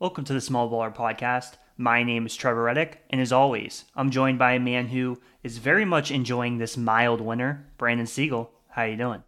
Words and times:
Welcome 0.00 0.24
to 0.24 0.32
the 0.32 0.40
Small 0.40 0.70
Baller 0.70 0.96
Podcast. 0.96 1.58
My 1.76 2.02
name 2.02 2.24
is 2.24 2.34
Trevor 2.34 2.62
Reddick, 2.62 3.04
and 3.10 3.20
as 3.20 3.32
always, 3.32 3.84
I'm 3.94 4.10
joined 4.10 4.38
by 4.38 4.54
a 4.54 4.58
man 4.58 4.86
who 4.86 5.20
is 5.42 5.58
very 5.58 5.84
much 5.84 6.10
enjoying 6.10 6.56
this 6.56 6.78
mild 6.78 7.20
winter, 7.20 7.66
Brandon 7.76 8.06
Siegel. 8.06 8.50
How 8.70 8.84
you 8.84 8.96
doing? 8.96 9.22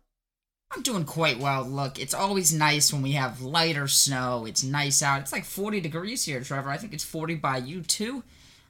I'm 0.74 0.80
doing 0.80 1.04
quite 1.04 1.38
well. 1.38 1.62
Look, 1.62 2.00
it's 2.00 2.14
always 2.14 2.54
nice 2.54 2.90
when 2.90 3.02
we 3.02 3.12
have 3.12 3.42
lighter 3.42 3.86
snow. 3.86 4.46
It's 4.46 4.64
nice 4.64 5.02
out. 5.02 5.20
It's 5.20 5.32
like 5.32 5.44
40 5.44 5.82
degrees 5.82 6.24
here, 6.24 6.40
Trevor. 6.40 6.70
I 6.70 6.78
think 6.78 6.94
it's 6.94 7.04
40 7.04 7.34
by 7.34 7.58
you 7.58 7.82
too. 7.82 8.24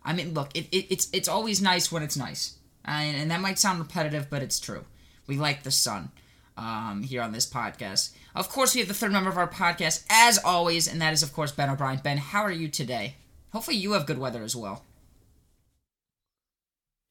I 0.05 0.13
mean, 0.13 0.35
look, 0.35 0.51
it, 0.57 0.67
it, 0.73 0.87
it's 0.91 1.09
it's 1.13 1.29
always 1.29 1.63
nice 1.63 1.93
when 1.93 2.03
it's 2.03 2.17
nice, 2.17 2.57
and, 2.85 3.17
and 3.17 3.31
that 3.31 3.41
might 3.41 3.61
sound 3.61 3.79
repetitive, 3.79 4.29
but 4.29 4.43
it's 4.43 4.59
true. 4.59 4.87
We 5.29 5.37
like 5.37 5.63
the 5.63 5.71
sun 5.71 6.11
um, 6.57 7.03
here 7.03 7.23
on 7.23 7.33
this 7.33 7.49
podcast. 7.49 8.15
Of 8.35 8.49
course, 8.49 8.75
we 8.75 8.81
have 8.81 8.89
the 8.89 8.95
third 8.95 9.13
member 9.13 9.31
of 9.31 9.39
our 9.39 9.49
podcast, 9.49 10.05
as 10.11 10.39
always, 10.45 10.87
and 10.87 11.01
that 11.01 11.13
is, 11.13 11.23
of 11.23 11.33
course, 11.33 11.53
Ben 11.53 11.71
O'Brien. 11.71 12.01
Ben, 12.03 12.19
how 12.19 12.43
are 12.43 12.53
you 12.53 12.69
today? 12.69 13.17
Hopefully, 13.53 13.77
you 13.77 13.93
have 13.93 14.07
good 14.07 14.19
weather 14.19 14.43
as 14.43 14.57
well. 14.57 14.85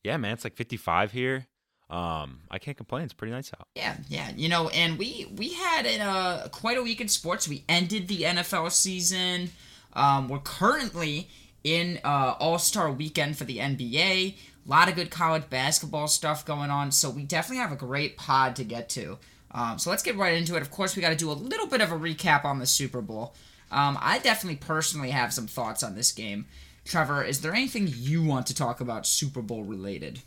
Yeah, 0.03 0.17
man, 0.17 0.33
it's 0.33 0.43
like 0.43 0.55
55 0.55 1.11
here. 1.11 1.47
Um, 1.89 2.39
I 2.49 2.57
can't 2.57 2.77
complain. 2.77 3.03
It's 3.03 3.13
pretty 3.13 3.33
nice 3.33 3.51
out. 3.53 3.67
Yeah, 3.75 3.97
yeah. 4.07 4.31
You 4.35 4.47
know, 4.47 4.69
and 4.69 4.97
we 4.97 5.27
we 5.35 5.53
had 5.53 5.85
uh, 5.99 6.47
quite 6.47 6.77
a 6.77 6.81
week 6.83 7.01
in 7.01 7.09
sports. 7.09 7.49
We 7.49 7.65
ended 7.67 8.07
the 8.07 8.21
NFL 8.21 8.71
season. 8.71 9.51
Um, 9.93 10.29
we're 10.29 10.39
currently 10.39 11.27
in 11.65 11.99
uh, 12.03 12.35
All 12.39 12.57
Star 12.59 12.89
Weekend 12.91 13.37
for 13.37 13.43
the 13.43 13.57
NBA. 13.57 14.35
A 14.65 14.69
lot 14.69 14.89
of 14.89 14.95
good 14.95 15.09
college 15.09 15.49
basketball 15.49 16.07
stuff 16.07 16.45
going 16.45 16.69
on. 16.69 16.91
So 16.91 17.09
we 17.09 17.23
definitely 17.23 17.61
have 17.61 17.71
a 17.71 17.75
great 17.75 18.17
pod 18.17 18.55
to 18.57 18.63
get 18.63 18.89
to. 18.89 19.17
Um, 19.51 19.79
so 19.79 19.89
let's 19.89 20.03
get 20.03 20.17
right 20.17 20.35
into 20.35 20.55
it. 20.55 20.61
Of 20.61 20.71
course, 20.71 20.95
we 20.95 21.01
got 21.01 21.09
to 21.09 21.15
do 21.15 21.31
a 21.31 21.33
little 21.33 21.67
bit 21.67 21.81
of 21.81 21.91
a 21.91 21.97
recap 21.97 22.45
on 22.45 22.59
the 22.59 22.65
Super 22.67 23.01
Bowl. 23.01 23.33
Um, 23.71 23.97
I 24.01 24.19
definitely 24.19 24.57
personally 24.57 25.11
have 25.11 25.33
some 25.33 25.47
thoughts 25.47 25.83
on 25.83 25.95
this 25.95 26.11
game. 26.11 26.45
Trevor, 26.85 27.23
is 27.23 27.41
there 27.41 27.53
anything 27.53 27.87
you 27.91 28.23
want 28.23 28.47
to 28.47 28.55
talk 28.55 28.81
about 28.81 29.05
Super 29.05 29.41
Bowl 29.41 29.63
related? 29.63 30.21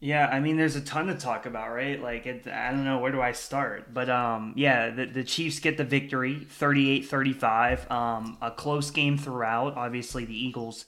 Yeah, 0.00 0.26
I 0.26 0.40
mean, 0.40 0.56
there's 0.56 0.76
a 0.76 0.82
ton 0.82 1.06
to 1.06 1.14
talk 1.14 1.46
about, 1.46 1.72
right? 1.72 2.00
Like, 2.00 2.26
it, 2.26 2.46
I 2.46 2.70
don't 2.72 2.84
know, 2.84 2.98
where 2.98 3.12
do 3.12 3.22
I 3.22 3.32
start? 3.32 3.94
But, 3.94 4.10
um, 4.10 4.52
yeah, 4.54 4.90
the, 4.90 5.06
the 5.06 5.24
Chiefs 5.24 5.60
get 5.60 5.78
the 5.78 5.84
victory, 5.84 6.46
38-35. 6.60 7.90
Um, 7.90 8.36
a 8.42 8.50
close 8.50 8.90
game 8.90 9.16
throughout. 9.16 9.76
Obviously, 9.76 10.24
the 10.26 10.36
Eagles, 10.36 10.84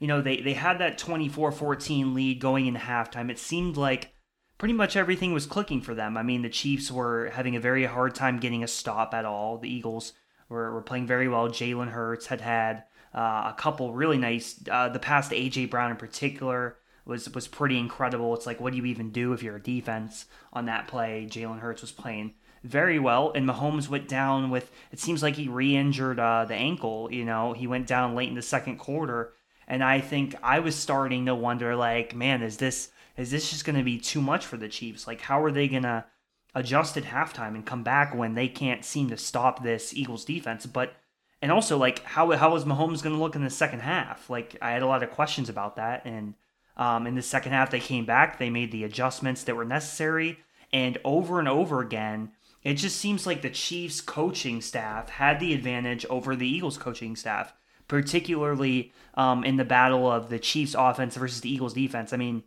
you 0.00 0.08
know, 0.08 0.20
they, 0.20 0.40
they 0.40 0.54
had 0.54 0.78
that 0.80 0.98
24-14 0.98 2.14
lead 2.14 2.40
going 2.40 2.66
into 2.66 2.80
halftime. 2.80 3.30
It 3.30 3.38
seemed 3.38 3.76
like 3.76 4.12
pretty 4.58 4.74
much 4.74 4.96
everything 4.96 5.32
was 5.32 5.46
clicking 5.46 5.80
for 5.80 5.94
them. 5.94 6.16
I 6.16 6.24
mean, 6.24 6.42
the 6.42 6.48
Chiefs 6.48 6.90
were 6.90 7.30
having 7.32 7.54
a 7.54 7.60
very 7.60 7.84
hard 7.84 8.16
time 8.16 8.40
getting 8.40 8.64
a 8.64 8.68
stop 8.68 9.14
at 9.14 9.24
all. 9.24 9.58
The 9.58 9.72
Eagles 9.72 10.14
were, 10.48 10.72
were 10.72 10.82
playing 10.82 11.06
very 11.06 11.28
well. 11.28 11.48
Jalen 11.48 11.92
Hurts 11.92 12.26
had 12.26 12.40
had 12.40 12.82
uh, 13.14 13.52
a 13.52 13.54
couple 13.56 13.94
really 13.94 14.18
nice, 14.18 14.60
uh, 14.68 14.88
the 14.88 14.98
pass 14.98 15.28
to 15.28 15.36
A.J. 15.36 15.66
Brown 15.66 15.92
in 15.92 15.96
particular– 15.96 16.76
was 17.10 17.28
was 17.34 17.48
pretty 17.48 17.78
incredible. 17.78 18.34
It's 18.34 18.46
like, 18.46 18.60
what 18.60 18.72
do 18.72 18.78
you 18.78 18.86
even 18.86 19.10
do 19.10 19.32
if 19.32 19.42
you're 19.42 19.56
a 19.56 19.62
defense 19.62 20.26
on 20.52 20.66
that 20.66 20.88
play? 20.88 21.26
Jalen 21.28 21.60
Hurts 21.60 21.82
was 21.82 21.92
playing 21.92 22.34
very 22.62 22.98
well, 22.98 23.32
and 23.34 23.46
Mahomes 23.46 23.88
went 23.88 24.08
down 24.08 24.48
with. 24.50 24.70
It 24.92 25.00
seems 25.00 25.22
like 25.22 25.36
he 25.36 25.48
re-injured 25.48 26.18
uh, 26.18 26.46
the 26.46 26.54
ankle. 26.54 27.08
You 27.12 27.24
know, 27.24 27.52
he 27.52 27.66
went 27.66 27.86
down 27.86 28.14
late 28.14 28.28
in 28.28 28.34
the 28.34 28.42
second 28.42 28.78
quarter, 28.78 29.34
and 29.70 29.84
I 29.84 30.00
think 30.00 30.34
I 30.42 30.58
was 30.58 30.74
starting 30.74 31.26
to 31.26 31.34
wonder, 31.34 31.76
like, 31.76 32.12
man, 32.12 32.42
is 32.42 32.56
this 32.56 32.90
is 33.16 33.30
this 33.30 33.50
just 33.50 33.64
going 33.64 33.78
to 33.78 33.84
be 33.84 33.98
too 33.98 34.20
much 34.20 34.44
for 34.44 34.56
the 34.56 34.68
Chiefs? 34.68 35.06
Like, 35.06 35.20
how 35.20 35.42
are 35.44 35.52
they 35.52 35.68
gonna 35.68 36.06
adjust 36.56 36.96
at 36.96 37.04
halftime 37.04 37.54
and 37.54 37.64
come 37.64 37.84
back 37.84 38.12
when 38.12 38.34
they 38.34 38.48
can't 38.48 38.84
seem 38.84 39.08
to 39.10 39.16
stop 39.16 39.62
this 39.62 39.94
Eagles 39.94 40.24
defense? 40.24 40.66
But 40.66 40.94
and 41.40 41.52
also, 41.52 41.78
like, 41.78 42.02
how 42.02 42.32
how 42.32 42.56
is 42.56 42.64
Mahomes 42.64 43.00
going 43.02 43.14
to 43.14 43.22
look 43.22 43.36
in 43.36 43.44
the 43.44 43.48
second 43.48 43.80
half? 43.80 44.28
Like, 44.28 44.56
I 44.60 44.72
had 44.72 44.82
a 44.82 44.86
lot 44.86 45.04
of 45.04 45.12
questions 45.12 45.48
about 45.48 45.76
that, 45.76 46.04
and 46.04 46.34
um, 46.76 47.06
in 47.06 47.14
the 47.14 47.22
second 47.22 47.52
half, 47.52 47.70
they 47.70 47.80
came 47.80 48.04
back, 48.04 48.38
they 48.38 48.50
made 48.50 48.72
the 48.72 48.84
adjustments 48.84 49.44
that 49.44 49.56
were 49.56 49.64
necessary, 49.64 50.40
and 50.72 50.98
over 51.04 51.38
and 51.38 51.48
over 51.48 51.80
again, 51.80 52.32
it 52.64 52.74
just 52.74 52.96
seems 52.96 53.24
like 53.24 53.40
the 53.40 53.50
Chiefs 53.50 54.00
coaching 54.00 54.60
staff 54.60 55.10
had 55.10 55.38
the 55.38 55.54
advantage 55.54 56.04
over 56.06 56.34
the 56.34 56.48
Eagles 56.48 56.76
coaching 56.76 57.14
staff, 57.14 57.54
particularly 57.90 58.92
um, 59.14 59.42
in 59.42 59.56
the 59.56 59.64
battle 59.64 60.08
of 60.08 60.30
the 60.30 60.38
Chiefs 60.38 60.76
offense 60.78 61.16
versus 61.16 61.40
the 61.40 61.52
Eagles 61.52 61.74
defense. 61.74 62.12
I 62.12 62.18
mean, 62.18 62.44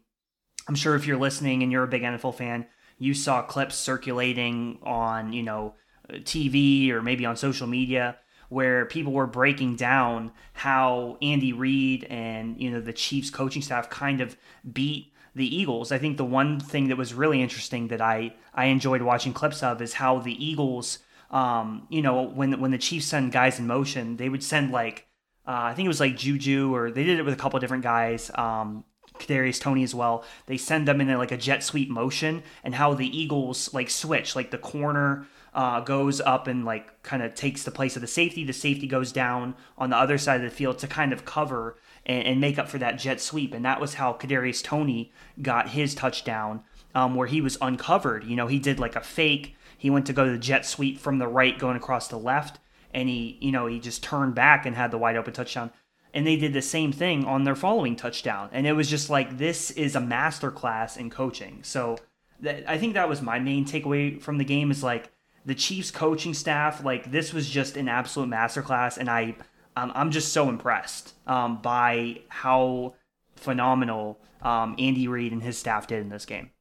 I'm 0.70 0.76
sure 0.76 0.96
if 0.96 1.06
you're 1.06 1.18
listening 1.18 1.62
and 1.62 1.70
you're 1.70 1.84
a 1.84 1.88
big 1.88 2.02
NFL 2.02 2.36
fan, 2.36 2.66
you 2.98 3.14
saw 3.14 3.42
clips 3.42 3.76
circulating 3.76 4.80
on, 4.84 5.34
you 5.34 5.44
know, 5.44 5.76
TV 6.10 6.92
or 6.92 7.02
maybe 7.02 7.26
on 7.26 7.36
social 7.36 7.68
media 7.68 8.16
where 8.48 8.86
people 8.86 9.12
were 9.12 9.28
breaking 9.28 9.76
down 9.76 10.32
how 10.54 11.18
Andy 11.22 11.52
Reid 11.52 12.06
and 12.06 12.58
you 12.62 12.70
know 12.70 12.80
the 12.80 12.94
Chiefs 12.94 13.30
coaching 13.30 13.62
staff 13.62 13.90
kind 13.90 14.22
of 14.22 14.38
beat 14.72 15.12
the 15.34 15.56
Eagles. 15.56 15.92
I 15.92 15.98
think 15.98 16.18
the 16.18 16.26
one 16.26 16.60
thing 16.60 16.88
that 16.88 16.98
was 16.98 17.14
really 17.14 17.42
interesting 17.42 17.88
that 17.90 18.00
I 18.00 18.36
I 18.54 18.66
enjoyed 18.66 19.02
watching 19.02 19.34
clips 19.34 19.64
of 19.64 19.82
is 19.82 19.94
how 19.94 20.20
the 20.20 20.46
Eagles, 20.46 21.00
um, 21.32 21.88
you 21.90 22.02
know, 22.02 22.22
when 22.22 22.62
when 22.62 22.72
the 22.72 22.78
Chiefs 22.78 23.08
send 23.08 23.32
guys 23.32 23.60
in 23.60 23.68
motion, 23.68 24.18
they 24.18 24.30
would 24.30 24.44
send 24.44 24.72
like 24.72 25.08
uh, 25.48 25.52
I 25.52 25.74
think 25.74 25.86
it 25.86 25.90
was 25.90 26.00
like 26.00 26.18
Juju 26.18 26.74
or 26.74 26.92
they 26.92 27.04
did 27.04 27.20
it 27.20 27.24
with 27.24 27.34
a 27.34 27.38
couple 27.38 27.60
different 27.60 27.84
guys. 27.84 28.32
Um, 28.36 28.86
Kadarius 29.20 29.60
Toney 29.60 29.84
as 29.84 29.94
well. 29.94 30.24
They 30.48 30.58
send 30.58 30.88
them 30.88 31.00
in 31.02 31.18
like 31.18 31.32
a 31.32 31.38
jet 31.38 31.64
sweep 31.64 31.90
motion, 31.90 32.44
and 32.64 32.76
how 32.76 32.94
the 32.94 33.18
Eagles 33.18 33.74
like 33.74 33.90
switch, 33.90 34.36
like 34.36 34.52
the 34.52 34.58
corner 34.58 35.28
uh, 35.54 35.82
goes 35.82 36.20
up 36.22 36.48
and 36.48 36.66
like 36.66 37.04
kind 37.04 37.22
of 37.22 37.36
takes 37.36 37.64
the 37.64 37.72
place 37.72 37.96
of 37.96 38.02
the 38.02 38.08
safety. 38.08 38.44
The 38.44 38.54
safety 38.54 38.88
goes 38.88 39.12
down 39.12 39.56
on 39.78 39.90
the 39.92 39.98
other 39.98 40.18
side 40.18 40.44
of 40.44 40.50
the 40.50 40.56
field 40.56 40.80
to 40.80 40.88
kind 40.88 41.14
of 41.14 41.26
cover 41.26 41.78
and, 42.06 42.26
and 42.26 42.42
make 42.42 42.58
up 42.58 42.70
for 42.70 42.80
that 42.80 42.98
jet 42.98 43.22
sweep. 43.22 43.54
And 43.54 43.64
that 43.66 43.80
was 43.80 43.96
how 43.96 44.14
Kadarius 44.14 44.64
Toney 44.64 45.12
got 45.42 45.70
his 45.70 45.94
touchdown, 45.94 46.64
um, 46.96 47.16
where 47.16 47.28
he 47.28 47.42
was 47.42 47.58
uncovered. 47.62 48.24
You 48.24 48.36
know, 48.36 48.48
he 48.48 48.60
did 48.60 48.80
like 48.80 48.96
a 48.96 49.02
fake. 49.02 49.56
He 49.78 49.90
went 49.90 50.06
to 50.08 50.14
go 50.14 50.26
to 50.26 50.32
the 50.32 50.38
jet 50.38 50.66
sweep 50.66 50.98
from 50.98 51.20
the 51.20 51.28
right, 51.28 51.60
going 51.60 51.76
across 51.78 52.08
the 52.08 52.18
left, 52.18 52.60
and 52.94 53.10
he, 53.10 53.38
you 53.42 53.52
know, 53.52 53.68
he 53.68 53.80
just 53.80 54.04
turned 54.04 54.36
back 54.36 54.66
and 54.66 54.76
had 54.76 54.92
the 54.92 54.98
wide 54.98 55.16
open 55.16 55.34
touchdown. 55.34 55.72
And 56.14 56.28
they 56.28 56.36
did 56.36 56.54
the 56.54 56.62
same 56.62 56.92
thing 56.92 57.26
on 57.26 57.44
their 57.44 57.56
following 57.56 57.96
touchdown. 57.96 58.50
And 58.52 58.68
it 58.68 58.74
was 58.74 58.90
just 58.90 59.10
like 59.10 59.38
this 59.38 59.72
is 59.72 59.96
a 59.96 60.00
masterclass 60.00 60.96
in 60.96 61.10
coaching. 61.10 61.60
So 61.64 61.98
that, 62.42 62.70
I 62.70 62.78
think 62.78 62.94
that 62.94 63.10
was 63.10 63.22
my 63.22 63.40
main 63.40 63.66
takeaway 63.66 64.22
from 64.22 64.38
the 64.38 64.46
game 64.46 64.70
is 64.70 64.84
like 64.84 65.10
the 65.46 65.56
Chiefs 65.56 65.92
coaching 65.92 66.34
staff, 66.34 66.84
like 66.84 67.12
this 67.12 67.34
was 67.34 67.50
just 67.50 67.78
an 67.78 67.90
absolute 67.90 68.30
masterclass, 68.30 68.98
and 68.98 69.10
I, 69.10 69.36
um, 69.76 69.92
I'm 69.96 70.12
just 70.12 70.32
so 70.32 70.50
impressed 70.50 71.14
um, 71.28 71.62
by 71.62 72.22
how 72.30 72.96
phenomenal 73.36 74.20
um, 74.42 74.76
Andy 74.78 75.08
Reid 75.08 75.32
and 75.32 75.44
his 75.44 75.58
staff 75.58 75.88
did 75.88 76.02
in 76.02 76.10
this 76.10 76.26
game. 76.26 76.52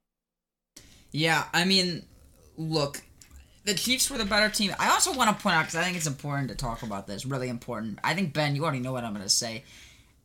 Yeah, 1.10 1.44
I 1.52 1.64
mean, 1.64 2.06
look, 2.56 3.02
the 3.64 3.74
Chiefs 3.74 4.10
were 4.10 4.18
the 4.18 4.24
better 4.24 4.48
team. 4.48 4.74
I 4.78 4.90
also 4.90 5.14
want 5.14 5.36
to 5.36 5.42
point 5.42 5.56
out 5.56 5.62
because 5.62 5.76
I 5.76 5.84
think 5.84 5.96
it's 5.96 6.06
important 6.06 6.48
to 6.48 6.54
talk 6.54 6.82
about 6.82 7.06
this. 7.06 7.24
Really 7.24 7.48
important. 7.48 7.98
I 8.02 8.14
think 8.14 8.32
Ben, 8.32 8.56
you 8.56 8.64
already 8.64 8.80
know 8.80 8.92
what 8.92 9.04
I'm 9.04 9.12
going 9.12 9.24
to 9.24 9.28
say. 9.28 9.64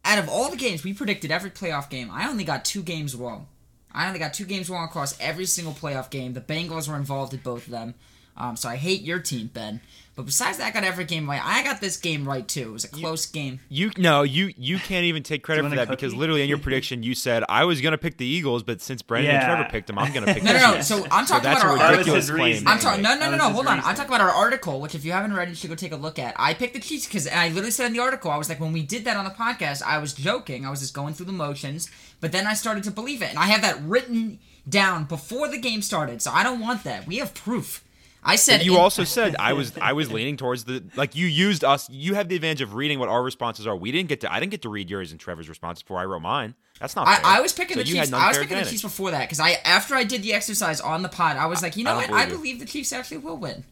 Out 0.03 0.19
of 0.19 0.29
all 0.29 0.49
the 0.49 0.57
games 0.57 0.83
we 0.83 0.93
predicted 0.93 1.31
every 1.31 1.51
playoff 1.51 1.89
game, 1.89 2.09
I 2.11 2.29
only 2.29 2.43
got 2.43 2.65
two 2.65 2.81
games 2.81 3.15
wrong. 3.15 3.47
I 3.91 4.07
only 4.07 4.19
got 4.19 4.33
two 4.33 4.45
games 4.45 4.69
wrong 4.69 4.85
across 4.85 5.19
every 5.19 5.45
single 5.45 5.73
playoff 5.73 6.09
game. 6.09 6.33
The 6.33 6.41
Bengals 6.41 6.87
were 6.87 6.95
involved 6.95 7.33
in 7.33 7.39
both 7.39 7.65
of 7.65 7.71
them. 7.71 7.95
Um, 8.37 8.55
so 8.55 8.69
I 8.69 8.75
hate 8.75 9.01
your 9.01 9.19
team, 9.19 9.49
Ben. 9.53 9.81
But 10.17 10.25
besides 10.25 10.57
that, 10.57 10.65
I 10.65 10.71
got 10.71 10.83
every 10.83 11.05
game 11.05 11.29
right. 11.29 11.39
I 11.43 11.63
got 11.63 11.79
this 11.79 11.95
game 11.95 12.27
right 12.27 12.47
too. 12.47 12.69
It 12.69 12.71
was 12.71 12.83
a 12.85 12.87
close 12.87 13.31
you, 13.31 13.39
game. 13.39 13.59
You 13.69 13.91
no, 13.99 14.23
you 14.23 14.51
you 14.57 14.79
can't 14.79 15.05
even 15.05 15.21
take 15.21 15.43
credit 15.43 15.69
for 15.69 15.75
that 15.75 15.89
because 15.89 16.15
literally 16.15 16.41
in 16.41 16.49
your 16.49 16.57
prediction 16.57 17.03
you 17.03 17.13
said 17.13 17.43
I 17.47 17.65
was 17.65 17.81
gonna 17.81 17.99
pick 17.99 18.17
the 18.17 18.25
Eagles, 18.25 18.63
but 18.63 18.81
since 18.81 19.03
Brandon 19.03 19.31
yeah. 19.31 19.41
and 19.41 19.45
Trevor 19.45 19.69
picked 19.69 19.85
them, 19.85 19.99
I'm 19.99 20.11
gonna 20.11 20.25
pick. 20.33 20.41
The 20.41 20.49
Eagles. 20.49 20.61
No, 20.61 20.69
no, 20.69 20.75
no. 20.77 20.81
So 20.81 21.03
I'm 21.11 21.27
talking 21.27 21.43
so 21.43 21.67
about 21.67 21.79
our 21.79 21.91
ridiculous 21.91 22.31
claim. 22.31 22.67
I'm 22.67 22.79
talking. 22.79 23.03
No, 23.03 23.15
no, 23.15 23.29
no, 23.29 23.37
no. 23.37 23.49
Hold 23.51 23.67
on. 23.67 23.77
I'm 23.77 23.95
talking 23.95 24.07
about 24.07 24.21
our 24.21 24.31
article, 24.31 24.81
which 24.81 24.95
if 24.95 25.05
you 25.05 25.11
haven't 25.11 25.33
read, 25.33 25.49
you 25.49 25.55
should 25.55 25.69
go 25.69 25.75
take 25.75 25.91
a 25.91 25.95
look 25.95 26.17
at. 26.17 26.33
I 26.39 26.55
picked 26.55 26.73
the 26.73 26.79
Chiefs 26.79 27.05
because 27.05 27.27
I 27.27 27.49
literally 27.49 27.69
said 27.69 27.85
in 27.85 27.93
the 27.93 27.99
article, 27.99 28.31
I 28.31 28.37
was 28.37 28.49
like, 28.49 28.59
when 28.59 28.73
we 28.73 28.81
did 28.81 29.05
that 29.05 29.17
on 29.17 29.23
the 29.23 29.29
podcast, 29.29 29.83
I 29.83 29.99
was 29.99 30.13
joking. 30.13 30.65
I 30.65 30.71
was 30.71 30.79
just 30.79 30.95
going 30.95 31.13
through 31.13 31.27
the 31.27 31.31
motions, 31.31 31.91
but 32.21 32.31
then 32.31 32.47
I 32.47 32.55
started 32.55 32.83
to 32.85 32.91
believe 32.91 33.21
it, 33.21 33.29
and 33.29 33.37
I 33.37 33.45
have 33.45 33.61
that 33.61 33.79
written 33.83 34.39
down 34.67 35.03
before 35.03 35.47
the 35.47 35.59
game 35.59 35.83
started. 35.83 36.23
So 36.23 36.31
I 36.31 36.41
don't 36.41 36.59
want 36.59 36.83
that. 36.85 37.05
We 37.05 37.17
have 37.17 37.35
proof. 37.35 37.83
I 38.27 38.35
said 38.35 38.57
but 38.57 38.65
you 38.65 38.73
in- 38.73 38.81
also 38.81 39.03
said 39.05 39.35
I 39.39 39.53
was 39.53 39.71
I 39.81 39.93
was 39.93 40.11
leaning 40.11 40.35
towards 40.35 40.65
the 40.65 40.83
like 40.95 41.15
you 41.15 41.25
used 41.25 41.63
us. 41.63 41.89
You 41.89 42.15
have 42.15 42.27
the 42.27 42.35
advantage 42.35 42.61
of 42.61 42.75
reading 42.75 42.99
what 42.99 43.07
our 43.07 43.23
responses 43.23 43.65
are. 43.65 43.75
We 43.75 43.91
didn't 43.91 44.09
get 44.09 44.21
to 44.21 44.31
I 44.31 44.39
didn't 44.39 44.51
get 44.51 44.61
to 44.63 44.69
read 44.69 44.89
yours 44.89 45.11
and 45.11 45.19
Trevor's 45.19 45.47
responses 45.47 45.81
before 45.81 45.99
I 45.99 46.05
wrote 46.05 46.21
mine. 46.21 46.53
That's 46.79 46.95
not. 46.95 47.07
I, 47.07 47.37
I, 47.37 47.41
was 47.41 47.53
picking 47.53 47.75
so 47.75 47.83
the 47.83 47.85
Chiefs. 47.85 48.13
I 48.13 48.27
was 48.27 48.37
picking 48.37 48.51
advantage. 48.51 48.65
the 48.65 48.71
Chiefs 48.71 48.83
before 48.83 49.11
that 49.11 49.21
because 49.21 49.39
I 49.39 49.51
after 49.63 49.95
I 49.95 50.03
did 50.03 50.21
the 50.21 50.33
exercise 50.33 50.81
on 50.81 51.01
the 51.01 51.09
pod, 51.09 51.37
I 51.37 51.47
was 51.47 51.63
like, 51.63 51.77
you 51.77 51.85
know 51.85 51.93
I 51.93 51.95
what? 51.95 52.11
I 52.11 52.25
believe 52.27 52.59
the 52.59 52.65
Chiefs 52.65 52.91
actually 52.91 53.17
will 53.17 53.37
win, 53.37 53.63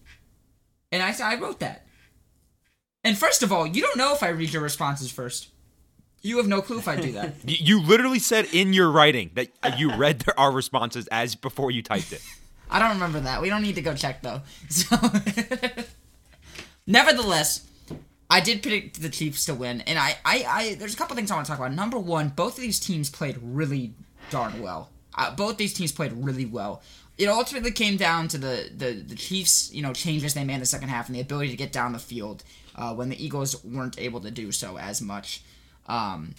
and 0.92 1.04
I 1.04 1.14
I 1.22 1.36
wrote 1.36 1.60
that. 1.60 1.86
And 3.04 3.18
first 3.18 3.44
of 3.44 3.52
all, 3.52 3.68
you 3.68 3.82
don't 3.82 3.98
know 3.98 4.14
if 4.14 4.24
I 4.24 4.30
read 4.30 4.52
your 4.52 4.64
responses 4.64 5.12
first. 5.12 5.50
You 6.24 6.38
have 6.38 6.48
no 6.48 6.64
clue 6.64 6.80
if 6.80 6.88
I 6.88 6.96
do 6.96 7.12
that. 7.12 7.36
you 7.46 7.80
literally 7.80 8.18
said 8.18 8.48
in 8.52 8.74
your 8.74 8.90
writing 8.90 9.30
that 9.36 9.50
you 9.78 9.96
read 9.96 10.24
our 10.38 10.52
responses 10.52 11.08
as 11.12 11.36
before 11.36 11.70
you 11.70 11.84
typed 11.84 12.14
it. 12.14 12.22
I 12.70 12.80
don't 12.80 12.92
remember 12.92 13.20
that. 13.22 13.42
We 13.42 13.50
don't 13.50 13.62
need 13.62 13.76
to 13.76 13.82
go 13.82 13.96
check 13.96 14.22
though. 14.22 14.42
So, 14.70 14.98
nevertheless, 16.88 17.68
I 18.30 18.40
did 18.40 18.62
predict 18.62 19.02
the 19.02 19.10
Chiefs 19.10 19.46
to 19.46 19.54
win, 19.54 19.82
and 19.82 19.98
I, 19.98 20.18
I, 20.26 20.46
I 20.48 20.76
there's 20.76 20.94
a 20.94 20.98
couple 20.98 21.16
things 21.16 21.32
I 21.32 21.36
want 21.36 21.46
to 21.46 21.52
talk 21.52 21.60
about. 21.60 21.74
Number 21.74 22.00
one, 22.00 22.30
both 22.30 22.56
of 22.56 22.62
these 22.62 22.80
teams 22.80 23.10
played 23.10 23.38
really 23.42 23.94
darn 24.30 24.62
well. 24.62 24.90
Uh, 25.14 25.34
both 25.36 25.58
these 25.58 25.74
teams 25.74 25.92
played 25.92 26.12
really 26.14 26.46
well. 26.46 26.82
It 27.18 27.28
ultimately 27.28 27.72
came 27.72 27.96
down 27.96 28.28
to 28.30 28.38
the, 28.38 28.70
the, 28.76 28.92
the 28.92 29.16
Chiefs, 29.16 29.74
you 29.74 29.82
know, 29.82 29.94
changes 29.94 30.34
they 30.34 30.44
made 30.44 30.56
in 30.56 30.60
the 30.60 30.66
second 30.66 30.90
half 30.90 31.08
and 31.08 31.16
the 31.16 31.22
ability 31.22 31.50
to 31.52 31.56
get 31.56 31.72
down 31.72 31.94
the 31.94 32.00
field 32.00 32.44
uh, 32.76 32.94
when 32.94 33.10
the 33.10 33.24
Eagles 33.24 33.64
weren't 33.64 33.98
able 33.98 34.20
to 34.20 34.32
do 34.32 34.52
so 34.52 34.78
as 34.78 35.02
much. 35.02 35.42
Um, 35.88 36.36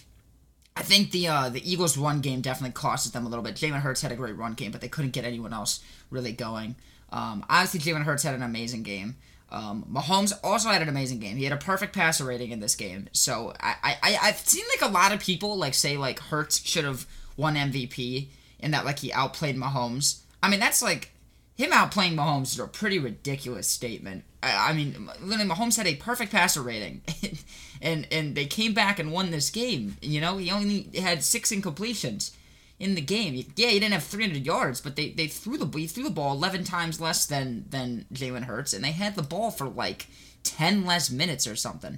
I 0.77 0.83
think 0.83 1.09
the 1.11 1.27
uh, 1.27 1.49
the 1.49 1.69
Eagles' 1.69 1.97
run 1.97 2.21
game 2.21 2.41
definitely 2.41 2.73
costed 2.73 3.11
them 3.11 3.25
a 3.25 3.29
little 3.29 3.43
bit. 3.43 3.55
Jalen 3.55 3.79
Hurts 3.79 4.01
had 4.01 4.11
a 4.11 4.15
great 4.15 4.37
run 4.37 4.53
game, 4.53 4.71
but 4.71 4.79
they 4.79 4.87
couldn't 4.87 5.11
get 5.11 5.25
anyone 5.25 5.51
else 5.51 5.79
really 6.11 6.31
going. 6.31 6.75
Um, 7.11 7.43
honestly, 7.49 7.79
Jalen 7.79 8.03
Hurts 8.03 8.21
had 8.23 8.35
an 8.35 8.43
amazing 8.43 8.83
game. 8.83 9.15
Um, 9.49 9.85
Mahomes 9.91 10.33
also 10.43 10.69
had 10.69 10.81
an 10.81 10.89
amazing 10.89 11.19
game. 11.19 11.37
He 11.37 11.45
had 11.45 11.53
a 11.53 11.57
perfect 11.57 11.95
passer 11.95 12.25
rating 12.25 12.51
in 12.51 12.59
this 12.59 12.75
game. 12.75 13.09
So 13.11 13.53
I, 13.59 13.97
I 14.03 14.19
I've 14.21 14.37
seen 14.37 14.65
like 14.69 14.87
a 14.87 14.93
lot 14.93 15.13
of 15.13 15.19
people 15.19 15.55
like 15.57 15.73
say 15.73 15.97
like 15.97 16.19
Hurts 16.19 16.63
should 16.63 16.85
have 16.85 17.07
won 17.37 17.55
MVP 17.55 18.27
and 18.59 18.73
that 18.73 18.85
like 18.85 18.99
he 18.99 19.11
outplayed 19.13 19.55
Mahomes. 19.55 20.19
I 20.43 20.49
mean 20.49 20.59
that's 20.59 20.83
like 20.83 21.11
him 21.57 21.71
outplaying 21.71 22.15
Mahomes 22.15 22.53
is 22.53 22.59
a 22.59 22.67
pretty 22.67 22.99
ridiculous 22.99 23.67
statement. 23.67 24.23
I, 24.43 24.69
I 24.69 24.73
mean, 24.73 24.93
Mahomes 24.93 25.75
had 25.75 25.87
a 25.87 25.95
perfect 25.95 26.31
passer 26.31 26.61
rating, 26.61 27.01
and 27.81 28.07
and 28.11 28.35
they 28.35 28.45
came 28.45 28.73
back 28.73 28.99
and 28.99 29.11
won 29.11 29.31
this 29.31 29.49
game. 29.49 29.97
You 30.01 30.21
know, 30.21 30.37
he 30.37 30.51
only 30.51 30.83
had 30.99 31.23
six 31.23 31.51
incompletions 31.51 32.31
in 32.79 32.93
the 32.93 33.01
game. 33.01 33.33
Yeah, 33.55 33.69
he 33.69 33.79
didn't 33.79 33.93
have 33.93 34.03
300 34.03 34.45
yards, 34.45 34.81
but 34.81 34.95
they, 34.95 35.09
they 35.09 35.25
threw 35.25 35.57
the 35.57 35.65
he 35.77 35.87
threw 35.87 36.03
the 36.03 36.11
ball 36.11 36.35
11 36.35 36.63
times 36.63 37.01
less 37.01 37.25
than 37.25 37.65
than 37.69 38.05
Jalen 38.13 38.43
Hurts, 38.43 38.73
and 38.73 38.83
they 38.83 38.91
had 38.91 39.15
the 39.15 39.23
ball 39.23 39.49
for 39.49 39.67
like 39.67 40.05
10 40.43 40.85
less 40.85 41.09
minutes 41.09 41.47
or 41.47 41.55
something. 41.55 41.97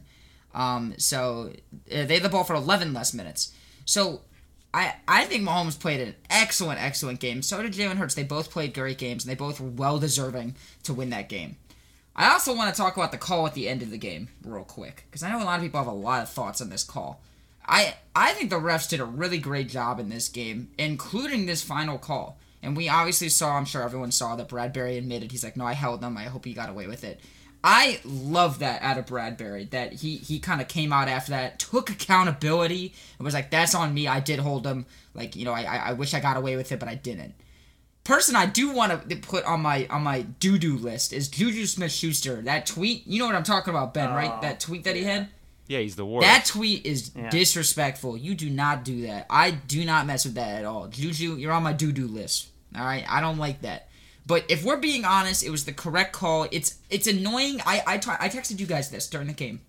Um, 0.54 0.94
so 0.98 1.52
uh, 1.92 2.06
they 2.06 2.16
had 2.16 2.24
the 2.24 2.30
ball 2.30 2.46
for 2.46 2.56
11 2.56 2.94
less 2.94 3.14
minutes. 3.14 3.54
So 3.84 4.22
I, 4.74 4.95
I 5.07 5.25
think 5.25 5.44
Mahomes 5.44 5.80
played 5.80 6.00
an 6.00 6.16
excellent, 6.30 6.81
excellent 6.81 7.19
game. 7.19 7.42
So 7.42 7.62
did 7.62 7.74
Jalen 7.74 7.98
Hurts. 7.98 8.16
They 8.16 8.24
both 8.24 8.51
played 8.51 8.74
great 8.74 8.98
games, 8.98 9.24
and 9.24 9.31
they 9.31 9.36
both 9.36 9.60
were 9.60 9.69
well 9.69 9.98
deserving 10.00 10.56
to 10.83 10.94
win 10.94 11.10
that 11.10 11.30
game. 11.30 11.57
I 12.16 12.31
also 12.31 12.56
want 12.56 12.74
to 12.74 12.80
talk 12.80 12.98
about 12.98 13.12
the 13.12 13.18
call 13.18 13.48
at 13.48 13.54
the 13.54 13.69
end 13.69 13.81
of 13.81 13.92
the 13.92 13.98
game 13.98 14.30
real 14.44 14.63
quick, 14.63 15.06
because 15.10 15.24
I 15.24 15.31
know 15.31 15.42
a 15.42 15.45
lot 15.45 15.57
of 15.57 15.63
people 15.63 15.80
have 15.80 15.88
a 15.88 15.92
lot 15.92 16.21
of 16.21 16.30
thoughts 16.30 16.62
on 16.62 16.69
this 16.69 16.83
call. 16.83 17.21
I 17.66 17.95
I 18.16 18.33
think 18.33 18.50
the 18.50 18.57
refs 18.57 18.89
did 18.89 19.00
a 19.00 19.06
really 19.06 19.38
great 19.38 19.69
job 19.69 20.00
in 20.00 20.10
this 20.10 20.27
game, 20.27 20.69
including 20.77 21.45
this 21.45 21.63
final 21.63 21.98
call. 21.98 22.38
And 22.62 22.75
we 22.75 22.89
obviously 22.89 23.30
saw, 23.30 23.56
I'm 23.56 23.63
sure 23.63 23.83
everyone 23.83 24.12
saw 24.12 24.36
that 24.36 24.50
Bradberry 24.50 24.98
admitted 24.98 25.31
he's 25.31 25.45
like, 25.45 25.56
no, 25.56 25.65
I 25.65 25.74
held 25.74 26.01
them. 26.01 26.18
I 26.18 26.25
hope 26.25 26.44
he 26.44 26.54
got 26.54 26.69
away 26.69 26.88
with 26.88 27.06
it. 27.06 27.22
I 27.64 28.00
love 28.06 28.60
that 28.60 28.82
out 28.82 28.98
of 28.98 29.06
Bradberry 29.06 29.70
that 29.72 29.94
he 29.94 30.18
he 30.18 30.40
kind 30.40 30.62
of 30.62 30.68
came 30.68 30.94
out 30.94 31.08
after 31.10 31.32
that, 31.32 31.60
took 31.60 31.90
accountability, 31.90 32.94
and 33.18 33.26
was 33.26 33.34
like, 33.34 33.52
"That's 33.52 33.76
on 33.76 33.94
me. 33.94 34.08
I 34.08 34.20
did 34.20 34.40
hold 34.40 34.66
him. 34.66 34.86
Like 35.14 35.36
you 35.36 35.46
know, 35.46 35.52
I 35.54 35.64
I 35.64 35.94
wish 35.94 36.14
I 36.14 36.20
got 36.20 36.38
away 36.38 36.56
with 36.56 36.72
it, 36.72 36.80
but 36.80 36.88
I 36.90 36.96
didn't." 36.96 37.34
Person 38.06 38.36
I 38.36 38.46
do 38.48 38.72
want 38.72 39.10
to 39.10 39.16
put 39.18 39.44
on 39.46 39.62
my 39.62 39.86
on 39.90 40.04
my 40.04 40.22
doo 40.22 40.58
doo 40.58 40.78
list 40.78 41.12
is 41.14 41.28
Juju 41.28 41.66
Smith 41.66 41.92
Schuster. 41.92 42.42
That 42.42 42.66
tweet, 42.66 43.06
you 43.06 43.20
know 43.20 43.26
what 43.26 43.36
I'm 43.36 43.44
talking 43.44 43.72
about, 43.72 43.94
Ben, 43.94 44.10
right? 44.10 44.32
Oh, 44.34 44.42
That 44.42 44.60
tweet 44.60 44.86
that 44.86 44.96
he 44.96 45.04
had. 45.04 45.28
Yeah, 45.68 45.80
he's 45.80 45.96
the 45.96 46.06
worst. 46.06 46.26
That 46.26 46.46
tweet 46.46 46.86
is 46.88 47.12
Yeah. 47.16 47.30
disrespectful. 47.30 48.18
You 48.18 48.34
do 48.34 48.50
not 48.50 48.84
do 48.84 49.04
that. 49.06 49.28
I 49.30 49.52
do 49.52 49.86
not 49.86 50.08
mess 50.08 50.26
with 50.26 50.34
that 50.36 50.58
at 50.58 50.66
all. 50.66 50.88
Juju, 50.88 51.36
you're 51.36 51.52
on 51.52 51.62
my 51.62 51.74
doo 51.74 51.92
doo 51.92 52.08
list. 52.08 52.48
All 52.76 52.84
right, 52.84 53.06
I 53.08 53.22
don't 53.22 53.38
like 53.38 53.62
that. 53.62 53.88
But 54.25 54.45
if 54.48 54.63
we're 54.63 54.77
being 54.77 55.06
honest, 55.06 55.44
it 55.44 55.50
was 55.50 55.66
the 55.66 55.74
correct 55.74 56.13
call. 56.13 56.48
It's 56.51 56.77
it's 56.89 57.07
annoying. 57.07 57.62
I 57.66 57.81
I, 57.86 57.98
t- 57.98 58.12
I 58.19 58.30
texted 58.30 58.60
you 58.60 58.66
guys 58.66 58.89
this 58.89 59.07
during 59.07 59.27
the 59.27 59.33
game. 59.33 59.62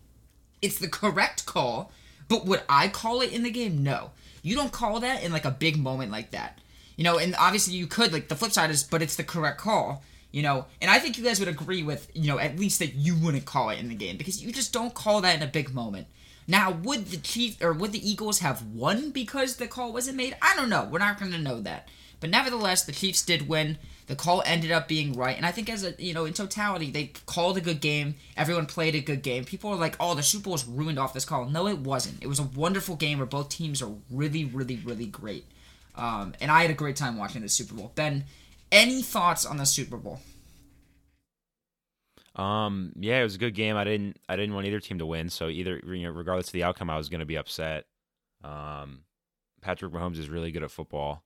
It's 0.61 0.79
the 0.79 0.89
correct 0.89 1.47
call, 1.47 1.93
but 2.29 2.45
would 2.45 2.63
I 2.69 2.89
call 2.89 3.23
it 3.23 3.33
in 3.33 3.43
the 3.43 3.51
game? 3.51 3.83
No. 3.83 4.11
You 4.43 4.57
don't 4.57 4.73
call 4.73 5.01
that 5.01 5.23
in 5.23 5.33
like 5.33 5.45
a 5.45 5.51
big 5.51 5.79
moment 5.79 6.11
like 6.11 6.31
that. 6.33 6.59
You 6.97 7.05
know, 7.05 7.19
and 7.19 7.35
obviously 7.39 7.75
you 7.75 7.87
could 7.87 8.13
like 8.13 8.29
the 8.29 8.37
flip 8.37 8.53
side 8.53 8.71
is 8.71 8.83
but 8.83 9.03
it's 9.03 9.17
the 9.17 9.25
correct 9.25 9.59
call. 9.59 10.03
You 10.33 10.43
know, 10.43 10.67
and 10.81 10.91
I 10.91 10.99
think 11.01 11.19
you 11.19 11.25
guys 11.25 11.41
would 11.41 11.49
agree 11.49 11.83
with, 11.83 12.09
you 12.15 12.29
know, 12.29 12.39
at 12.39 12.59
least 12.59 12.79
that 12.79 12.95
you 12.95 13.17
wouldn't 13.17 13.47
call 13.47 13.71
it 13.71 13.81
in 13.81 13.89
the 13.89 13.97
game 13.97 14.17
because 14.17 14.43
you 14.43 14.53
just 14.53 14.73
don't 14.73 14.95
call 14.95 15.21
that 15.23 15.37
in 15.37 15.43
a 15.43 15.51
big 15.51 15.75
moment. 15.75 16.07
Now, 16.47 16.71
would 16.71 17.07
the 17.07 17.17
Chiefs 17.17 17.63
or 17.63 17.73
would 17.73 17.93
the 17.93 18.09
Eagles 18.09 18.41
have 18.41 18.63
won 18.65 19.11
because 19.11 19.57
the 19.57 19.67
call 19.67 19.93
wasn't 19.93 20.17
made? 20.17 20.37
I 20.41 20.55
don't 20.57 20.69
know. 20.69 20.89
We're 20.91 20.99
not 20.99 21.19
going 21.19 21.33
to 21.33 21.39
know 21.39 21.61
that. 21.63 21.89
But 22.21 22.31
nevertheless, 22.31 22.85
the 22.85 22.93
Chiefs 22.93 23.23
did 23.23 23.49
win. 23.49 23.79
The 24.07 24.17
call 24.17 24.43
ended 24.45 24.71
up 24.71 24.89
being 24.89 25.13
right, 25.15 25.37
and 25.37 25.47
I 25.47 25.53
think 25.53 25.71
as 25.71 25.85
a 25.85 25.95
you 25.99 26.13
know 26.13 26.25
in 26.25 26.33
totality, 26.33 26.91
they 26.91 27.13
called 27.27 27.57
a 27.57 27.61
good 27.61 27.81
game. 27.81 28.17
Everyone 28.37 28.67
played 28.67 28.95
a 28.95 29.01
good 29.01 29.23
game. 29.23 29.45
People 29.45 29.71
are 29.71 29.77
like, 29.77 29.97
"Oh, 30.01 30.15
the 30.15 30.23
Super 30.23 30.45
Bowl 30.45 30.53
was 30.53 30.67
ruined 30.67 30.99
off 30.99 31.15
this 31.15 31.25
call." 31.25 31.47
No, 31.47 31.67
it 31.67 31.79
wasn't. 31.79 32.23
It 32.23 32.27
was 32.27 32.41
a 32.41 32.45
wonderful 32.45 32.97
game 32.97 33.19
where 33.19 33.27
both 33.27 33.49
teams 33.49 33.81
are 33.81 33.93
really, 34.11 34.45
really, 34.45 34.77
really 34.85 35.07
great. 35.07 35.45
Um, 35.95 36.35
and 36.41 36.51
I 36.51 36.63
had 36.63 36.71
a 36.71 36.75
great 36.75 36.97
time 36.97 37.17
watching 37.17 37.43
the 37.43 37.49
Super 37.49 37.75
Bowl. 37.75 37.93
Ben, 37.95 38.25
any 38.73 39.03
thoughts 39.03 39.47
on 39.47 39.57
the 39.57 39.65
Super 39.65 39.97
Bowl? 39.97 40.21
Um, 42.37 42.93
yeah, 42.97 43.21
it 43.21 43.25
was 43.25 43.35
a 43.35 43.39
good 43.39 43.55
game. 43.55 43.77
I 43.77 43.85
didn't 43.85 44.17
I 44.29 44.37
didn't 44.37 44.55
want 44.55 44.67
either 44.67 44.81
team 44.81 44.99
to 44.99 45.07
win, 45.07 45.31
so 45.31 45.49
either 45.49 45.81
you 45.85 46.05
know, 46.05 46.11
regardless 46.11 46.49
of 46.49 46.53
the 46.53 46.65
outcome, 46.65 46.91
I 46.91 46.97
was 46.97 47.09
going 47.09 47.21
to 47.21 47.27
be 47.27 47.37
upset. 47.37 47.85
Um, 48.43 49.01
Patrick 49.61 49.93
Mahomes 49.93 50.19
is 50.19 50.29
really 50.29 50.51
good 50.51 50.63
at 50.63 50.71
football, 50.71 51.23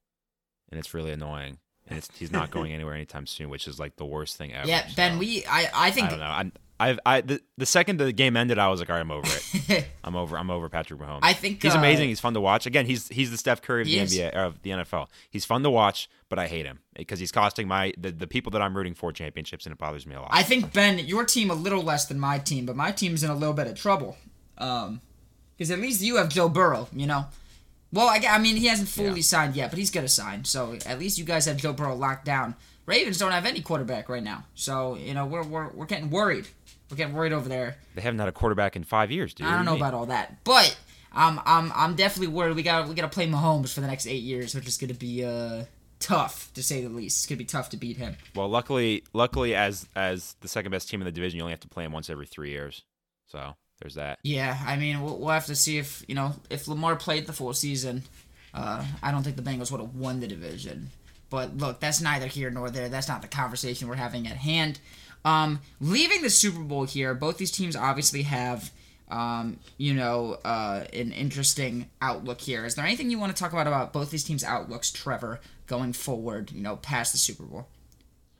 and 0.74 0.80
it's 0.80 0.92
really 0.92 1.12
annoying, 1.12 1.58
and 1.86 1.98
it's 1.98 2.08
he's 2.18 2.32
not 2.32 2.50
going 2.50 2.72
anywhere 2.74 2.94
anytime 2.94 3.26
soon, 3.26 3.48
which 3.48 3.68
is 3.68 3.78
like 3.78 3.96
the 3.96 4.04
worst 4.04 4.36
thing 4.36 4.52
ever. 4.52 4.66
Yeah, 4.66 4.84
Ben, 4.96 5.12
so, 5.12 5.18
we 5.18 5.44
I 5.48 5.70
I 5.72 5.90
think 5.92 6.08
I 6.08 6.10
don't 6.10 6.18
know. 6.18 6.24
I 6.26 6.50
I 6.80 6.98
I 7.06 7.20
the, 7.20 7.40
the 7.56 7.66
second 7.66 8.00
the 8.00 8.12
game 8.12 8.36
ended, 8.36 8.58
I 8.58 8.68
was 8.68 8.80
like, 8.80 8.90
all 8.90 8.96
right, 8.96 9.00
I'm 9.00 9.12
over 9.12 9.28
it. 9.28 9.86
I'm 10.04 10.16
over. 10.16 10.36
I'm 10.36 10.50
over 10.50 10.68
Patrick 10.68 10.98
Mahomes. 10.98 11.20
I 11.22 11.32
think 11.32 11.62
he's 11.62 11.76
uh, 11.76 11.78
amazing. 11.78 12.08
He's 12.08 12.18
fun 12.18 12.34
to 12.34 12.40
watch. 12.40 12.66
Again, 12.66 12.86
he's 12.86 13.06
he's 13.08 13.30
the 13.30 13.38
Steph 13.38 13.62
Curry 13.62 13.82
of 13.82 13.86
the 13.86 13.98
is. 14.00 14.18
NBA 14.18 14.30
of 14.30 14.60
the 14.62 14.70
NFL. 14.70 15.06
He's 15.30 15.44
fun 15.44 15.62
to 15.62 15.70
watch, 15.70 16.10
but 16.28 16.40
I 16.40 16.48
hate 16.48 16.66
him 16.66 16.80
because 16.96 17.20
he's 17.20 17.30
costing 17.30 17.68
my 17.68 17.92
the, 17.96 18.10
the 18.10 18.26
people 18.26 18.50
that 18.50 18.62
I'm 18.62 18.76
rooting 18.76 18.94
for 18.94 19.12
championships, 19.12 19.64
and 19.64 19.72
it 19.72 19.78
bothers 19.78 20.06
me 20.06 20.16
a 20.16 20.20
lot. 20.20 20.30
I 20.32 20.42
think 20.42 20.72
Ben, 20.72 20.98
your 20.98 21.24
team 21.24 21.50
a 21.50 21.54
little 21.54 21.82
less 21.82 22.06
than 22.06 22.18
my 22.18 22.38
team, 22.38 22.66
but 22.66 22.74
my 22.74 22.90
team's 22.90 23.22
in 23.22 23.30
a 23.30 23.36
little 23.36 23.54
bit 23.54 23.68
of 23.68 23.76
trouble. 23.76 24.16
Um, 24.58 25.00
because 25.56 25.70
at 25.70 25.78
least 25.78 26.02
you 26.02 26.16
have 26.16 26.28
Joe 26.28 26.48
Burrow, 26.48 26.88
you 26.92 27.06
know. 27.06 27.26
Well, 27.94 28.08
I, 28.08 28.20
I 28.28 28.38
mean 28.38 28.56
he 28.56 28.66
hasn't 28.66 28.88
fully 28.88 29.20
Yeah. 29.20 29.22
signed 29.22 29.56
yet, 29.56 29.70
but 29.70 29.78
he's 29.78 29.90
gonna 29.90 30.08
sign. 30.08 30.44
So 30.44 30.76
at 30.84 30.98
least 30.98 31.16
you 31.16 31.24
guys 31.24 31.46
have 31.46 31.56
Joe 31.56 31.72
Burrow 31.72 31.94
locked 31.94 32.26
down. 32.26 32.54
Ravens 32.86 33.16
don't 33.18 33.32
have 33.32 33.46
any 33.46 33.62
quarterback 33.62 34.10
right 34.10 34.22
now, 34.22 34.44
so 34.54 34.96
you 34.96 35.14
know 35.14 35.24
we're 35.24 35.42
we're, 35.44 35.68
we're 35.70 35.86
getting 35.86 36.10
worried. 36.10 36.46
We're 36.90 36.98
getting 36.98 37.14
worried 37.14 37.32
over 37.32 37.48
there. 37.48 37.76
they 37.94 38.02
haven't 38.02 38.18
had 38.18 38.28
a 38.28 38.32
quarterback 38.32 38.76
in 38.76 38.84
five 38.84 39.10
years, 39.10 39.32
dude. 39.32 39.46
I 39.46 39.56
don't 39.56 39.64
know 39.64 39.76
about 39.76 39.94
all 39.94 40.06
that, 40.06 40.44
but 40.44 40.76
I'm 41.12 41.40
I'm 41.46 41.72
I'm 41.74 41.94
definitely 41.94 42.34
worried. 42.34 42.56
We 42.56 42.62
got 42.62 42.86
we 42.88 42.94
got 42.94 43.02
to 43.10 43.14
play 43.14 43.26
Mahomes 43.26 43.72
for 43.72 43.80
the 43.80 43.86
next 43.86 44.06
eight 44.06 44.22
years, 44.22 44.54
which 44.54 44.66
is 44.66 44.76
gonna 44.76 44.92
be 44.94 45.24
uh 45.24 45.64
tough 46.00 46.50
to 46.54 46.62
say 46.62 46.82
the 46.82 46.90
least. 46.90 47.18
It's 47.20 47.26
gonna 47.26 47.38
be 47.38 47.44
tough 47.46 47.70
to 47.70 47.76
beat 47.78 47.96
him. 47.96 48.16
Well, 48.34 48.48
luckily, 48.48 49.04
luckily, 49.14 49.54
as 49.54 49.88
as 49.96 50.34
the 50.42 50.48
second 50.48 50.70
best 50.72 50.90
team 50.90 51.00
in 51.00 51.06
the 51.06 51.12
division, 51.12 51.38
you 51.38 51.42
only 51.42 51.52
have 51.52 51.60
to 51.60 51.68
play 51.68 51.84
him 51.84 51.92
once 51.92 52.10
every 52.10 52.26
three 52.26 52.50
years. 52.50 52.82
So 53.26 53.54
there's 53.80 53.94
that. 53.94 54.18
Yeah, 54.22 54.58
I 54.66 54.76
mean, 54.76 55.02
we'll, 55.02 55.18
we'll 55.18 55.30
have 55.30 55.46
to 55.46 55.56
see 55.56 55.78
if 55.78 56.04
you 56.08 56.14
know 56.14 56.34
if 56.50 56.68
Lamar 56.68 56.96
played 56.96 57.26
the 57.26 57.32
full 57.32 57.52
season. 57.54 58.02
Uh, 58.52 58.84
I 59.02 59.10
don't 59.10 59.22
think 59.24 59.36
the 59.36 59.42
Bengals 59.42 59.72
would 59.72 59.80
have 59.80 59.94
won 59.94 60.20
the 60.20 60.28
division. 60.28 60.90
But 61.28 61.56
look, 61.56 61.80
that's 61.80 62.00
neither 62.00 62.28
here 62.28 62.50
nor 62.50 62.70
there. 62.70 62.88
That's 62.88 63.08
not 63.08 63.20
the 63.20 63.28
conversation 63.28 63.88
we're 63.88 63.96
having 63.96 64.28
at 64.28 64.36
hand. 64.36 64.78
Um, 65.24 65.60
leaving 65.80 66.22
the 66.22 66.30
Super 66.30 66.60
Bowl 66.60 66.84
here, 66.84 67.14
both 67.14 67.38
these 67.38 67.50
teams 67.50 67.74
obviously 67.74 68.22
have, 68.22 68.70
um, 69.10 69.58
you 69.76 69.94
know, 69.94 70.38
uh, 70.44 70.84
an 70.92 71.10
interesting 71.12 71.90
outlook 72.00 72.40
here. 72.40 72.64
Is 72.64 72.76
there 72.76 72.84
anything 72.84 73.10
you 73.10 73.18
want 73.18 73.34
to 73.34 73.42
talk 73.42 73.52
about 73.52 73.66
about 73.66 73.92
both 73.92 74.10
these 74.10 74.22
teams' 74.22 74.44
outlooks, 74.44 74.92
Trevor, 74.92 75.40
going 75.66 75.92
forward? 75.92 76.52
You 76.52 76.62
know, 76.62 76.76
past 76.76 77.12
the 77.12 77.18
Super 77.18 77.42
Bowl. 77.42 77.66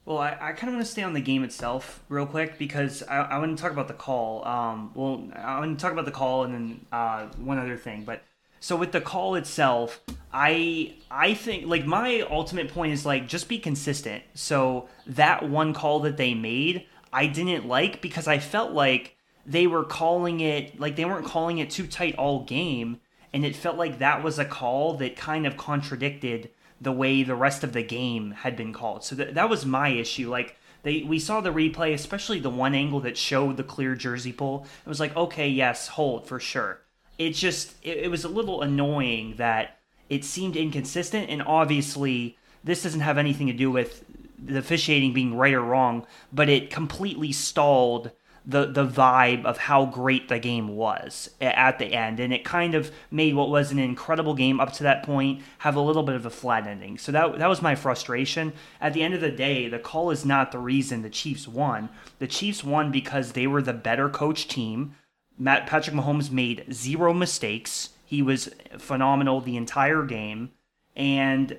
Well, 0.07 0.19
I, 0.19 0.37
I 0.39 0.53
kind 0.53 0.69
of 0.69 0.75
want 0.75 0.87
to 0.87 0.93
stay 0.93 1.03
on 1.03 1.15
the 1.15 1.21
game 1.21 1.45
itself 1.45 2.03
real 2.09 2.27
quick 2.27 2.59
because 2.59 3.03
I, 3.05 3.21
I 3.21 3.39
want 3.39 3.57
to 3.57 3.63
talk 3.63 3.73
about 3.73 3.89
the 3.89 3.95
call. 3.95 4.47
Um, 4.47 4.91
well, 4.95 5.27
I 5.35 5.61
want 5.61 5.79
to 5.79 5.83
talk 5.83 5.93
about 5.93 6.05
the 6.05 6.11
call 6.11 6.45
and 6.45 6.55
then 6.55 6.87
uh, 6.93 7.27
one 7.39 7.59
other 7.59 7.77
thing. 7.77 8.05
But 8.05 8.23
so 8.61 8.77
with 8.77 8.93
the 8.93 9.01
call 9.01 9.35
itself, 9.35 10.01
I 10.33 10.97
I 11.11 11.35
think 11.35 11.67
like 11.67 11.87
my 11.87 12.21
ultimate 12.31 12.69
point 12.69 12.93
is 12.93 13.07
like 13.07 13.29
just 13.29 13.49
be 13.49 13.59
consistent. 13.59 14.23
So 14.35 14.89
that 15.07 15.49
one 15.49 15.73
call 15.73 16.01
that 16.01 16.19
they 16.19 16.35
made, 16.35 16.87
I 17.11 17.27
didn't 17.27 17.67
like 17.67 18.03
because 18.03 18.29
I 18.29 18.39
felt 18.39 18.73
like 18.73 19.17
they 19.47 19.67
were 19.67 19.85
calling 19.85 20.41
it 20.41 20.79
like 20.79 20.97
they 20.97 21.07
weren't 21.07 21.27
calling 21.27 21.59
it 21.59 21.71
too 21.71 21.87
tight 21.87 22.17
all 22.17 22.45
game, 22.45 23.01
and 23.33 23.43
it 23.43 23.57
felt 23.57 23.79
like 23.79 24.01
that 24.01 24.23
was 24.23 24.39
a 24.39 24.45
call 24.45 24.99
that 24.99 25.17
kind 25.17 25.47
of 25.47 25.57
contradicted 25.57 26.51
the 26.81 26.93
way 26.93 27.23
the 27.23 27.35
rest 27.35 27.65
of 27.65 27.73
the 27.73 27.83
game 27.83 28.33
had 28.33 28.57
been 28.57 28.73
called. 28.73 29.05
So 29.05 29.15
that 29.17 29.35
that 29.35 29.49
was 29.49 29.65
my 29.65 29.89
issue. 29.89 30.31
Like 30.31 30.57
they 30.83 31.03
we 31.03 31.19
saw 31.19 31.41
the 31.41 31.53
replay, 31.53 31.95
especially 31.95 32.41
the 32.41 32.51
one 32.51 32.75
angle 32.75 33.01
that 33.01 33.17
showed 33.17 33.57
the 33.57 33.65
clear 33.65 33.95
jersey 33.95 34.33
pull. 34.33 34.67
It 34.85 34.89
was 34.89 35.01
like, 35.01 35.17
okay, 35.17 35.49
yes, 35.49 35.89
hold 35.89 36.27
for 36.27 36.41
sure. 36.41 36.81
It 37.19 37.31
just 37.31 37.75
it, 37.83 37.99
it 37.99 38.11
was 38.11 38.25
a 38.25 38.29
little 38.29 38.63
annoying 38.63 39.35
that 39.37 39.79
it 40.09 40.25
seemed 40.25 40.57
inconsistent 40.57 41.31
and 41.31 41.43
obviously 41.43 42.37
this 42.63 42.83
doesn't 42.83 43.01
have 43.01 43.19
anything 43.19 43.47
to 43.47 43.53
do 43.53 43.71
with 43.71 44.05
the 44.39 44.59
officiating 44.59 45.13
being 45.13 45.37
right 45.37 45.55
or 45.55 45.63
wrong, 45.63 46.07
but 46.33 46.49
it 46.49 46.71
completely 46.71 47.33
stalled 47.33 48.11
the 48.47 48.67
the 48.67 48.87
vibe 48.87 49.45
of 49.45 49.57
how 49.57 49.87
great 49.87 50.29
the 50.29 50.39
game 50.39 50.69
was 50.69 51.31
at 51.41 51.79
the 51.79 51.87
end. 51.87 52.21
And 52.21 52.33
it 52.33 52.45
kind 52.45 52.75
of 52.75 52.91
made 53.11 53.35
what 53.35 53.49
was 53.49 53.71
an 53.71 53.79
incredible 53.79 54.35
game 54.35 54.61
up 54.61 54.73
to 54.75 54.83
that 54.83 55.03
point 55.03 55.43
have 55.59 55.77
a 55.77 55.81
little 55.81 56.03
bit 56.03 56.17
of 56.17 56.27
a 56.27 56.31
flat 56.31 56.67
ending. 56.67 56.99
So 56.99 57.13
that 57.13 57.39
that 57.39 57.49
was 57.49 57.63
my 57.63 57.75
frustration. 57.75 58.53
At 58.81 58.93
the 58.93 59.03
end 59.03 59.15
of 59.15 59.21
the 59.21 59.31
day 59.31 59.69
the 59.69 59.79
call 59.79 60.11
is 60.11 60.25
not 60.25 60.53
the 60.53 60.59
reason 60.59 61.03
the 61.03 61.11
Chiefs 61.11 61.49
won. 61.49 61.89
The 62.19 62.27
Chiefs 62.27 62.63
won 62.63 62.91
because 62.91 63.33
they 63.33 63.47
were 63.47 63.63
the 63.63 63.73
better 63.73 64.09
coach 64.09 64.47
team. 64.47 64.95
Matt 65.39 65.67
Patrick 65.67 65.97
Mahomes 65.97 66.31
made 66.31 66.67
zero 66.73 67.13
mistakes. 67.13 67.91
He 68.05 68.23
was 68.23 68.51
phenomenal 68.79 69.41
the 69.41 69.57
entire 69.57 70.05
game. 70.05 70.51
And 70.95 71.59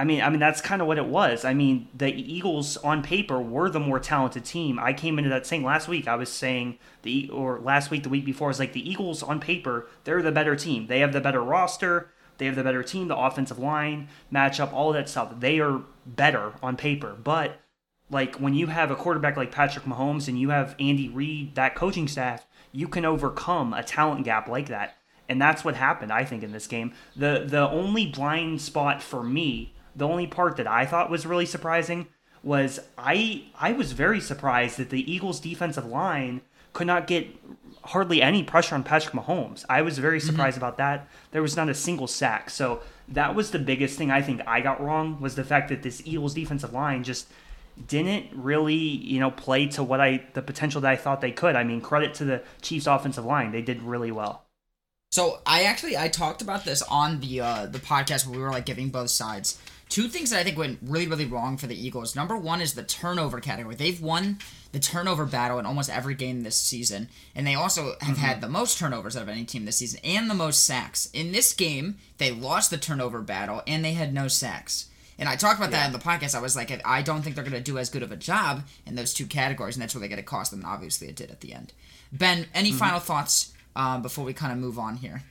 I 0.00 0.04
mean, 0.04 0.22
I 0.22 0.30
mean 0.30 0.40
that's 0.40 0.62
kind 0.62 0.80
of 0.80 0.88
what 0.88 0.96
it 0.96 1.04
was. 1.04 1.44
I 1.44 1.52
mean, 1.52 1.86
the 1.94 2.10
Eagles 2.10 2.78
on 2.78 3.02
paper 3.02 3.38
were 3.38 3.68
the 3.68 3.78
more 3.78 4.00
talented 4.00 4.46
team. 4.46 4.78
I 4.78 4.94
came 4.94 5.18
into 5.18 5.28
that 5.28 5.46
saying 5.46 5.62
last 5.62 5.88
week. 5.88 6.08
I 6.08 6.16
was 6.16 6.32
saying 6.32 6.78
the 7.02 7.28
or 7.28 7.60
last 7.60 7.90
week, 7.90 8.04
the 8.04 8.08
week 8.08 8.24
before, 8.24 8.48
I 8.48 8.48
was 8.48 8.58
like 8.58 8.72
the 8.72 8.90
Eagles 8.90 9.22
on 9.22 9.40
paper, 9.40 9.88
they're 10.04 10.22
the 10.22 10.32
better 10.32 10.56
team. 10.56 10.86
They 10.86 11.00
have 11.00 11.12
the 11.12 11.20
better 11.20 11.42
roster. 11.42 12.08
They 12.38 12.46
have 12.46 12.56
the 12.56 12.64
better 12.64 12.82
team. 12.82 13.08
The 13.08 13.16
offensive 13.16 13.58
line 13.58 14.08
matchup, 14.32 14.72
all 14.72 14.90
that 14.94 15.10
stuff. 15.10 15.38
They 15.38 15.60
are 15.60 15.82
better 16.06 16.54
on 16.62 16.78
paper. 16.78 17.14
But 17.22 17.60
like 18.08 18.36
when 18.36 18.54
you 18.54 18.68
have 18.68 18.90
a 18.90 18.96
quarterback 18.96 19.36
like 19.36 19.52
Patrick 19.52 19.84
Mahomes 19.84 20.28
and 20.28 20.40
you 20.40 20.48
have 20.48 20.76
Andy 20.80 21.10
Reid, 21.10 21.56
that 21.56 21.74
coaching 21.74 22.08
staff, 22.08 22.46
you 22.72 22.88
can 22.88 23.04
overcome 23.04 23.74
a 23.74 23.82
talent 23.82 24.24
gap 24.24 24.48
like 24.48 24.68
that. 24.68 24.96
And 25.28 25.38
that's 25.42 25.62
what 25.62 25.76
happened, 25.76 26.10
I 26.10 26.24
think, 26.24 26.42
in 26.42 26.52
this 26.52 26.66
game. 26.66 26.94
The 27.14 27.44
the 27.46 27.68
only 27.68 28.06
blind 28.06 28.62
spot 28.62 29.02
for 29.02 29.22
me 29.22 29.74
the 29.96 30.06
only 30.06 30.26
part 30.26 30.56
that 30.56 30.66
I 30.66 30.86
thought 30.86 31.10
was 31.10 31.26
really 31.26 31.46
surprising 31.46 32.06
was 32.42 32.80
I 32.96 33.44
I 33.58 33.72
was 33.72 33.92
very 33.92 34.20
surprised 34.20 34.78
that 34.78 34.90
the 34.90 35.10
Eagles 35.10 35.40
defensive 35.40 35.86
line 35.86 36.40
could 36.72 36.86
not 36.86 37.06
get 37.06 37.26
hardly 37.82 38.22
any 38.22 38.42
pressure 38.42 38.74
on 38.74 38.82
Patrick 38.82 39.14
Mahomes. 39.14 39.64
I 39.68 39.82
was 39.82 39.98
very 39.98 40.18
mm-hmm. 40.18 40.26
surprised 40.26 40.56
mm-hmm. 40.56 40.64
about 40.64 40.78
that. 40.78 41.08
There 41.32 41.42
was 41.42 41.56
not 41.56 41.68
a 41.68 41.74
single 41.74 42.06
sack. 42.06 42.50
So 42.50 42.82
that 43.08 43.34
was 43.34 43.50
the 43.50 43.58
biggest 43.58 43.98
thing 43.98 44.10
I 44.10 44.22
think 44.22 44.40
I 44.46 44.60
got 44.60 44.82
wrong 44.82 45.20
was 45.20 45.34
the 45.34 45.44
fact 45.44 45.68
that 45.70 45.82
this 45.82 46.02
Eagles 46.04 46.34
defensive 46.34 46.72
line 46.72 47.02
just 47.04 47.26
didn't 47.86 48.26
really, 48.34 48.74
you 48.74 49.18
know, 49.18 49.30
play 49.30 49.66
to 49.66 49.82
what 49.82 50.00
I 50.00 50.24
the 50.34 50.42
potential 50.42 50.80
that 50.82 50.90
I 50.90 50.96
thought 50.96 51.20
they 51.20 51.32
could. 51.32 51.56
I 51.56 51.64
mean, 51.64 51.80
credit 51.80 52.14
to 52.14 52.24
the 52.24 52.42
Chiefs 52.62 52.86
offensive 52.86 53.24
line. 53.24 53.52
They 53.52 53.62
did 53.62 53.82
really 53.82 54.12
well. 54.12 54.44
So 55.10 55.40
I 55.44 55.64
actually 55.64 55.96
I 55.96 56.08
talked 56.08 56.40
about 56.42 56.64
this 56.64 56.82
on 56.82 57.20
the 57.20 57.40
uh 57.40 57.66
the 57.66 57.78
podcast 57.78 58.26
where 58.26 58.38
we 58.38 58.42
were 58.42 58.50
like 58.50 58.66
giving 58.66 58.90
both 58.90 59.10
sides 59.10 59.58
two 59.90 60.08
things 60.08 60.30
that 60.30 60.38
I 60.38 60.44
think 60.44 60.56
went 60.56 60.78
really, 60.82 61.06
really 61.06 61.26
wrong 61.26 61.58
for 61.58 61.66
the 61.66 61.78
Eagles. 61.78 62.16
Number 62.16 62.36
one 62.36 62.62
is 62.62 62.72
the 62.72 62.82
turnover 62.82 63.40
category. 63.40 63.74
They've 63.74 64.00
won 64.00 64.38
the 64.72 64.78
turnover 64.78 65.26
battle 65.26 65.58
in 65.58 65.66
almost 65.66 65.90
every 65.90 66.14
game 66.14 66.42
this 66.42 66.56
season, 66.56 67.08
and 67.34 67.46
they 67.46 67.56
also 67.56 67.96
have 68.00 68.16
mm-hmm. 68.16 68.24
had 68.24 68.40
the 68.40 68.48
most 68.48 68.78
turnovers 68.78 69.16
out 69.16 69.24
of 69.24 69.28
any 69.28 69.44
team 69.44 69.64
this 69.64 69.76
season 69.76 70.00
and 70.02 70.30
the 70.30 70.34
most 70.34 70.64
sacks. 70.64 71.10
In 71.12 71.32
this 71.32 71.52
game, 71.52 71.98
they 72.18 72.30
lost 72.30 72.70
the 72.70 72.78
turnover 72.78 73.20
battle 73.20 73.62
and 73.66 73.84
they 73.84 73.92
had 73.92 74.14
no 74.14 74.28
sacks. 74.28 74.86
And 75.18 75.28
I 75.28 75.36
talked 75.36 75.58
about 75.58 75.70
yeah. 75.70 75.80
that 75.80 75.86
in 75.88 75.92
the 75.92 75.98
podcast. 75.98 76.34
I 76.34 76.40
was 76.40 76.56
like, 76.56 76.80
I 76.86 77.02
don't 77.02 77.20
think 77.20 77.34
they're 77.34 77.44
going 77.44 77.52
to 77.52 77.60
do 77.60 77.76
as 77.76 77.90
good 77.90 78.02
of 78.02 78.10
a 78.10 78.16
job 78.16 78.62
in 78.86 78.94
those 78.94 79.12
two 79.12 79.26
categories, 79.26 79.76
and 79.76 79.82
that's 79.82 79.94
really 79.94 80.08
going 80.08 80.16
to 80.16 80.22
cost 80.22 80.50
them. 80.50 80.60
And 80.60 80.68
obviously, 80.68 81.08
it 81.08 81.16
did 81.16 81.30
at 81.30 81.40
the 81.40 81.52
end. 81.52 81.74
Ben, 82.10 82.46
any 82.54 82.70
mm-hmm. 82.70 82.78
final 82.78 83.00
thoughts 83.00 83.52
um, 83.76 84.00
before 84.00 84.24
we 84.24 84.32
kind 84.32 84.52
of 84.52 84.58
move 84.58 84.78
on 84.78 84.96
here? 84.96 85.22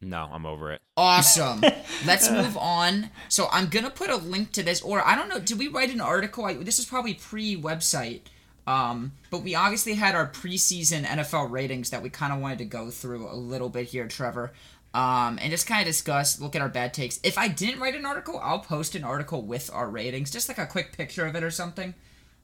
No, 0.00 0.28
I'm 0.32 0.46
over 0.46 0.72
it. 0.72 0.80
Awesome. 0.96 1.60
Let's 2.06 2.30
move 2.30 2.56
on. 2.56 3.10
So 3.28 3.48
I'm 3.50 3.68
gonna 3.68 3.90
put 3.90 4.10
a 4.10 4.16
link 4.16 4.52
to 4.52 4.62
this, 4.62 4.80
or 4.80 5.06
I 5.06 5.14
don't 5.16 5.28
know. 5.28 5.40
Did 5.40 5.58
we 5.58 5.68
write 5.68 5.92
an 5.92 6.00
article? 6.00 6.44
I, 6.44 6.54
this 6.54 6.78
is 6.78 6.86
probably 6.86 7.14
pre-website, 7.14 8.20
um, 8.66 9.12
but 9.30 9.42
we 9.42 9.54
obviously 9.54 9.94
had 9.94 10.14
our 10.14 10.28
preseason 10.28 11.04
NFL 11.04 11.50
ratings 11.50 11.90
that 11.90 12.02
we 12.02 12.10
kind 12.10 12.32
of 12.32 12.40
wanted 12.40 12.58
to 12.58 12.64
go 12.64 12.90
through 12.90 13.28
a 13.28 13.34
little 13.34 13.68
bit 13.68 13.88
here, 13.88 14.06
Trevor, 14.06 14.52
um, 14.94 15.38
and 15.42 15.50
just 15.50 15.66
kind 15.66 15.80
of 15.80 15.86
discuss, 15.86 16.40
look 16.40 16.54
at 16.54 16.62
our 16.62 16.68
bad 16.68 16.94
takes. 16.94 17.18
If 17.24 17.36
I 17.36 17.48
didn't 17.48 17.80
write 17.80 17.96
an 17.96 18.06
article, 18.06 18.38
I'll 18.42 18.60
post 18.60 18.94
an 18.94 19.04
article 19.04 19.42
with 19.42 19.68
our 19.72 19.88
ratings, 19.88 20.30
just 20.30 20.48
like 20.48 20.58
a 20.58 20.66
quick 20.66 20.96
picture 20.96 21.26
of 21.26 21.34
it 21.34 21.42
or 21.42 21.50
something. 21.50 21.94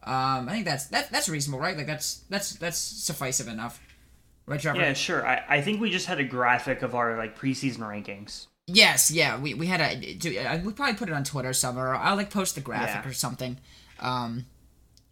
Um, 0.02 0.48
I 0.48 0.52
think 0.52 0.64
that's 0.64 0.86
that, 0.88 1.10
that's 1.10 1.28
reasonable, 1.28 1.60
right? 1.60 1.76
Like 1.76 1.86
that's 1.86 2.24
that's 2.28 2.54
that's 2.56 2.78
sufficient 2.78 3.48
enough. 3.48 3.80
Right, 4.46 4.60
Trevor? 4.60 4.80
Yeah, 4.80 4.92
sure. 4.92 5.26
I, 5.26 5.42
I 5.48 5.60
think 5.62 5.80
we 5.80 5.90
just 5.90 6.06
had 6.06 6.20
a 6.20 6.24
graphic 6.24 6.82
of 6.82 6.94
our 6.94 7.16
like 7.16 7.38
preseason 7.38 7.78
rankings. 7.78 8.46
Yes, 8.66 9.10
yeah, 9.10 9.38
we, 9.38 9.54
we 9.54 9.66
had 9.66 9.80
a 9.80 10.14
do, 10.14 10.38
uh, 10.38 10.58
we 10.64 10.72
probably 10.72 10.94
put 10.94 11.08
it 11.08 11.14
on 11.14 11.24
Twitter 11.24 11.52
somewhere. 11.52 11.88
Or 11.88 11.96
I'll 11.96 12.16
like 12.16 12.30
post 12.30 12.54
the 12.54 12.60
graphic 12.60 13.04
yeah. 13.04 13.08
or 13.08 13.12
something, 13.12 13.58
um, 14.00 14.46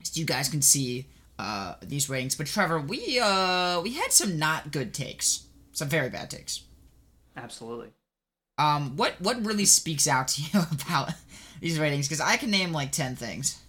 so 0.02 0.18
you 0.18 0.26
guys 0.26 0.48
can 0.48 0.62
see 0.62 1.06
uh 1.38 1.74
these 1.82 2.08
ratings. 2.08 2.34
But 2.34 2.46
Trevor, 2.46 2.80
we 2.80 3.18
uh 3.20 3.80
we 3.82 3.92
had 3.94 4.12
some 4.12 4.38
not 4.38 4.70
good 4.70 4.94
takes, 4.94 5.46
some 5.72 5.88
very 5.88 6.08
bad 6.08 6.30
takes. 6.30 6.62
Absolutely. 7.36 7.88
Um, 8.58 8.96
what 8.96 9.14
what 9.20 9.44
really 9.44 9.64
speaks 9.66 10.06
out 10.06 10.28
to 10.28 10.42
you 10.52 10.60
about 10.72 11.10
these 11.60 11.78
ratings? 11.78 12.08
Because 12.08 12.20
I 12.20 12.36
can 12.36 12.50
name 12.50 12.72
like 12.72 12.92
ten 12.92 13.16
things. 13.16 13.61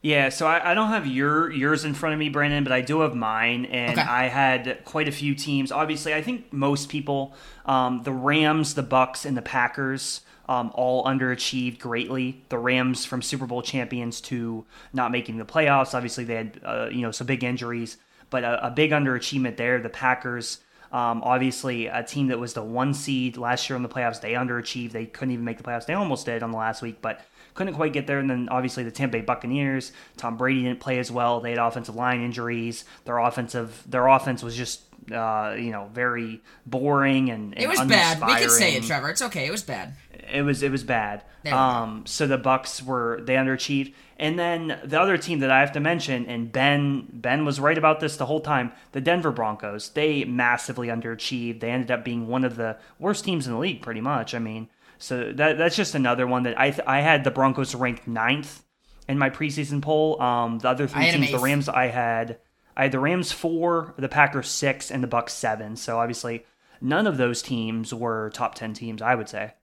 Yeah, 0.00 0.28
so 0.28 0.46
I, 0.46 0.70
I, 0.70 0.74
don't 0.74 0.90
have 0.90 1.08
your 1.08 1.50
yours 1.50 1.84
in 1.84 1.92
front 1.92 2.12
of 2.12 2.20
me, 2.20 2.28
Brandon, 2.28 2.62
but 2.62 2.72
I 2.72 2.82
do 2.82 3.00
have 3.00 3.16
mine, 3.16 3.64
and 3.64 3.98
okay. 3.98 4.08
I 4.08 4.28
had 4.28 4.84
quite 4.84 5.08
a 5.08 5.12
few 5.12 5.34
teams. 5.34 5.72
Obviously, 5.72 6.14
I 6.14 6.22
think 6.22 6.52
most 6.52 6.88
people, 6.88 7.34
um, 7.66 8.02
the 8.04 8.12
Rams, 8.12 8.74
the 8.74 8.84
Bucks, 8.84 9.24
and 9.24 9.36
the 9.36 9.42
Packers, 9.42 10.20
um, 10.48 10.70
all 10.74 11.04
underachieved 11.04 11.80
greatly. 11.80 12.44
The 12.48 12.58
Rams 12.58 13.04
from 13.04 13.22
Super 13.22 13.46
Bowl 13.46 13.60
champions 13.60 14.20
to 14.22 14.64
not 14.92 15.10
making 15.10 15.38
the 15.38 15.44
playoffs. 15.44 15.94
Obviously, 15.94 16.22
they 16.22 16.36
had 16.36 16.60
uh, 16.64 16.88
you 16.92 17.02
know 17.02 17.10
some 17.10 17.26
big 17.26 17.42
injuries, 17.42 17.96
but 18.30 18.44
a, 18.44 18.68
a 18.68 18.70
big 18.70 18.92
underachievement 18.92 19.56
there. 19.56 19.80
The 19.80 19.88
Packers. 19.88 20.60
Um, 20.90 21.22
obviously, 21.22 21.86
a 21.86 22.02
team 22.02 22.28
that 22.28 22.38
was 22.38 22.54
the 22.54 22.62
one 22.62 22.94
seed 22.94 23.36
last 23.36 23.68
year 23.68 23.76
in 23.76 23.82
the 23.82 23.90
playoffs, 23.90 24.22
they 24.22 24.32
underachieved. 24.32 24.92
They 24.92 25.04
couldn't 25.04 25.32
even 25.32 25.44
make 25.44 25.58
the 25.58 25.62
playoffs. 25.62 25.84
They 25.84 25.92
almost 25.92 26.24
did 26.24 26.42
on 26.42 26.50
the 26.50 26.56
last 26.56 26.80
week, 26.80 27.02
but 27.02 27.20
couldn't 27.58 27.74
quite 27.74 27.92
get 27.92 28.06
there. 28.06 28.20
And 28.20 28.30
then 28.30 28.48
obviously 28.50 28.84
the 28.84 28.92
Tampa 28.92 29.18
Bay 29.18 29.20
Buccaneers, 29.20 29.90
Tom 30.16 30.36
Brady 30.36 30.62
didn't 30.62 30.78
play 30.78 31.00
as 31.00 31.10
well. 31.10 31.40
They 31.40 31.50
had 31.50 31.58
offensive 31.58 31.96
line 31.96 32.22
injuries. 32.22 32.84
Their 33.04 33.18
offensive 33.18 33.82
their 33.84 34.06
offense 34.06 34.44
was 34.44 34.56
just 34.56 34.82
uh, 35.12 35.56
you 35.58 35.72
know 35.72 35.90
very 35.92 36.40
boring 36.66 37.30
and, 37.30 37.54
and 37.54 37.62
it 37.62 37.68
was 37.68 37.80
bad. 37.80 38.22
We 38.24 38.36
could 38.36 38.52
say 38.52 38.76
it, 38.76 38.84
Trevor. 38.84 39.10
It's 39.10 39.22
okay. 39.22 39.44
It 39.44 39.50
was 39.50 39.64
bad. 39.64 39.94
It 40.32 40.42
was 40.42 40.62
it 40.62 40.70
was 40.70 40.84
bad. 40.84 41.24
Um, 41.50 42.04
so 42.06 42.26
the 42.26 42.38
Bucks 42.38 42.82
were 42.82 43.20
they 43.22 43.34
underachieved. 43.34 43.92
And 44.20 44.38
then 44.38 44.80
the 44.84 45.00
other 45.00 45.16
team 45.16 45.40
that 45.40 45.50
I 45.50 45.60
have 45.60 45.72
to 45.72 45.80
mention, 45.80 46.26
and 46.26 46.52
Ben 46.52 47.08
Ben 47.12 47.44
was 47.44 47.58
right 47.58 47.78
about 47.78 47.98
this 47.98 48.16
the 48.16 48.26
whole 48.26 48.40
time, 48.40 48.72
the 48.92 49.00
Denver 49.00 49.32
Broncos. 49.32 49.90
They 49.90 50.24
massively 50.24 50.88
underachieved. 50.88 51.58
They 51.58 51.70
ended 51.70 51.90
up 51.90 52.04
being 52.04 52.28
one 52.28 52.44
of 52.44 52.54
the 52.54 52.76
worst 53.00 53.24
teams 53.24 53.46
in 53.48 53.52
the 53.52 53.58
league, 53.58 53.82
pretty 53.82 54.00
much. 54.00 54.34
I 54.34 54.38
mean, 54.38 54.68
so 54.98 55.32
that 55.32 55.58
that's 55.58 55.76
just 55.76 55.94
another 55.94 56.26
one 56.26 56.42
that 56.42 56.58
I 56.58 56.70
th- 56.70 56.86
I 56.86 57.00
had 57.00 57.24
the 57.24 57.30
Broncos 57.30 57.74
ranked 57.74 58.06
ninth 58.06 58.62
in 59.08 59.18
my 59.18 59.30
preseason 59.30 59.80
poll. 59.80 60.20
Um, 60.20 60.58
the 60.58 60.68
other 60.68 60.86
three 60.86 61.10
teams, 61.10 61.30
the 61.30 61.38
Rams, 61.38 61.68
I 61.68 61.86
had 61.86 62.38
I 62.76 62.84
had 62.84 62.92
the 62.92 63.00
Rams 63.00 63.32
four, 63.32 63.94
the 63.96 64.08
Packers 64.08 64.48
six, 64.48 64.90
and 64.90 65.02
the 65.02 65.08
Bucks 65.08 65.32
seven. 65.32 65.76
So 65.76 65.98
obviously, 65.98 66.44
none 66.80 67.06
of 67.06 67.16
those 67.16 67.42
teams 67.42 67.94
were 67.94 68.30
top 68.30 68.54
ten 68.54 68.74
teams. 68.74 69.00
I 69.00 69.14
would 69.14 69.28
say. 69.28 69.54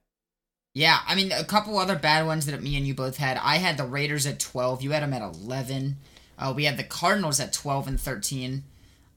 Yeah, 0.74 0.98
I 1.06 1.14
mean 1.14 1.32
a 1.32 1.44
couple 1.44 1.78
other 1.78 1.96
bad 1.96 2.26
ones 2.26 2.46
that 2.46 2.62
me 2.62 2.76
and 2.76 2.86
you 2.86 2.94
both 2.94 3.16
had. 3.16 3.38
I 3.42 3.56
had 3.56 3.76
the 3.76 3.84
Raiders 3.84 4.26
at 4.26 4.40
twelve. 4.40 4.82
You 4.82 4.90
had 4.90 5.02
them 5.02 5.14
at 5.14 5.22
eleven. 5.22 5.96
Uh, 6.38 6.52
we 6.54 6.64
had 6.64 6.76
the 6.76 6.84
Cardinals 6.84 7.40
at 7.40 7.52
twelve 7.52 7.88
and 7.88 8.00
thirteen. 8.00 8.64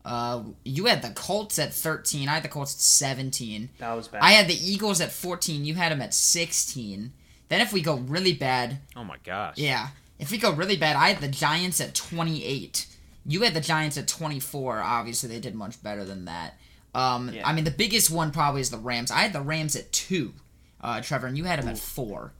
Uh, 0.09 0.41
you 0.65 0.87
had 0.87 1.03
the 1.03 1.11
Colts 1.11 1.59
at 1.59 1.71
13. 1.71 2.27
I 2.27 2.33
had 2.33 2.43
the 2.43 2.47
Colts 2.47 2.73
at 2.73 2.79
17. 2.79 3.69
That 3.77 3.93
was 3.93 4.07
bad. 4.07 4.23
I 4.23 4.31
had 4.31 4.47
the 4.47 4.55
Eagles 4.55 5.01
at 5.01 5.11
14. 5.11 5.63
You 5.63 5.75
had 5.75 5.91
them 5.91 6.01
at 6.01 6.15
16. 6.15 7.13
Then 7.47 7.61
if 7.61 7.71
we 7.71 7.83
go 7.83 7.97
really 7.97 8.33
bad. 8.33 8.79
Oh 8.95 9.03
my 9.03 9.17
gosh. 9.23 9.59
Yeah. 9.59 9.89
If 10.17 10.31
we 10.31 10.39
go 10.39 10.51
really 10.51 10.77
bad, 10.77 10.95
I 10.95 11.09
had 11.09 11.21
the 11.21 11.27
Giants 11.27 11.79
at 11.79 11.93
28. 11.93 12.87
You 13.27 13.43
had 13.43 13.53
the 13.53 13.61
Giants 13.61 13.99
at 13.99 14.07
24. 14.07 14.79
Obviously, 14.79 15.29
they 15.29 15.39
did 15.39 15.53
much 15.53 15.81
better 15.83 16.03
than 16.03 16.25
that. 16.25 16.55
Um, 16.95 17.29
yeah. 17.31 17.47
I 17.47 17.53
mean, 17.53 17.65
the 17.65 17.71
biggest 17.71 18.09
one 18.09 18.31
probably 18.31 18.61
is 18.61 18.71
the 18.71 18.79
Rams. 18.79 19.11
I 19.11 19.19
had 19.19 19.33
the 19.33 19.41
Rams 19.41 19.75
at 19.75 19.91
2, 19.91 20.33
uh, 20.81 21.01
Trevor, 21.01 21.27
and 21.27 21.37
you 21.37 21.43
had 21.43 21.59
them 21.59 21.67
Ooh. 21.67 21.73
at 21.73 21.77
4. 21.77 22.33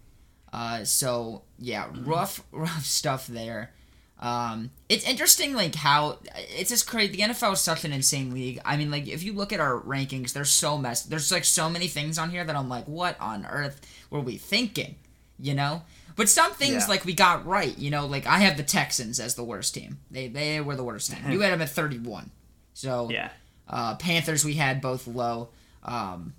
Uh, 0.51 0.83
so, 0.85 1.43
yeah, 1.59 1.85
rough, 2.01 2.43
rough 2.51 2.83
stuff 2.83 3.27
there. 3.27 3.73
Um, 4.19 4.71
it's 4.89 5.07
interesting, 5.07 5.53
like 5.53 5.75
how 5.75 6.17
it's 6.35 6.69
just 6.69 6.88
crazy. 6.88 7.13
The 7.15 7.33
NFL 7.33 7.53
is 7.53 7.61
such 7.61 7.85
an 7.85 7.93
insane 7.93 8.33
league. 8.33 8.59
I 8.65 8.75
mean, 8.75 8.91
like 8.91 9.07
if 9.07 9.23
you 9.23 9.33
look 9.33 9.53
at 9.53 9.59
our 9.59 9.79
rankings, 9.79 10.33
there's 10.33 10.49
so 10.49 10.77
mess. 10.77 11.03
There's 11.03 11.31
like 11.31 11.45
so 11.45 11.69
many 11.69 11.88
things 11.88 12.17
on 12.17 12.29
here 12.29 12.43
that 12.43 12.55
I'm 12.55 12.67
like, 12.67 12.85
what 12.85 13.19
on 13.19 13.45
earth 13.45 13.79
were 14.09 14.19
we 14.19 14.38
thinking? 14.38 14.95
You 15.39 15.53
know. 15.53 15.83
But 16.17 16.27
some 16.27 16.51
things 16.51 16.83
yeah. 16.83 16.88
like 16.88 17.05
we 17.05 17.13
got 17.13 17.45
right. 17.45 17.77
You 17.77 17.91
know, 17.91 18.05
like 18.05 18.27
I 18.27 18.39
have 18.39 18.57
the 18.57 18.63
Texans 18.63 19.21
as 19.21 19.35
the 19.35 19.43
worst 19.43 19.73
team. 19.73 19.99
They 20.11 20.27
they 20.27 20.59
were 20.59 20.75
the 20.75 20.83
worst 20.83 21.11
team. 21.11 21.31
you 21.31 21.39
had 21.39 21.53
them 21.53 21.61
at 21.61 21.69
31. 21.69 22.29
So 22.73 23.09
yeah. 23.09 23.29
Uh, 23.69 23.95
Panthers 23.95 24.43
we 24.43 24.55
had 24.55 24.81
both 24.81 25.07
low. 25.07 25.49
Um, 25.83 26.33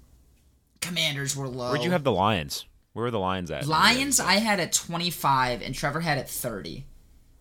Commanders 0.83 1.35
were 1.35 1.49
low. 1.49 1.71
Where'd 1.71 1.85
you 1.85 1.93
have 1.93 2.05
the 2.05 2.13
Lions? 2.13 2.67
Where 2.93 3.05
were 3.05 3.11
the 3.11 3.19
Lions 3.19 3.51
at? 3.51 3.67
Lions 3.67 4.21
I 4.21 4.35
had 4.35 4.61
at 4.61 4.73
25 4.73 5.63
and 5.63 5.75
Trevor 5.75 6.01
had 6.01 6.19
at 6.19 6.29
30. 6.29 6.85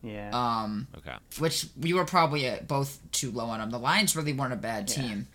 Yeah. 0.01 0.29
Um, 0.33 0.87
Okay. 0.97 1.13
which 1.39 1.67
we 1.79 1.93
were 1.93 2.05
probably 2.05 2.49
uh, 2.49 2.59
both 2.61 2.99
too 3.11 3.31
low 3.31 3.45
on 3.45 3.59
them. 3.59 3.69
The 3.69 3.79
Lions 3.79 4.15
really 4.15 4.33
weren't 4.33 4.53
a 4.53 4.57
bad 4.57 4.89
Yeah. 4.89 4.95
team. 4.95 5.27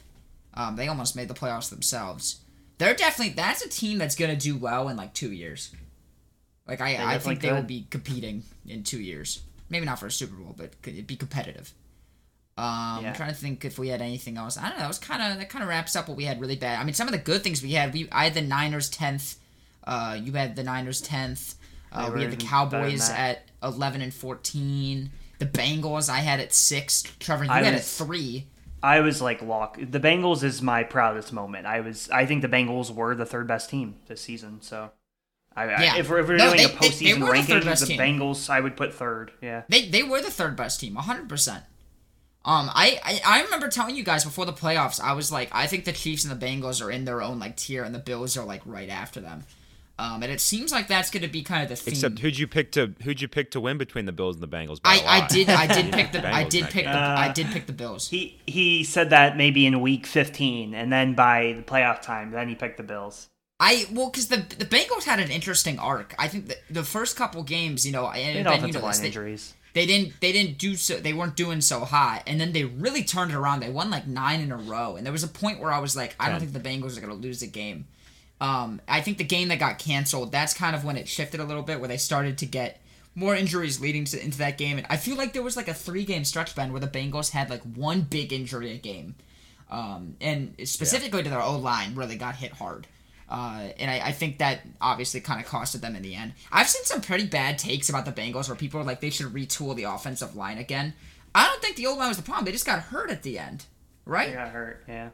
Um, 0.55 0.77
they 0.77 0.89
almost 0.89 1.17
made 1.17 1.29
the 1.29 1.35
playoffs 1.35 1.69
themselves. 1.71 2.41
They're 2.79 2.95
definitely 2.95 3.35
that's 3.35 3.63
a 3.65 3.69
team 3.69 3.99
that's 3.99 4.15
gonna 4.17 4.37
do 4.37 4.57
well 4.57 4.89
in 4.89 4.97
like 4.97 5.13
two 5.15 5.33
years. 5.33 5.71
Like 6.67 6.81
I, 6.81 7.15
I 7.15 7.19
think 7.19 7.41
they 7.41 7.53
will 7.53 7.63
be 7.63 7.87
competing 7.91 8.43
in 8.67 8.83
two 8.85 9.01
years. 9.01 9.43
Maybe 9.69 9.85
not 9.87 9.99
for 9.99 10.07
a 10.07 10.11
Super 10.11 10.35
Bowl, 10.37 10.55
but 10.57 10.81
could 10.83 10.97
it 10.97 11.07
be 11.07 11.17
competitive. 11.17 11.73
Um, 12.57 13.01
Yeah. 13.03 13.09
I'm 13.11 13.15
trying 13.15 13.31
to 13.31 13.35
think 13.35 13.65
if 13.65 13.79
we 13.79 13.89
had 13.89 14.01
anything 14.01 14.37
else. 14.39 14.57
I 14.57 14.69
don't 14.71 14.79
know. 14.79 14.85
It 14.85 14.89
was 14.89 14.99
kind 14.99 15.21
of 15.23 15.39
that 15.39 15.51
kind 15.51 15.63
of 15.63 15.69
wraps 15.69 15.95
up 15.97 16.09
what 16.09 16.17
we 16.17 16.25
had 16.25 16.41
really 16.41 16.57
bad. 16.57 16.79
I 16.81 16.85
mean, 16.85 16.95
some 16.95 17.09
of 17.09 17.13
the 17.13 17.19
good 17.19 17.43
things 17.43 17.63
we 17.63 17.73
had. 17.73 17.93
We 17.93 18.09
I 18.11 18.25
had 18.25 18.35
the 18.35 18.43
Niners 18.43 18.89
tenth. 18.89 19.37
Uh, 19.87 20.19
you 20.23 20.33
had 20.33 20.57
the 20.57 20.63
Niners 20.63 21.01
tenth. 21.01 21.57
Uh, 21.93 22.11
we 22.15 22.23
had 22.23 22.31
the 22.33 22.37
even 22.37 22.39
better 22.39 22.41
than 22.41 22.49
Cowboys 22.49 23.11
at 23.11 23.43
eleven 23.65 24.03
and 24.03 24.13
fourteen. 24.15 25.11
The 25.39 25.47
Bengals 25.47 26.09
I 26.09 26.19
had 26.19 26.39
at 26.41 26.53
six. 26.53 27.03
Trevor, 27.19 27.45
you 27.45 27.51
I 27.51 27.63
had 27.63 27.75
was- 27.75 27.83
at 28.01 28.07
three. 28.07 28.47
I 28.83 29.01
was 29.01 29.23
like 29.23 29.41
lock. 29.41 29.79
The 29.81 29.99
Bengals 29.99 30.43
is 30.45 30.61
my 30.61 30.83
proudest 30.85 31.33
moment. 31.33 31.67
I 31.67 31.81
was. 31.81 32.11
I 32.11 32.27
think 32.27 32.43
the 32.43 32.49
Bengals 32.49 32.95
were 32.95 33.15
the 33.15 33.25
third 33.27 33.47
best 33.49 33.71
team 33.71 33.97
this 34.09 34.21
season. 34.21 34.61
So, 34.61 34.91
I, 35.57 35.65
I- 35.65 35.83
Yeah. 35.83 35.97
if 35.97 36.11
we're, 36.11 36.19
if 36.19 36.29
we're 36.29 36.37
No, 36.37 36.49
doing 36.49 36.59
they- 36.59 36.65
a 36.65 36.69
they- 36.69 36.75
they 36.75 36.89
postseason 36.89 37.21
the 37.21 37.27
ranking, 37.33 37.61
third 37.63 37.63
the. 37.65 37.99
Bengals 37.99 38.51
I 38.51 38.61
would 38.61 38.77
put 38.77 38.93
third. 38.95 39.33
Yeah. 39.41 39.63
They 39.71 39.89
they 39.89 40.03
were 40.03 40.21
the 40.21 40.31
third 40.31 40.55
best 40.55 40.81
team, 40.81 40.97
hundred 40.97 41.29
percent. 41.31 41.65
Um, 42.47 42.69
I, 42.75 43.01
I 43.03 43.21
I 43.39 43.43
remember 43.45 43.69
telling 43.69 43.97
you 43.97 44.05
guys 44.05 44.23
before 44.23 44.45
the 44.45 44.53
playoffs, 44.53 45.01
I 45.01 45.15
was 45.15 45.33
like, 45.33 45.49
I 45.55 45.67
think 45.67 45.87
the 45.87 45.93
Chiefs 45.95 46.27
and 46.27 46.39
the 46.39 46.47
Bengals 46.47 46.85
are 46.85 46.91
in 46.91 47.07
their 47.07 47.23
own 47.23 47.39
like 47.39 47.57
tier, 47.57 47.85
and 47.85 47.95
the 47.95 47.99
Bills 47.99 48.37
are 48.37 48.45
like 48.45 48.61
right 48.67 48.91
after 48.91 49.19
them. 49.19 49.45
Um, 49.97 50.25
and 50.25 50.33
it 50.33 50.41
seems 50.41 50.73
like 50.73 50.89
that's 50.89 51.09
going 51.11 51.23
to 51.23 51.29
be 51.29 51.43
kind 51.43 51.63
of 51.63 51.69
the 51.69 51.77
theme. 51.77 51.93
Except 51.93 52.19
who'd 52.19 52.37
you 52.37 52.49
pick 52.49 52.73
to 52.73 52.95
who'd 53.05 53.21
you 53.21 53.29
pick 53.29 53.51
to 53.53 53.61
win 53.61 53.79
between 53.79 54.07
the 54.07 54.13
Bills 54.13 54.35
and 54.37 54.43
the 54.43 54.49
Bengals? 54.49 54.83
by 54.83 54.97
a 54.97 54.99
I, 54.99 55.05
I 55.05 55.19
lot? 55.21 55.31
did 55.31 55.49
I 55.49 55.67
did 55.69 55.85
pick 55.93 56.11
picked 56.11 56.13
the 56.15 56.27
I 56.35 56.43
did 56.45 56.65
pick 56.65 56.85
the 56.85 56.91
game. 56.91 56.97
I 56.97 57.29
Uh, 57.29 57.33
did 57.33 57.47
pick 57.49 57.67
the 57.67 57.73
Bills. 57.73 58.09
He 58.09 58.41
he 58.47 58.83
said 58.83 59.11
that 59.11 59.37
maybe 59.37 59.67
in 59.67 59.81
week 59.81 60.07
15, 60.07 60.75
and 60.75 60.93
then 60.93 61.15
by 61.15 61.53
the 61.57 61.63
playoff 61.63 62.03
time, 62.03 62.33
then 62.33 62.49
he 62.49 62.55
picked 62.57 62.77
the 62.77 62.83
Bills. 62.83 63.29
I 63.61 63.87
well 63.93 64.11
because 64.11 64.27
the 64.29 64.39
the 64.39 64.65
Bengals 64.65 65.05
had 65.05 65.21
an 65.21 65.31
interesting 65.31 65.79
arc. 65.79 66.13
I 66.19 66.27
think 66.27 66.49
the, 66.49 66.57
the 66.71 66.83
first 66.83 67.15
couple 67.17 67.45
games, 67.45 67.87
you 67.87 67.93
know, 67.93 68.11
They 68.13 68.23
and 68.25 68.49
had 68.49 68.61
Ben, 68.61 68.67
you 68.67 68.73
know 68.75 68.81
line 68.81 69.01
they, 69.01 69.07
injuries. 69.07 69.55
they 69.75 69.87
didn't 69.87 70.21
they 70.21 70.33
didn't 70.33 70.59
do 70.59 70.75
so 70.75 70.97
they 70.97 71.13
weren't 71.13 71.37
doing 71.37 71.61
so 71.61 71.85
hot 71.85 72.25
and 72.27 72.41
then 72.41 72.53
they 72.53 72.65
really 72.65 73.05
turned 73.05 73.31
it 73.31 73.37
around 73.37 73.61
they 73.61 73.71
won 73.71 73.91
like 73.91 74.09
nine 74.09 74.41
in 74.41 74.51
a 74.51 74.57
row 74.57 74.97
and 74.97 75.07
there 75.07 75.13
was 75.13 75.23
a 75.25 75.29
point 75.29 75.61
where 75.61 75.73
i 75.73 75.79
was 75.81 75.97
like 75.97 76.15
i 76.21 76.29
don't 76.29 76.39
Ten. 76.41 76.49
think 76.51 76.63
the 76.63 76.69
bengals 76.69 76.97
are 76.97 77.01
going 77.01 77.13
to 77.13 77.27
lose 77.27 77.43
a 77.43 77.47
game 77.49 77.87
um, 78.45 78.81
i 78.89 79.01
think 79.01 79.19
the 79.19 79.25
game 79.25 79.49
that 79.49 79.59
got 79.59 79.79
canceled 79.79 80.33
that's 80.33 80.55
kind 80.55 80.75
of 80.77 80.85
when 80.85 80.97
it 80.97 81.09
shifted 81.09 81.41
a 81.41 81.45
little 81.45 81.63
bit 81.63 81.79
where 81.81 81.89
they 81.89 81.97
started 81.97 82.39
to 82.39 82.47
get 82.47 82.81
more 83.15 83.35
injuries 83.35 83.81
leading 83.81 84.05
to, 84.05 84.23
into 84.23 84.39
that 84.39 84.59
game 84.59 84.77
and 84.79 84.87
i 84.91 84.97
feel 84.97 85.17
like 85.17 85.33
there 85.33 85.43
was 85.43 85.57
like 85.57 85.69
a 85.69 85.75
three 85.75 86.05
game 86.05 86.25
stretch 86.25 86.55
bend 86.55 86.73
where 86.73 86.81
the 86.81 86.89
bengals 86.89 87.31
had 87.31 87.51
like 87.51 87.63
one 87.63 88.03
big 88.03 88.33
injury 88.33 88.73
a 88.73 88.79
game 88.79 89.15
um, 89.71 90.17
and 90.21 90.55
specifically 90.65 91.23
to 91.23 91.31
their 91.31 91.43
o 91.43 91.57
line 91.57 91.95
really 91.95 92.17
got 92.17 92.37
hit 92.37 92.53
hard 92.53 92.87
uh, 93.29 93.69
and 93.79 93.91
I, 93.91 94.09
I 94.09 94.13
think 94.13 94.39
that 94.39 94.61
obviously 94.81 95.21
kind 95.21 95.41
of 95.41 95.51
costed 95.51 95.81
them 95.81 95.97
in 95.97 96.03
the 96.03 96.15
end. 96.15 96.35
I've 96.53 96.69
seen 96.69 96.85
some 96.85 97.01
pretty 97.01 97.27
bad 97.27 97.59
takes 97.59 97.89
about 97.89 98.05
the 98.05 98.13
Bengals 98.13 98.49
where 98.49 98.57
people 98.57 98.81
are 98.81 98.85
like 98.85 99.01
they 99.01 99.11
should 99.11 99.29
retool 99.29 99.75
the 99.75 99.85
offensive 99.85 100.37
line 100.37 100.59
again. 100.59 100.95
I 101.35 101.47
don't 101.47 101.61
think 101.61 101.77
the 101.77 101.87
old 101.87 101.99
line 101.99 102.09
was 102.09 102.17
the 102.17 102.23
problem. 102.23 102.45
They 102.45 102.53
just 102.53 102.67
got 102.67 102.81
hurt 102.81 103.11
at 103.11 103.23
the 103.23 103.39
end, 103.39 103.65
right? 104.05 104.29
They 104.29 104.35
got 104.35 104.49
hurt. 104.49 104.85
Yeah. 104.87 105.09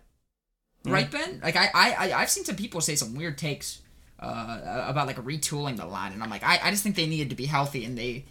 Right, 0.84 1.10
Ben? 1.10 1.40
Like 1.42 1.56
I, 1.56 1.70
I, 1.74 2.12
I've 2.12 2.30
seen 2.30 2.44
some 2.44 2.56
people 2.56 2.80
say 2.80 2.94
some 2.94 3.14
weird 3.14 3.36
takes 3.36 3.80
uh, 4.18 4.84
about 4.86 5.06
like 5.06 5.16
retooling 5.16 5.76
the 5.76 5.86
line, 5.86 6.12
and 6.12 6.22
I'm 6.22 6.30
like, 6.30 6.42
I, 6.42 6.58
I 6.62 6.70
just 6.70 6.82
think 6.82 6.96
they 6.96 7.06
needed 7.06 7.30
to 7.30 7.36
be 7.36 7.46
healthy, 7.46 7.84
and 7.84 7.98
they, 7.98 8.24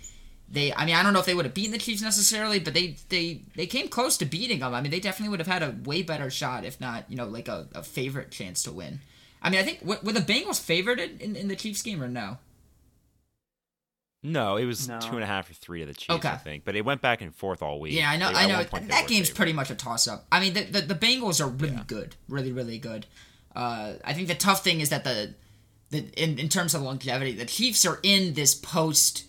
they. 0.51 0.73
I 0.73 0.85
mean, 0.85 0.95
I 0.95 1.03
don't 1.03 1.13
know 1.13 1.19
if 1.19 1.25
they 1.25 1.35
would 1.35 1.45
have 1.45 1.53
beaten 1.53 1.71
the 1.71 1.77
Chiefs 1.77 2.01
necessarily, 2.01 2.59
but 2.59 2.73
they, 2.73 2.95
they, 3.09 3.41
they 3.55 3.67
came 3.67 3.87
close 3.87 4.17
to 4.17 4.25
beating 4.25 4.59
them. 4.59 4.73
I 4.73 4.81
mean, 4.81 4.91
they 4.91 4.99
definitely 4.99 5.29
would 5.29 5.39
have 5.39 5.47
had 5.47 5.63
a 5.63 5.75
way 5.83 6.01
better 6.01 6.29
shot, 6.29 6.65
if 6.65 6.81
not, 6.81 7.05
you 7.09 7.15
know, 7.15 7.25
like 7.25 7.47
a, 7.47 7.67
a 7.73 7.83
favorite 7.83 8.31
chance 8.31 8.63
to 8.63 8.71
win. 8.71 9.01
I 9.41 9.49
mean, 9.49 9.59
I 9.59 9.63
think 9.63 9.83
were, 9.83 10.11
the 10.11 10.19
Bengals 10.19 10.59
favored 10.59 10.99
in, 10.99 11.35
in 11.35 11.47
the 11.47 11.55
Chiefs 11.55 11.81
game 11.81 12.03
or 12.03 12.07
no? 12.07 12.38
No, 14.21 14.58
it 14.58 14.65
was 14.65 14.88
No. 14.88 14.99
two 14.99 15.13
and 15.15 15.23
a 15.23 15.27
half 15.27 15.49
or 15.49 15.53
three 15.53 15.79
to 15.79 15.86
the 15.86 15.93
Chiefs, 15.93 16.10
Okay. 16.10 16.27
I 16.27 16.36
think. 16.38 16.65
But 16.65 16.75
it 16.75 16.84
went 16.84 17.01
back 17.01 17.21
and 17.21 17.34
forth 17.34 17.62
all 17.62 17.79
week. 17.79 17.93
Yeah, 17.93 18.10
I 18.12 18.17
know. 18.17 18.29
They- 18.29 18.36
I 18.39 18.47
know. 18.47 18.63
point 18.65 18.89
That 18.89 19.08
game's 19.08 19.27
favored. 19.29 19.36
pretty 19.38 19.53
much 19.53 19.69
a 19.71 19.75
toss 19.75 20.08
up. 20.08 20.27
I 20.32 20.39
mean, 20.41 20.53
the, 20.53 20.63
the 20.63 20.82
the 20.82 20.95
Bengals 20.95 21.39
are 21.39 21.47
really 21.47 21.75
Yeah. 21.75 21.84
good, 21.88 22.15
really 22.27 22.51
really 22.51 22.77
good. 22.79 23.05
Uh, 23.55 23.93
I 24.03 24.13
think 24.13 24.27
the 24.27 24.36
tough 24.36 24.63
thing 24.63 24.82
is 24.82 24.89
that 24.89 25.03
the 25.05 25.36
the 25.91 26.05
in, 26.21 26.38
in 26.38 26.49
terms 26.49 26.73
of 26.75 26.82
longevity, 26.82 27.32
the 27.32 27.45
Chiefs 27.45 27.86
are 27.86 27.99
in 28.03 28.34
this 28.34 28.53
post 28.55 29.23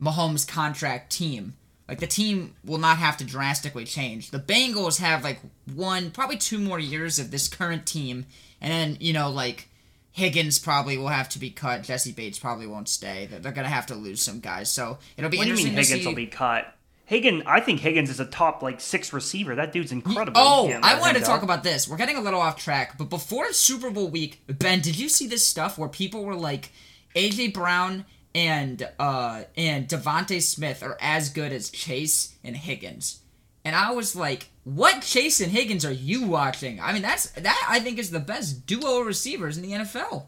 Mahomes 0.00 0.46
contract 0.48 1.12
team. 1.12 1.54
Like 1.86 2.00
the 2.00 2.06
team 2.06 2.54
will 2.64 2.78
not 2.78 2.96
have 2.96 3.18
to 3.18 3.24
drastically 3.24 3.84
change. 3.84 4.30
The 4.30 4.38
Bengals 4.40 5.00
have 5.00 5.22
like 5.22 5.40
one, 5.72 6.10
probably 6.10 6.38
two 6.38 6.58
more 6.58 6.78
years 6.80 7.18
of 7.18 7.30
this 7.30 7.46
current 7.46 7.84
team, 7.86 8.24
and 8.60 8.72
then 8.72 8.96
you 9.00 9.12
know 9.12 9.28
like 9.30 9.68
Higgins 10.14 10.60
probably 10.60 10.96
will 10.96 11.08
have 11.08 11.28
to 11.30 11.40
be 11.40 11.50
cut. 11.50 11.82
Jessie 11.82 12.12
Bates 12.12 12.38
probably 12.38 12.68
won't 12.68 12.88
stay. 12.88 13.26
They're, 13.28 13.40
they're 13.40 13.50
gonna 13.50 13.66
have 13.68 13.86
to 13.86 13.96
lose 13.96 14.22
some 14.22 14.38
guys. 14.38 14.70
So 14.70 14.98
it'll 15.16 15.28
be 15.28 15.38
What 15.38 15.44
do 15.44 15.50
you 15.50 15.56
mean 15.56 15.66
Higgins 15.74 15.88
see. 16.02 16.06
will 16.06 16.14
be 16.14 16.28
cut? 16.28 16.72
Higgins, 17.06 17.42
I 17.46 17.58
think 17.58 17.80
Higgins 17.80 18.10
is 18.10 18.20
a 18.20 18.24
top 18.24 18.62
like 18.62 18.80
six 18.80 19.12
receiver. 19.12 19.56
That 19.56 19.72
dude's 19.72 19.90
incredible. 19.90 20.40
Oh, 20.40 20.72
I 20.84 21.00
wanted 21.00 21.18
to 21.18 21.24
talk 21.24 21.42
about 21.42 21.64
this. 21.64 21.88
We're 21.88 21.96
getting 21.96 22.16
a 22.16 22.20
little 22.20 22.40
off 22.40 22.56
track, 22.56 22.96
but 22.96 23.10
before 23.10 23.52
Super 23.52 23.90
Bowl 23.90 24.08
week, 24.08 24.40
Ben, 24.46 24.80
did 24.80 24.96
you 24.96 25.08
see 25.08 25.26
this 25.26 25.44
stuff 25.44 25.76
where 25.76 25.88
people 25.88 26.24
were 26.24 26.36
like, 26.36 26.70
AJ 27.16 27.52
Brown 27.52 28.04
and 28.36 28.88
uh 29.00 29.42
and 29.56 29.88
DeVonta 29.88 30.40
Smith 30.40 30.82
are 30.84 30.96
as 31.00 31.28
good 31.28 31.52
as 31.52 31.70
Chase 31.70 32.36
and 32.44 32.56
Higgins, 32.56 33.20
and 33.64 33.74
I 33.74 33.92
was 33.92 34.14
like, 34.14 34.48
what 34.64 35.02
Chase 35.02 35.40
and 35.40 35.50
Higgins 35.52 35.84
are 35.84 35.92
you 35.92 36.24
watching? 36.26 36.80
I 36.80 36.92
mean, 36.92 37.02
that's 37.02 37.30
that 37.30 37.66
I 37.68 37.80
think 37.80 37.98
is 37.98 38.10
the 38.10 38.20
best 38.20 38.66
duo 38.66 39.00
of 39.00 39.06
receivers 39.06 39.56
in 39.56 39.62
the 39.62 39.72
NFL. 39.72 40.26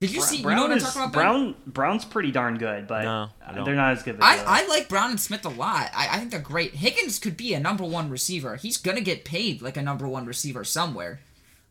Did 0.00 0.12
you 0.12 0.20
Bra- 0.20 0.26
see? 0.26 0.36
you 0.38 0.42
know 0.48 0.62
what 0.62 0.72
I'm 0.72 0.78
talking 0.78 1.02
about? 1.02 1.12
Ben? 1.12 1.20
Brown 1.22 1.54
Brown's 1.66 2.04
pretty 2.06 2.30
darn 2.32 2.56
good, 2.56 2.86
but 2.86 3.04
No, 3.04 3.28
I 3.46 3.52
don't. 3.52 3.64
they're 3.66 3.74
not 3.74 3.92
as 3.98 4.02
good. 4.02 4.14
Of 4.14 4.20
a 4.20 4.22
duo. 4.22 4.28
I, 4.46 4.62
I 4.62 4.66
like 4.66 4.88
Brown 4.88 5.10
and 5.10 5.20
Smith 5.20 5.44
a 5.44 5.50
lot. 5.50 5.90
I, 5.94 6.08
I 6.12 6.16
think 6.18 6.30
they're 6.30 6.40
great. 6.40 6.74
Higgins 6.74 7.18
could 7.18 7.36
be 7.36 7.52
a 7.52 7.60
number 7.60 7.84
one 7.84 8.08
receiver. 8.08 8.56
He's 8.56 8.78
gonna 8.78 9.02
get 9.02 9.24
paid 9.26 9.60
like 9.60 9.76
a 9.76 9.82
number 9.82 10.08
one 10.08 10.24
receiver 10.24 10.64
somewhere. 10.64 11.20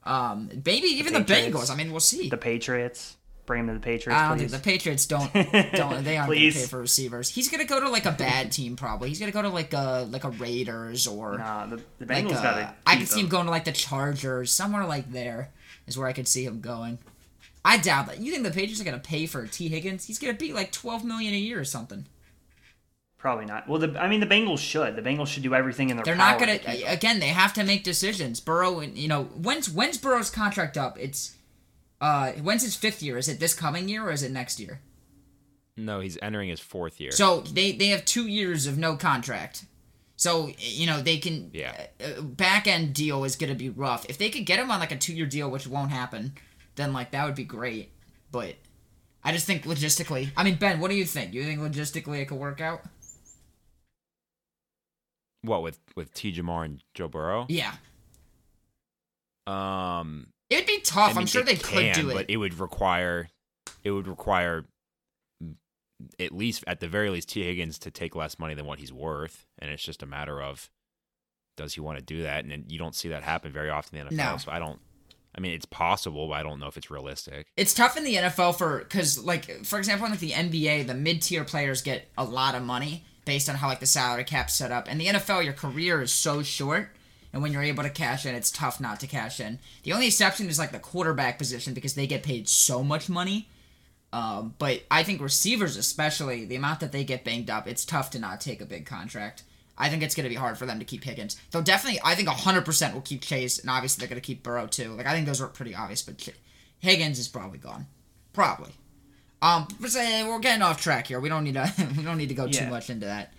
Um, 0.03 0.49
maybe 0.65 0.87
even 0.87 1.13
the, 1.13 1.21
Patriots. 1.21 1.69
Bengals. 1.69 1.73
I 1.73 1.75
mean, 1.75 1.89
we'll 1.91 1.99
see. 1.99 2.29
the 2.29 2.37
Patriots. 2.37 3.17
Bring 3.49 3.61
him 3.61 3.67
to 3.69 3.73
the 3.73 3.79
Patriots, 3.79 4.21
I 4.21 4.27
don't 4.29 4.37
please. 4.37 4.51
think 4.51 4.63
the 4.63 4.69
Patriots 4.69 5.05
don't 5.07 5.33
don't 5.33 6.03
they 6.03 6.17
aren't 6.17 6.27
gonna 6.27 6.27
Please. 6.27 6.55
pay 6.55 6.67
for 6.67 6.81
receivers. 6.81 7.29
He's 7.31 7.49
gonna 7.49 7.65
go 7.65 7.79
to 7.79 7.89
like 7.89 8.05
a 8.05 8.11
bad 8.11 8.51
team 8.51 8.75
probably. 8.75 9.09
He's 9.09 9.19
gonna 9.19 9.31
go 9.31 9.41
to 9.41 9.49
like 9.49 9.73
a 9.73 10.07
like 10.11 10.23
a 10.23 10.29
Raiders 10.29 11.07
or 11.07 11.39
Nah, 11.39 11.65
the, 11.65 11.77
the 11.97 12.05
like 12.05 12.25
Bengals 12.25 12.35
uh, 12.35 12.43
got 12.43 12.75
I 12.85 12.97
could 12.97 13.07
see 13.07 13.21
him 13.21 13.27
going 13.27 13.45
to 13.45 13.49
like 13.51 13.65
the 13.65 13.71
Chargers 13.71 14.51
somewhere 14.51 14.85
like 14.85 15.11
there 15.11 15.49
is 15.87 15.97
where 15.97 16.07
I 16.07 16.13
could 16.13 16.27
see 16.27 16.45
him 16.45 16.61
going. 16.61 16.99
I 17.65 17.77
doubt 17.77 18.05
that. 18.05 18.19
You 18.19 18.31
think 18.31 18.43
the 18.43 18.51
Patriots 18.51 18.79
are 18.81 18.83
gonna 18.83 18.99
pay 18.99 19.25
for 19.25 19.47
T 19.47 19.67
Higgins? 19.67 20.05
He's 20.05 20.19
gonna 20.19 20.35
be 20.35 20.53
like 20.53 20.71
twelve 20.71 21.03
million 21.03 21.33
a 21.33 21.37
year 21.37 21.59
or 21.59 21.65
something. 21.65 22.05
Probably 23.17 23.45
not. 23.45 23.67
Well, 23.67 23.79
the 23.79 23.99
I 23.99 24.07
mean, 24.07 24.19
the 24.19 24.27
Bengals 24.27 24.59
should. 24.59 24.95
The 24.95 25.01
Bengals 25.01 25.25
should 25.25 25.41
do 25.41 25.55
everything 25.55 25.89
in 25.89 25.97
their 25.97 26.05
power. 26.05 26.15
They're 26.15 26.23
not 26.23 26.39
gonna. 26.39 26.59
to. 26.59 26.83
Again, 26.83 27.19
they 27.19 27.29
have 27.29 27.55
to 27.55 27.63
make 27.63 27.83
decisions. 27.83 28.39
Burrow, 28.39 28.79
and 28.79 28.95
you 28.95 29.07
know, 29.07 29.23
when's 29.23 29.71
when's 29.71 29.97
Burrow's 29.97 30.29
contract 30.29 30.77
up? 30.77 30.99
It's 30.99 31.35
uh, 32.01 32.31
when's 32.33 32.63
his 32.63 32.75
fifth 32.75 33.01
year? 33.01 33.17
Is 33.17 33.27
it 33.27 33.39
this 33.39 33.53
coming 33.53 33.89
year 33.89 34.03
or 34.03 34.11
is 34.11 34.23
it 34.23 34.31
next 34.31 34.59
year? 34.59 34.81
No, 35.77 35.99
he's 35.99 36.17
entering 36.21 36.49
his 36.49 36.59
fourth 36.59 36.99
year. 36.99 37.11
So 37.11 37.41
they 37.41 37.71
they 37.71 37.87
have 37.87 38.05
two 38.05 38.27
years 38.27 38.67
of 38.67 38.77
no 38.77 38.95
contract. 38.95 39.65
So 40.17 40.51
you 40.57 40.87
know 40.87 41.01
they 41.01 41.17
can. 41.17 41.51
Yeah. 41.53 41.87
Uh, 42.03 42.21
back 42.21 42.67
end 42.67 42.93
deal 42.93 43.23
is 43.23 43.35
gonna 43.35 43.55
be 43.55 43.69
rough. 43.69 44.05
If 44.09 44.17
they 44.17 44.29
could 44.29 44.45
get 44.45 44.59
him 44.59 44.69
on 44.71 44.79
like 44.79 44.91
a 44.91 44.97
two 44.97 45.13
year 45.13 45.25
deal, 45.25 45.49
which 45.49 45.67
won't 45.67 45.91
happen, 45.91 46.33
then 46.75 46.91
like 46.91 47.11
that 47.11 47.25
would 47.25 47.35
be 47.35 47.45
great. 47.45 47.91
But 48.31 48.55
I 49.23 49.31
just 49.31 49.47
think 49.47 49.63
logistically. 49.63 50.31
I 50.35 50.43
mean, 50.43 50.55
Ben, 50.55 50.79
what 50.79 50.91
do 50.91 50.97
you 50.97 51.05
think? 51.05 51.33
You 51.33 51.43
think 51.43 51.61
logistically 51.61 52.19
it 52.19 52.25
could 52.25 52.37
work 52.37 52.59
out? 52.59 52.81
what 55.41 55.61
with 55.61 55.79
with 55.95 56.13
T. 56.13 56.33
Ja'Marr 56.33 56.65
and 56.65 56.83
Joe 56.93 57.07
Burrow? 57.07 57.45
Yeah. 57.49 57.73
Um, 59.47 60.27
It'd 60.49 60.67
be 60.67 60.79
tough. 60.79 61.11
I 61.11 61.13
mean, 61.13 61.17
I'm 61.19 61.25
sure 61.27 61.43
they 61.43 61.55
can, 61.55 61.93
could 61.93 62.01
do 62.01 62.09
it. 62.09 62.13
but 62.13 62.25
it 62.29 62.37
would 62.37 62.59
require 62.59 63.29
it 63.83 63.91
would 63.91 64.07
require 64.07 64.65
at 66.19 66.31
least 66.31 66.63
at 66.67 66.79
the 66.79 66.87
very 66.87 67.09
least 67.09 67.29
T 67.29 67.43
Higgins 67.43 67.77
to 67.79 67.91
take 67.91 68.15
less 68.15 68.39
money 68.39 68.53
than 68.53 68.65
what 68.65 68.79
he's 68.79 68.93
worth, 68.93 69.45
and 69.59 69.69
it's 69.69 69.83
just 69.83 70.03
a 70.03 70.05
matter 70.05 70.41
of 70.41 70.69
does 71.57 71.73
he 71.73 71.81
want 71.81 71.97
to 71.99 72.03
do 72.03 72.23
that, 72.23 72.43
and 72.43 72.51
then 72.51 72.65
you 72.67 72.79
don't 72.79 72.95
see 72.95 73.09
that 73.09 73.21
happen 73.21 73.51
very 73.51 73.69
often 73.69 73.99
in 73.99 74.07
the 74.07 74.13
NFL. 74.13 74.31
No. 74.31 74.37
So 74.37 74.51
I 74.51 74.59
don't. 74.59 74.79
I 75.35 75.41
mean, 75.41 75.53
it's 75.53 75.65
possible, 75.65 76.27
but 76.27 76.33
I 76.33 76.43
don't 76.43 76.59
know 76.59 76.67
if 76.67 76.75
it's 76.75 76.89
realistic. 76.89 77.47
it's 77.55 77.73
tough 77.73 77.95
in 77.97 78.03
the 78.03 78.15
NFL 78.15 78.57
for 78.57 78.79
because 78.79 79.23
like 79.23 79.65
for 79.65 79.77
example 79.77 80.05
in 80.05 80.11
like 80.11 80.19
the 80.19 80.31
NBA 80.31 80.87
the 80.87 80.95
mid 80.95 81.21
tier 81.21 81.43
players 81.43 81.81
get 81.81 82.07
a 82.17 82.23
lot 82.23 82.55
of 82.55 82.63
money 82.63 83.05
based 83.25 83.47
on 83.47 83.55
how 83.55 83.67
like 83.67 83.79
the 83.79 83.85
salary 83.85 84.23
cap's 84.23 84.55
set 84.55 84.71
up. 84.71 84.87
and 84.89 84.99
the 84.99 85.05
NFL 85.05 85.43
your 85.43 85.53
career 85.53 86.01
is 86.01 86.11
so 86.11 86.41
short 86.41 86.89
and 87.31 87.41
when 87.41 87.51
you're 87.51 87.63
able 87.63 87.83
to 87.83 87.89
cash 87.89 88.25
in 88.25 88.35
it's 88.35 88.51
tough 88.51 88.79
not 88.79 88.99
to 88.99 89.07
cash 89.07 89.39
in. 89.39 89.59
The 89.83 89.93
only 89.93 90.07
exception 90.07 90.47
is 90.49 90.59
like 90.59 90.71
the 90.71 90.79
quarterback 90.79 91.37
position 91.37 91.73
because 91.73 91.93
they 91.93 92.07
get 92.07 92.23
paid 92.23 92.49
so 92.49 92.83
much 92.83 93.09
money. 93.09 93.47
Um, 94.11 94.55
but 94.57 94.83
I 94.89 95.03
think 95.03 95.21
receivers, 95.21 95.77
especially 95.77 96.45
the 96.45 96.55
amount 96.55 96.79
that 96.79 96.91
they 96.91 97.03
get 97.03 97.23
banged 97.23 97.49
up, 97.49 97.67
it's 97.67 97.85
tough 97.85 98.09
to 98.11 98.19
not 98.19 98.41
take 98.41 98.61
a 98.61 98.65
big 98.65 98.85
contract. 98.85 99.43
I 99.77 99.89
think 99.89 100.03
it's 100.03 100.15
going 100.15 100.25
to 100.25 100.29
be 100.29 100.35
hard 100.35 100.57
for 100.57 100.65
them 100.65 100.79
to 100.79 100.85
keep 100.85 101.03
Higgins. 101.03 101.37
They'll 101.51 101.61
definitely, 101.61 102.01
I 102.03 102.15
think 102.15 102.27
100% 102.27 102.93
will 102.93 103.01
keep 103.01 103.21
Chase, 103.21 103.59
and 103.59 103.69
obviously 103.69 104.01
they're 104.01 104.09
going 104.09 104.21
to 104.21 104.25
keep 104.25 104.43
Burrow 104.43 104.67
too. 104.67 104.93
Like 104.93 105.05
I 105.05 105.13
think 105.13 105.25
those 105.25 105.39
are 105.39 105.47
pretty 105.47 105.73
obvious, 105.73 106.01
but 106.01 106.27
Higgins 106.79 107.17
is 107.17 107.27
probably 107.27 107.59
gone, 107.59 107.87
probably. 108.33 108.71
Um, 109.41 109.67
but 109.79 109.89
say 109.91 110.27
we're 110.27 110.39
getting 110.39 110.63
off 110.63 110.81
track 110.81 111.07
here. 111.07 111.19
We 111.21 111.29
don't 111.29 111.45
need 111.45 111.53
to, 111.53 111.71
we 111.97 112.03
don't 112.03 112.17
need 112.17 112.29
to 112.29 112.35
go 112.35 112.45
yeah. 112.45 112.65
too 112.65 112.69
much 112.69 112.89
into 112.89 113.05
that. 113.05 113.33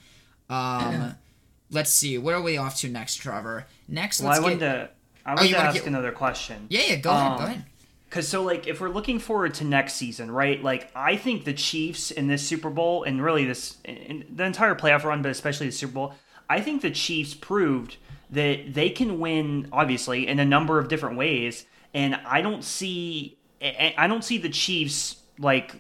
Um, 0.49 1.15
let's 1.71 1.91
see, 1.91 2.19
where 2.19 2.37
are 2.37 2.43
we 2.43 2.57
off 2.57 2.77
to 2.79 2.89
next, 2.89 3.17
Trevor? 3.17 3.67
Next, 3.89 4.21
well, 4.21 4.31
let's 4.31 4.41
I 4.41 4.43
wanted 4.43 4.61
get... 4.61 4.73
to, 4.73 4.91
I 5.25 5.35
wanted 5.35 5.55
oh, 5.55 5.59
to 5.59 5.59
ask 5.59 5.75
get... 5.75 5.87
another 5.87 6.13
question. 6.13 6.67
Yeah, 6.69 6.83
yeah, 6.89 6.97
go 6.97 7.11
um, 7.11 7.17
ahead, 7.17 7.39
go 7.39 7.45
ahead. 7.45 7.65
Because 8.09 8.27
so 8.27 8.43
like 8.43 8.67
if 8.67 8.81
we're 8.81 8.89
looking 8.89 9.21
forward 9.21 9.55
to 9.55 9.65
next 9.65 9.95
season, 9.95 10.33
right? 10.33 10.61
Like 10.61 10.91
I 10.97 11.17
think 11.17 11.45
the 11.45 11.53
Chiefs 11.53 12.11
in 12.11 12.27
this 12.27 12.47
Super 12.47 12.69
Bowl 12.69 13.05
and 13.05 13.23
really 13.23 13.45
this 13.45 13.77
in 13.85 14.27
the 14.35 14.45
entire 14.45 14.75
playoff 14.75 15.05
run, 15.05 15.23
but 15.23 15.31
especially 15.31 15.67
the 15.67 15.73
Super 15.73 15.93
Bowl, 15.93 16.15
I 16.49 16.61
think 16.61 16.83
the 16.83 16.91
Chiefs 16.91 17.35
proved 17.35 17.97
that 18.31 18.75
they 18.75 18.91
can 18.91 19.21
win 19.21 19.69
obviously 19.73 20.27
in 20.27 20.41
a 20.41 20.45
number 20.45 20.81
of 20.81 20.89
different 20.89 21.17
ways, 21.17 21.67
and 21.95 22.17
I 22.27 22.43
don't 22.43 22.65
see 22.65 23.39
I 23.63 24.07
don't 24.09 24.25
see 24.25 24.39
the 24.39 24.49
Chiefs 24.49 25.17
like 25.39 25.77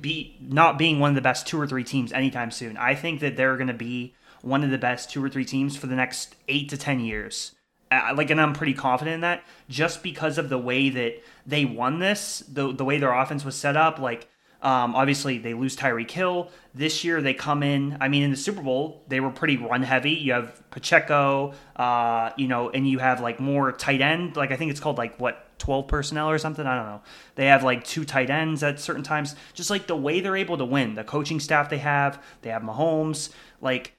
be 0.00 0.36
not 0.40 0.78
being 0.78 1.00
one 1.00 1.10
of 1.10 1.14
the 1.16 1.20
best 1.20 1.46
two 1.46 1.60
or 1.60 1.66
three 1.66 1.84
teams 1.84 2.12
anytime 2.12 2.50
soon. 2.50 2.78
I 2.78 2.94
think 2.94 3.20
that 3.20 3.36
they're 3.36 3.56
going 3.56 3.68
to 3.68 3.74
be 3.74 4.14
one 4.44 4.62
of 4.62 4.70
the 4.70 4.78
best 4.78 5.10
two 5.10 5.24
or 5.24 5.28
three 5.28 5.44
teams 5.44 5.76
for 5.76 5.86
the 5.86 5.96
next 5.96 6.36
eight 6.48 6.68
to 6.68 6.76
ten 6.76 7.00
years. 7.00 7.52
Uh, 7.90 8.12
like, 8.16 8.30
and 8.30 8.40
I'm 8.40 8.52
pretty 8.52 8.74
confident 8.74 9.16
in 9.16 9.20
that 9.20 9.44
just 9.68 10.02
because 10.02 10.38
of 10.38 10.48
the 10.48 10.58
way 10.58 10.88
that 10.90 11.22
they 11.46 11.64
won 11.64 11.98
this, 11.98 12.40
the 12.40 12.72
the 12.72 12.84
way 12.84 12.98
their 12.98 13.12
offense 13.12 13.44
was 13.44 13.56
set 13.56 13.76
up. 13.76 13.98
Like, 13.98 14.28
um, 14.62 14.96
obviously 14.96 15.38
they 15.38 15.52
lose 15.52 15.76
Tyreek 15.76 16.10
Hill 16.10 16.50
this 16.74 17.04
year. 17.04 17.20
They 17.20 17.34
come 17.34 17.62
in. 17.62 17.98
I 18.00 18.08
mean, 18.08 18.22
in 18.22 18.30
the 18.30 18.36
Super 18.36 18.62
Bowl, 18.62 19.02
they 19.08 19.20
were 19.20 19.30
pretty 19.30 19.58
run 19.58 19.82
heavy. 19.82 20.12
You 20.12 20.32
have 20.32 20.70
Pacheco, 20.70 21.52
uh, 21.76 22.30
you 22.38 22.48
know, 22.48 22.70
and 22.70 22.88
you 22.88 22.98
have 22.98 23.20
like 23.20 23.38
more 23.38 23.72
tight 23.72 24.00
end. 24.00 24.36
Like 24.36 24.52
I 24.52 24.56
think 24.56 24.70
it's 24.70 24.80
called 24.80 24.96
like 24.96 25.20
what 25.20 25.58
12 25.58 25.86
personnel 25.86 26.30
or 26.30 26.38
something. 26.38 26.66
I 26.66 26.76
don't 26.76 26.86
know. 26.86 27.02
They 27.34 27.46
have 27.46 27.62
like 27.62 27.84
two 27.84 28.04
tight 28.04 28.30
ends 28.30 28.62
at 28.62 28.80
certain 28.80 29.02
times. 29.02 29.36
Just 29.52 29.68
like 29.68 29.86
the 29.86 29.96
way 29.96 30.20
they're 30.20 30.36
able 30.36 30.56
to 30.56 30.64
win, 30.64 30.94
the 30.94 31.04
coaching 31.04 31.40
staff 31.40 31.68
they 31.68 31.78
have, 31.78 32.22
they 32.40 32.50
have 32.50 32.62
Mahomes. 32.62 33.30
Like 33.60 33.94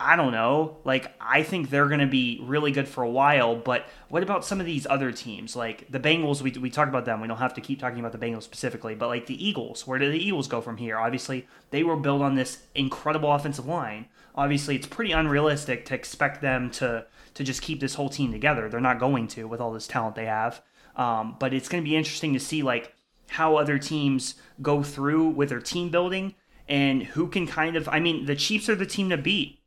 I 0.00 0.14
don't 0.14 0.30
know. 0.30 0.76
Like, 0.84 1.12
I 1.20 1.42
think 1.42 1.70
they're 1.70 1.88
going 1.88 1.98
to 2.00 2.06
be 2.06 2.40
really 2.44 2.70
good 2.70 2.86
for 2.86 3.02
a 3.02 3.10
while, 3.10 3.56
but 3.56 3.86
what 4.08 4.22
about 4.22 4.44
some 4.44 4.60
of 4.60 4.66
these 4.66 4.86
other 4.88 5.10
teams? 5.10 5.56
Like 5.56 5.90
the 5.90 5.98
Bengals, 5.98 6.40
we, 6.40 6.52
we 6.52 6.70
talked 6.70 6.88
about 6.88 7.04
them. 7.04 7.20
We 7.20 7.26
don't 7.26 7.38
have 7.38 7.54
to 7.54 7.60
keep 7.60 7.80
talking 7.80 7.98
about 7.98 8.12
the 8.12 8.18
Bengals 8.18 8.44
specifically, 8.44 8.94
but 8.94 9.08
like 9.08 9.26
the 9.26 9.44
Eagles, 9.44 9.88
where 9.88 9.98
do 9.98 10.10
the 10.10 10.24
Eagles 10.24 10.46
go 10.46 10.60
from 10.60 10.76
here? 10.76 10.98
Obviously, 10.98 11.48
they 11.70 11.82
were 11.82 11.96
built 11.96 12.22
on 12.22 12.36
this 12.36 12.62
incredible 12.76 13.32
offensive 13.32 13.66
line. 13.66 14.06
Obviously, 14.36 14.76
it's 14.76 14.86
pretty 14.86 15.10
unrealistic 15.10 15.84
to 15.86 15.96
expect 15.96 16.42
them 16.42 16.70
to, 16.70 17.04
to 17.34 17.42
just 17.42 17.60
keep 17.60 17.80
this 17.80 17.94
whole 17.94 18.08
team 18.08 18.30
together. 18.30 18.68
They're 18.68 18.80
not 18.80 19.00
going 19.00 19.26
to 19.28 19.48
with 19.48 19.60
all 19.60 19.72
this 19.72 19.88
talent 19.88 20.14
they 20.14 20.26
have. 20.26 20.62
Um, 20.94 21.36
but 21.40 21.52
it's 21.52 21.68
going 21.68 21.82
to 21.82 21.88
be 21.88 21.96
interesting 21.96 22.34
to 22.34 22.40
see 22.40 22.62
like 22.62 22.94
how 23.30 23.56
other 23.56 23.78
teams 23.78 24.36
go 24.62 24.84
through 24.84 25.30
with 25.30 25.48
their 25.48 25.60
team 25.60 25.90
building 25.90 26.36
and 26.68 27.02
who 27.02 27.26
can 27.26 27.48
kind 27.48 27.74
of. 27.74 27.88
I 27.88 27.98
mean, 27.98 28.26
the 28.26 28.36
Chiefs 28.36 28.68
are 28.68 28.76
the 28.76 28.86
team 28.86 29.10
to 29.10 29.16
beat 29.16 29.57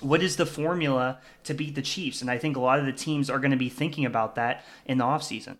what 0.00 0.22
is 0.22 0.36
the 0.36 0.46
formula 0.46 1.18
to 1.44 1.54
beat 1.54 1.74
the 1.74 1.82
Chiefs? 1.82 2.20
And 2.20 2.30
I 2.30 2.38
think 2.38 2.56
a 2.56 2.60
lot 2.60 2.78
of 2.78 2.86
the 2.86 2.92
teams 2.92 3.28
are 3.30 3.38
going 3.38 3.50
to 3.50 3.56
be 3.56 3.68
thinking 3.68 4.04
about 4.04 4.34
that 4.36 4.64
in 4.86 4.98
the 4.98 5.04
offseason. 5.04 5.58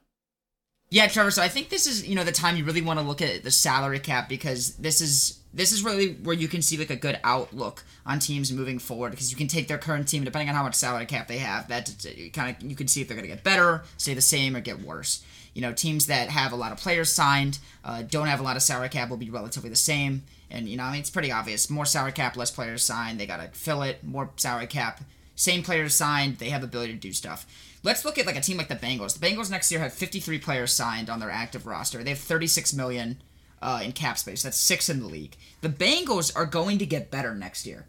Yeah, 0.91 1.07
Trevor. 1.07 1.31
So 1.31 1.43
I 1.43 1.49
think 1.49 1.69
this 1.69 1.87
is 1.87 2.09
you 2.09 2.15
know 2.15 2.25
the 2.25 2.33
time 2.33 2.57
you 2.57 2.65
really 2.65 2.83
want 2.83 2.99
to 2.99 3.05
look 3.05 3.21
at 3.21 3.45
the 3.45 3.51
salary 3.51 3.99
cap 3.99 4.29
because 4.29 4.77
this 4.77 5.01
is 5.01 5.38
this 5.59 5.73
is 5.73 5.83
really 5.83 6.13
where 6.23 6.37
you 6.37 6.47
can 6.47 6.63
see 6.63 6.77
like 6.77 6.89
a 6.89 6.97
good 6.97 7.19
outlook 7.25 7.83
on 8.07 8.21
teams 8.21 8.53
moving 8.53 8.79
forward 8.79 9.11
because 9.11 9.33
you 9.33 9.37
can 9.37 9.49
take 9.49 9.67
their 9.67 9.77
current 9.77 10.07
team 10.07 10.23
depending 10.23 10.49
on 10.49 10.55
how 10.55 10.63
much 10.63 10.77
salary 10.77 11.05
cap 11.05 11.27
they 11.27 11.39
have 11.39 11.67
that 11.67 11.93
kind 12.33 12.57
of 12.57 12.71
you 12.71 12.77
can 12.77 12.87
see 12.87 13.01
if 13.01 13.09
they're 13.09 13.17
going 13.17 13.29
to 13.29 13.35
get 13.35 13.43
better, 13.43 13.83
stay 13.97 14.15
the 14.15 14.23
same, 14.23 14.55
or 14.55 14.61
get 14.61 14.81
worse. 14.81 15.23
You 15.55 15.63
know, 15.63 15.73
teams 15.73 16.07
that 16.07 16.29
have 16.29 16.53
a 16.53 16.57
lot 16.57 16.71
of 16.71 16.79
players 16.79 17.11
signed, 17.11 17.59
uh, 17.85 18.03
don't 18.03 18.29
have 18.29 18.39
a 18.39 18.45
lot 18.45 18.55
of 18.55 18.63
salary 18.63 18.89
cap 18.89 19.11
will 19.11 19.17
be 19.17 19.31
relatively 19.31 19.69
the 19.69 19.75
same. 19.75 20.23
And, 20.49 20.69
you 20.69 20.77
know, 20.77 20.85
I 20.85 20.93
mean, 20.93 21.01
it's 21.01 21.11
pretty 21.11 21.33
obvious. 21.33 21.69
More 21.69 21.85
salary 21.85 22.13
cap, 22.13 22.37
less 22.37 22.53
players 22.53 22.85
signed. 22.85 23.19
They 23.19 23.27
got 23.27 23.39
to 23.39 23.49
fill 23.59 23.83
it. 23.83 24.05
More 24.05 24.31
salary 24.37 24.69
cap, 24.69 25.01
same 25.35 25.65
players 25.65 25.95
signed. 25.95 26.39
They 26.39 26.51
have 26.51 26.63
ability 26.63 26.93
to 26.93 26.99
do 26.99 27.13
stuff. 27.13 27.47
Let's 27.83 28.05
look 28.05 28.19
at 28.19 28.27
like 28.27 28.37
a 28.37 28.41
team 28.41 28.57
like 28.59 28.69
the 28.69 28.77
Bengals. 28.77 29.19
The 29.19 29.27
Bengals 29.27 29.51
next 29.51 29.73
year 29.73 29.81
have 29.81 29.93
53 29.93 30.39
players 30.39 30.73
signed 30.73 31.11
on 31.11 31.19
their 31.19 31.31
active 31.31 31.67
roster. 31.67 32.05
They 32.05 32.11
have 32.11 32.19
36 32.19 32.73
million 32.75 33.21
uh, 33.63 33.81
in 33.83 33.93
cap 33.93 34.19
space. 34.19 34.43
That's 34.43 34.57
six 34.57 34.89
in 34.89 35.01
the 35.01 35.07
league. 35.07 35.37
The 35.61 35.69
Bengals 35.69 36.35
are 36.37 36.47
going 36.47 36.79
to 36.79 36.87
get 36.87 37.11
better 37.11 37.35
next 37.35 37.67
year. 37.67 37.87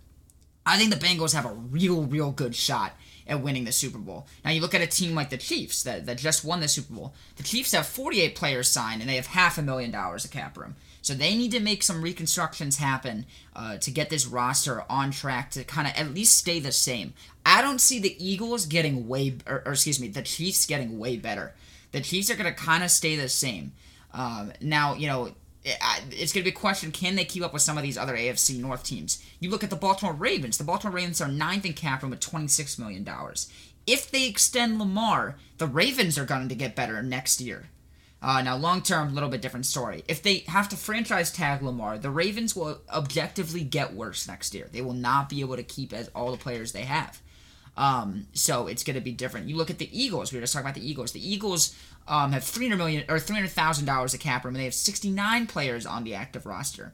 I 0.66 0.78
think 0.78 0.92
the 0.92 1.00
Bengals 1.00 1.34
have 1.34 1.46
a 1.46 1.54
real, 1.54 2.04
real 2.04 2.32
good 2.32 2.56
shot 2.56 2.94
at 3.28 3.42
winning 3.42 3.64
the 3.64 3.72
Super 3.72 3.98
Bowl. 3.98 4.28
Now 4.44 4.52
you 4.52 4.62
look 4.62 4.76
at 4.76 4.82
a 4.82 4.88
team 4.88 5.16
like 5.16 5.30
the 5.30 5.38
Chiefs 5.38 5.84
that, 5.84 6.06
that 6.06 6.18
just 6.18 6.44
won 6.44 6.60
the 6.60 6.68
Super 6.68 6.94
Bowl. 6.94 7.14
The 7.38 7.44
Chiefs 7.44 7.72
have 7.72 7.86
48 7.86 8.36
players 8.36 8.70
signed 8.70 9.02
and 9.02 9.10
they 9.10 9.16
have 9.16 9.28
half 9.28 9.58
a 9.58 9.62
million 9.62 9.92
dollars 9.92 10.26
of 10.26 10.32
cap 10.32 10.58
room. 10.58 10.76
So 11.02 11.14
they 11.14 11.36
need 11.36 11.52
to 11.52 11.60
make 11.60 11.82
some 11.82 12.02
reconstructions 12.02 12.78
happen 12.78 13.26
uh, 13.56 13.78
to 13.78 13.92
get 13.92 14.10
this 14.10 14.28
roster 14.28 14.84
on 14.90 15.12
track 15.12 15.52
to 15.52 15.64
kind 15.64 15.88
of 15.88 15.94
at 15.96 16.14
least 16.14 16.38
stay 16.38 16.60
the 16.60 16.72
same. 16.72 17.14
I 17.46 17.62
don't 17.62 17.80
see 17.80 18.00
the 18.00 18.16
Eagles 18.24 18.66
getting 18.66 19.08
way, 19.08 19.38
or, 19.48 19.64
or 19.66 19.72
excuse 19.72 20.00
me, 20.00 20.10
the 20.10 20.22
Chiefs 20.22 20.66
getting 20.66 21.00
way 21.00 21.18
better. 21.18 21.54
The 21.92 22.02
Chiefs 22.02 22.30
are 22.30 22.36
going 22.36 22.54
to 22.54 22.60
kind 22.60 22.84
of 22.84 22.92
stay 22.92 23.16
the 23.16 23.30
same. 23.30 23.72
Um, 24.14 24.52
now, 24.62 24.96
you 24.96 25.08
know, 25.08 25.34
it's 25.66 26.32
going 26.34 26.44
to 26.44 26.52
be 26.52 26.56
a 26.56 26.60
question 26.60 26.92
can 26.92 27.16
they 27.16 27.26
keep 27.26 27.44
up 27.44 27.54
with 27.54 27.62
some 27.62 27.78
of 27.78 27.84
these 27.84 27.98
other 27.98 28.16
AFC 28.16 28.60
North 28.60 28.84
teams? 28.84 29.24
You 29.40 29.50
look 29.50 29.64
at 29.64 29.70
the 29.70 29.76
Baltimore 29.76 30.14
Ravens. 30.14 30.58
The 30.58 30.64
Baltimore 30.64 30.96
Ravens 30.96 31.22
are 31.22 31.28
ninth 31.28 31.66
in 31.66 31.74
cap 31.74 32.02
room 32.02 32.14
at 32.14 32.22
$26 32.22 32.80
million. 32.80 33.08
If 33.86 34.12
they 34.12 34.28
extend 34.28 34.80
Lamar, 34.80 35.36
the 35.58 35.68
Ravens 35.68 36.18
are 36.18 36.26
going 36.26 36.50
to 36.50 36.56
get 36.56 36.76
better 36.76 37.02
next 37.02 37.42
year. 37.42 37.70
Uh, 38.22 38.42
now, 38.42 38.56
long 38.56 38.82
term, 38.82 39.10
a 39.10 39.12
little 39.12 39.30
bit 39.30 39.42
different 39.42 39.66
story. 39.66 40.04
If 40.08 40.22
they 40.22 40.40
have 40.48 40.68
to 40.70 40.76
franchise 40.76 41.32
tag 41.32 41.62
Lamar, 41.62 41.98
the 41.98 42.12
Ravens 42.12 42.56
will 42.56 42.82
objectively 42.90 43.64
get 43.64 43.94
worse 43.94 44.28
next 44.28 44.54
year. 44.54 44.68
They 44.72 44.82
will 44.82 44.94
not 44.94 45.30
be 45.30 45.40
able 45.40 45.56
to 45.56 45.64
keep 45.64 45.94
as 45.94 46.10
all 46.10 46.32
the 46.32 46.38
players 46.38 46.72
they 46.74 46.82
have. 46.82 47.22
Um, 47.80 48.28
so 48.34 48.68
it's 48.68 48.84
going 48.84 48.96
to 48.96 49.02
be 49.02 49.14
different. 49.14 49.48
You 49.48 49.56
look 49.56 49.70
at 49.70 49.80
the 49.80 49.90
Eagles. 49.98 50.32
We 50.32 50.38
were 50.38 50.44
just 50.44 50.54
talking 50.54 50.66
about 50.66 50.76
the 50.76 50.88
Eagles. 50.88 51.14
The 51.14 51.26
Eagles 51.34 51.74
um, 52.10 52.34
have 52.34 52.44
three 52.44 52.66
hundred 52.68 52.78
million 52.78 53.06
or 53.08 53.20
three 53.20 53.38
hundred 53.38 53.52
thousand 53.52 53.86
dollars 53.86 54.14
of 54.14 54.20
cap 54.20 54.44
room, 54.44 54.54
and 54.54 54.60
they 54.60 54.66
have 54.66 54.74
sixty 54.74 55.10
nine 55.10 55.48
players 55.48 55.86
on 55.86 56.04
the 56.04 56.14
active 56.14 56.46
roster. 56.46 56.92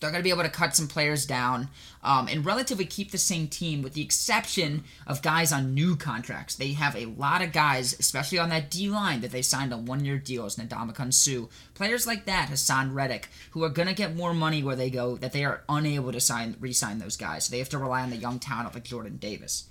They're 0.00 0.10
going 0.10 0.22
to 0.22 0.24
be 0.24 0.30
able 0.30 0.44
to 0.44 0.48
cut 0.48 0.74
some 0.74 0.88
players 0.88 1.26
down 1.26 1.68
um, 2.02 2.26
and 2.26 2.46
relatively 2.46 2.86
keep 2.86 3.10
the 3.10 3.18
same 3.18 3.48
team, 3.48 3.82
with 3.82 3.92
the 3.92 4.00
exception 4.00 4.84
of 5.06 5.20
guys 5.20 5.52
on 5.52 5.74
new 5.74 5.94
contracts. 5.94 6.56
They 6.56 6.72
have 6.72 6.96
a 6.96 7.04
lot 7.04 7.42
of 7.42 7.52
guys, 7.52 7.92
especially 8.00 8.38
on 8.38 8.48
that 8.48 8.70
D 8.70 8.88
line, 8.88 9.20
that 9.20 9.30
they 9.30 9.42
signed 9.42 9.74
on 9.74 9.84
one 9.84 10.04
year 10.06 10.16
deals. 10.16 10.56
Ndamukong 10.56 11.12
Suh, 11.12 11.48
players 11.74 12.06
like 12.06 12.24
that, 12.24 12.48
Haason 12.48 12.94
Reddick, 12.94 13.28
who 13.50 13.62
are 13.62 13.68
going 13.68 13.88
to 13.88 13.94
get 13.94 14.16
more 14.16 14.32
money 14.32 14.62
where 14.62 14.74
they 14.74 14.88
go, 14.88 15.16
that 15.18 15.32
they 15.32 15.44
are 15.44 15.64
unable 15.68 16.12
to 16.12 16.20
sign 16.20 16.56
re-sign 16.58 16.98
those 16.98 17.18
guys. 17.18 17.44
So 17.44 17.50
they 17.50 17.58
have 17.58 17.68
to 17.68 17.78
rely 17.78 18.00
on 18.02 18.10
the 18.10 18.16
young 18.16 18.38
talent 18.38 18.74
like 18.74 18.84
Jordan 18.84 19.18
Davis. 19.18 19.69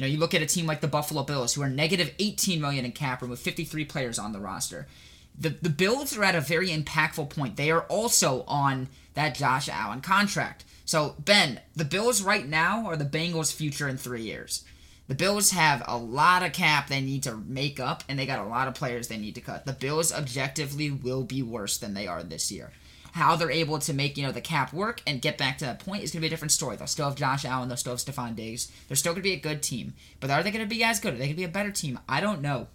You 0.00 0.06
know, 0.06 0.12
you 0.12 0.18
look 0.18 0.32
at 0.32 0.40
a 0.40 0.46
team 0.46 0.64
like 0.64 0.80
the 0.80 0.88
Buffalo 0.88 1.24
Bills, 1.24 1.52
who 1.52 1.60
are 1.60 1.68
negative 1.68 2.14
18 2.18 2.58
million 2.58 2.86
in 2.86 2.92
cap 2.92 3.20
room 3.20 3.30
with 3.30 3.40
53 3.40 3.84
players 3.84 4.18
on 4.18 4.32
the 4.32 4.40
roster. 4.40 4.86
The 5.38 5.50
the 5.50 5.68
Bills 5.68 6.16
are 6.16 6.24
at 6.24 6.34
a 6.34 6.40
very 6.40 6.70
impactful 6.70 7.28
point. 7.28 7.56
They 7.56 7.70
are 7.70 7.82
also 7.82 8.42
on 8.48 8.88
that 9.12 9.34
Josh 9.34 9.68
Allen 9.68 10.00
contract. 10.00 10.64
So, 10.86 11.16
Ben, 11.18 11.60
the 11.76 11.84
Bills 11.84 12.22
right 12.22 12.48
now 12.48 12.86
are 12.86 12.96
the 12.96 13.04
Bengals' 13.04 13.54
future 13.54 13.88
in 13.88 13.98
three 13.98 14.22
years. 14.22 14.64
The 15.08 15.14
Bills 15.14 15.50
have 15.50 15.84
a 15.86 15.98
lot 15.98 16.42
of 16.42 16.54
cap 16.54 16.88
they 16.88 17.02
need 17.02 17.24
to 17.24 17.36
make 17.36 17.78
up, 17.78 18.02
and 18.08 18.18
they 18.18 18.24
got 18.24 18.42
a 18.42 18.48
lot 18.48 18.68
of 18.68 18.74
players 18.74 19.08
they 19.08 19.18
need 19.18 19.34
to 19.34 19.42
cut. 19.42 19.66
The 19.66 19.74
Bills 19.74 20.14
objectively 20.14 20.90
will 20.90 21.24
be 21.24 21.42
worse 21.42 21.76
than 21.76 21.92
they 21.92 22.06
are 22.06 22.22
this 22.22 22.50
year. 22.50 22.72
How 23.12 23.36
they're 23.36 23.50
able 23.50 23.78
to 23.80 23.92
make, 23.92 24.16
you 24.16 24.22
know, 24.24 24.32
the 24.32 24.40
cap 24.40 24.72
work 24.72 25.02
and 25.06 25.20
get 25.20 25.36
back 25.36 25.58
to 25.58 25.64
that 25.64 25.80
point 25.80 26.02
is 26.02 26.10
going 26.10 26.18
to 26.18 26.22
be 26.22 26.26
a 26.28 26.30
different 26.30 26.52
story. 26.52 26.76
They'll 26.76 26.86
still 26.86 27.08
have 27.08 27.16
Josh 27.16 27.44
Allen, 27.44 27.68
they'll 27.68 27.76
still 27.76 27.92
have 27.92 28.00
Stefon 28.00 28.36
Diggs. 28.36 28.70
They're 28.88 28.96
still 28.96 29.12
going 29.12 29.22
to 29.22 29.28
be 29.28 29.34
a 29.34 29.40
good 29.40 29.62
team. 29.62 29.94
But 30.20 30.30
are 30.30 30.42
they 30.42 30.50
going 30.50 30.64
to 30.64 30.68
be 30.68 30.84
as 30.84 31.00
good? 31.00 31.14
Are 31.14 31.16
they 31.16 31.24
going 31.24 31.34
to 31.34 31.36
be 31.36 31.44
a 31.44 31.48
better 31.48 31.70
team? 31.70 31.98
I 32.08 32.20
don't 32.20 32.40
know. 32.40 32.68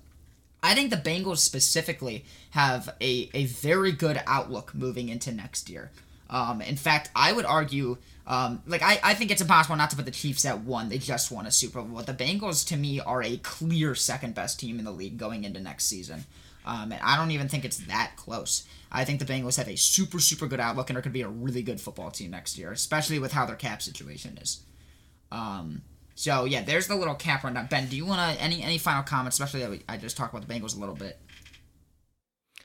I 0.61 0.73
think 0.73 0.89
the 0.89 0.97
Bengals 0.97 1.37
specifically 1.37 2.25
have 2.51 2.89
a, 2.99 3.29
a 3.33 3.45
very 3.45 3.91
good 3.91 4.19
outlook 4.25 4.73
moving 4.73 5.09
into 5.09 5.31
next 5.31 5.69
year. 5.69 5.91
Um, 6.27 6.59
in 6.59 6.75
fact, 6.75 7.11
I 7.15 7.33
would 7.33 7.45
argue, 7.45 7.97
um, 8.25 8.63
like 8.65 8.81
I, 8.81 8.99
I 9.03 9.13
think 9.13 9.29
it's 9.29 9.41
impossible 9.41 9.75
not 9.75 9.91
to 9.91 9.95
put 9.95 10.05
the 10.05 10.11
Chiefs 10.11 10.43
at 10.43 10.61
one. 10.61 10.89
They 10.89 10.97
just 10.97 11.31
won 11.31 11.45
a 11.45 11.51
Super 11.51 11.81
Bowl. 11.83 12.01
The 12.01 12.13
Bengals, 12.13 12.67
to 12.69 12.77
me, 12.77 12.99
are 12.99 13.21
a 13.21 13.37
clear 13.37 13.93
second 13.93 14.33
best 14.33 14.59
team 14.59 14.79
in 14.79 14.85
the 14.85 14.91
league 14.91 15.19
going 15.19 15.43
into 15.43 15.59
next 15.59 15.85
season. 15.85 16.25
Um, 16.65 16.91
and 16.91 17.01
I 17.03 17.15
don't 17.15 17.31
even 17.31 17.47
think 17.47 17.63
it's 17.63 17.77
that 17.77 18.13
close. 18.15 18.65
I 18.95 19.03
think 19.03 19.19
the 19.19 19.25
Bengals 19.25 19.57
have 19.57 19.67
a 19.67 19.75
super, 19.75 20.19
super 20.19 20.47
good 20.47 20.61
outlook 20.61 20.89
and 20.89 20.97
are 20.97 21.01
going 21.01 21.11
to 21.11 21.13
be 21.13 21.21
a 21.21 21.27
really 21.27 21.61
good 21.61 21.81
football 21.81 22.11
team 22.11 22.31
next 22.31 22.57
year, 22.57 22.71
especially 22.71 23.19
with 23.19 23.33
how 23.33 23.45
their 23.45 23.57
cap 23.57 23.81
situation 23.81 24.37
is. 24.41 24.63
Um, 25.31 25.81
so 26.15 26.45
yeah, 26.45 26.61
there's 26.61 26.87
the 26.87 26.95
little 26.95 27.13
cap 27.13 27.43
rundown. 27.43 27.67
Ben, 27.67 27.89
do 27.89 27.97
you 27.97 28.05
want 28.05 28.37
to 28.37 28.41
any 28.41 28.63
any 28.63 28.77
final 28.77 29.03
comments, 29.03 29.37
especially 29.37 29.59
that 29.59 29.69
we, 29.69 29.81
I 29.89 29.97
just 29.97 30.15
talked 30.15 30.33
about 30.33 30.47
the 30.47 30.53
Bengals 30.53 30.77
a 30.77 30.79
little 30.79 30.95
bit? 30.95 31.19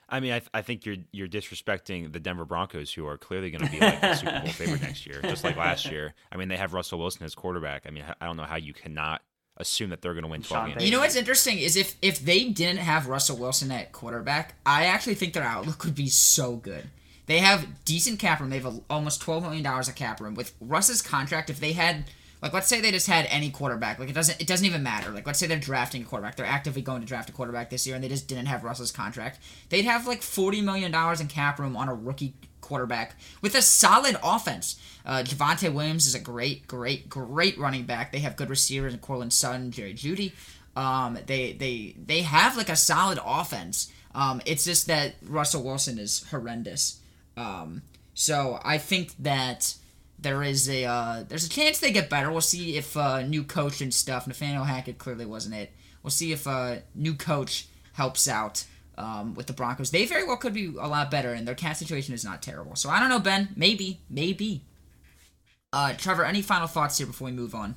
I 0.07 0.21
mean, 0.21 0.31
I, 0.31 0.39
th- 0.39 0.49
I 0.53 0.61
think 0.61 0.85
you're 0.85 0.97
you're 1.11 1.27
disrespecting 1.27 2.13
the 2.13 2.19
Denver 2.19 2.45
Broncos, 2.45 2.93
who 2.93 3.05
are 3.07 3.17
clearly 3.17 3.51
going 3.51 3.65
to 3.65 3.71
be 3.71 3.79
like 3.79 3.99
the 3.99 4.15
Super 4.15 4.39
Bowl 4.39 4.49
favorite 4.51 4.81
next 4.81 5.05
year, 5.05 5.21
just 5.23 5.43
like 5.43 5.57
last 5.57 5.91
year. 5.91 6.13
I 6.31 6.37
mean, 6.37 6.47
they 6.47 6.57
have 6.57 6.73
Russell 6.73 6.99
Wilson 6.99 7.25
as 7.25 7.35
quarterback. 7.35 7.83
I 7.85 7.91
mean, 7.91 8.05
I 8.19 8.25
don't 8.25 8.37
know 8.37 8.43
how 8.43 8.57
you 8.57 8.73
cannot 8.73 9.21
assume 9.61 9.91
that 9.91 10.01
they're 10.01 10.13
going 10.13 10.23
to 10.23 10.29
win 10.29 10.41
12 10.41 10.67
games. 10.67 10.83
You 10.83 10.91
know 10.91 10.99
what's 10.99 11.15
interesting 11.15 11.59
is 11.59 11.75
if 11.75 11.95
if 12.01 12.19
they 12.19 12.45
didn't 12.45 12.79
have 12.79 13.07
Russell 13.07 13.37
Wilson 13.37 13.71
at 13.71 13.91
quarterback, 13.91 14.55
I 14.65 14.85
actually 14.85 15.15
think 15.15 15.33
their 15.33 15.43
outlook 15.43 15.83
would 15.85 15.95
be 15.95 16.09
so 16.09 16.55
good. 16.55 16.89
They 17.27 17.39
have 17.39 17.85
decent 17.85 18.19
cap 18.19 18.39
room. 18.39 18.49
They 18.49 18.59
have 18.59 18.75
a, 18.75 18.79
almost 18.89 19.21
twelve 19.21 19.43
million 19.43 19.63
dollars 19.63 19.87
of 19.87 19.95
cap 19.95 20.19
room 20.19 20.35
with 20.35 20.53
Russ's 20.59 21.01
contract. 21.01 21.49
If 21.49 21.59
they 21.59 21.71
had 21.71 22.05
like 22.41 22.53
let's 22.53 22.67
say 22.67 22.81
they 22.81 22.91
just 22.91 23.07
had 23.07 23.27
any 23.29 23.51
quarterback, 23.51 23.99
like 23.99 24.09
it 24.09 24.15
doesn't 24.15 24.41
it 24.41 24.47
doesn't 24.47 24.65
even 24.65 24.83
matter. 24.83 25.11
Like 25.11 25.27
let's 25.27 25.39
say 25.39 25.47
they're 25.47 25.59
drafting 25.59 26.01
a 26.01 26.05
quarterback, 26.05 26.35
they're 26.35 26.45
actively 26.45 26.81
going 26.81 27.01
to 27.01 27.07
draft 27.07 27.29
a 27.29 27.33
quarterback 27.33 27.69
this 27.69 27.85
year, 27.85 27.95
and 27.95 28.03
they 28.03 28.09
just 28.09 28.27
didn't 28.27 28.47
have 28.47 28.63
Russell's 28.63 28.91
contract. 28.91 29.39
They'd 29.69 29.85
have 29.85 30.07
like 30.07 30.23
forty 30.23 30.61
million 30.61 30.91
dollars 30.91 31.21
in 31.21 31.27
cap 31.27 31.59
room 31.59 31.77
on 31.77 31.87
a 31.87 31.93
rookie 31.93 32.33
quarterback 32.71 33.17
with 33.41 33.53
a 33.53 33.61
solid 33.61 34.15
offense. 34.23 34.79
Uh, 35.05 35.23
Javonte 35.23 35.73
Williams 35.73 36.07
is 36.07 36.15
a 36.15 36.19
great, 36.19 36.67
great, 36.67 37.09
great 37.09 37.57
running 37.57 37.83
back. 37.83 38.13
They 38.13 38.19
have 38.19 38.37
good 38.37 38.49
receivers 38.49 38.93
in 38.93 38.99
Courtland 38.99 39.33
Sutton, 39.33 39.71
Jerry 39.71 39.93
Jeudy. 39.93 40.31
Um, 40.73 41.19
they 41.25 41.51
they 41.51 41.95
they 42.01 42.21
have 42.21 42.55
like 42.55 42.69
a 42.69 42.77
solid 42.77 43.19
offense. 43.25 43.91
Um, 44.15 44.41
it's 44.45 44.63
just 44.63 44.87
that 44.87 45.15
Russell 45.21 45.63
Wilson 45.63 45.99
is 45.99 46.25
horrendous. 46.31 47.01
Um, 47.35 47.81
so 48.13 48.59
I 48.63 48.77
think 48.77 49.15
that 49.19 49.75
there 50.17 50.41
is 50.43 50.69
a 50.69 50.85
uh, 50.85 51.23
there's 51.27 51.45
a 51.45 51.49
chance 51.49 51.79
they 51.79 51.91
get 51.91 52.09
better. 52.09 52.31
We'll 52.31 52.39
see 52.39 52.77
if 52.77 52.95
uh, 52.95 53.21
new 53.23 53.43
coach 53.43 53.81
and 53.81 53.93
stuff. 53.93 54.27
Nathaniel 54.27 54.63
Hackett 54.63 54.97
clearly 54.97 55.25
wasn't 55.25 55.55
it. 55.55 55.71
We'll 56.03 56.11
see 56.11 56.31
if 56.31 56.47
uh, 56.47 56.77
new 56.95 57.15
coach 57.15 57.67
helps 57.93 58.29
out 58.29 58.63
um, 58.97 59.33
with 59.33 59.47
the 59.47 59.53
Broncos. 59.53 59.91
They 59.91 60.05
very 60.05 60.25
well 60.25 60.37
could 60.37 60.53
be 60.53 60.67
a 60.67 60.87
lot 60.87 61.11
better, 61.11 61.33
and 61.33 61.47
their 61.47 61.55
cap 61.55 61.75
situation 61.75 62.13
is 62.13 62.23
not 62.23 62.41
terrible. 62.41 62.75
So 62.75 62.89
I 62.89 62.99
don't 62.99 63.09
know, 63.09 63.19
Ben. 63.19 63.49
Maybe, 63.55 64.01
maybe. 64.09 64.65
Uh, 65.73 65.93
Trevor, 65.93 66.25
any 66.25 66.41
final 66.41 66.67
thoughts 66.67 66.97
here 66.97 67.07
before 67.07 67.25
we 67.25 67.31
move 67.31 67.55
on? 67.55 67.75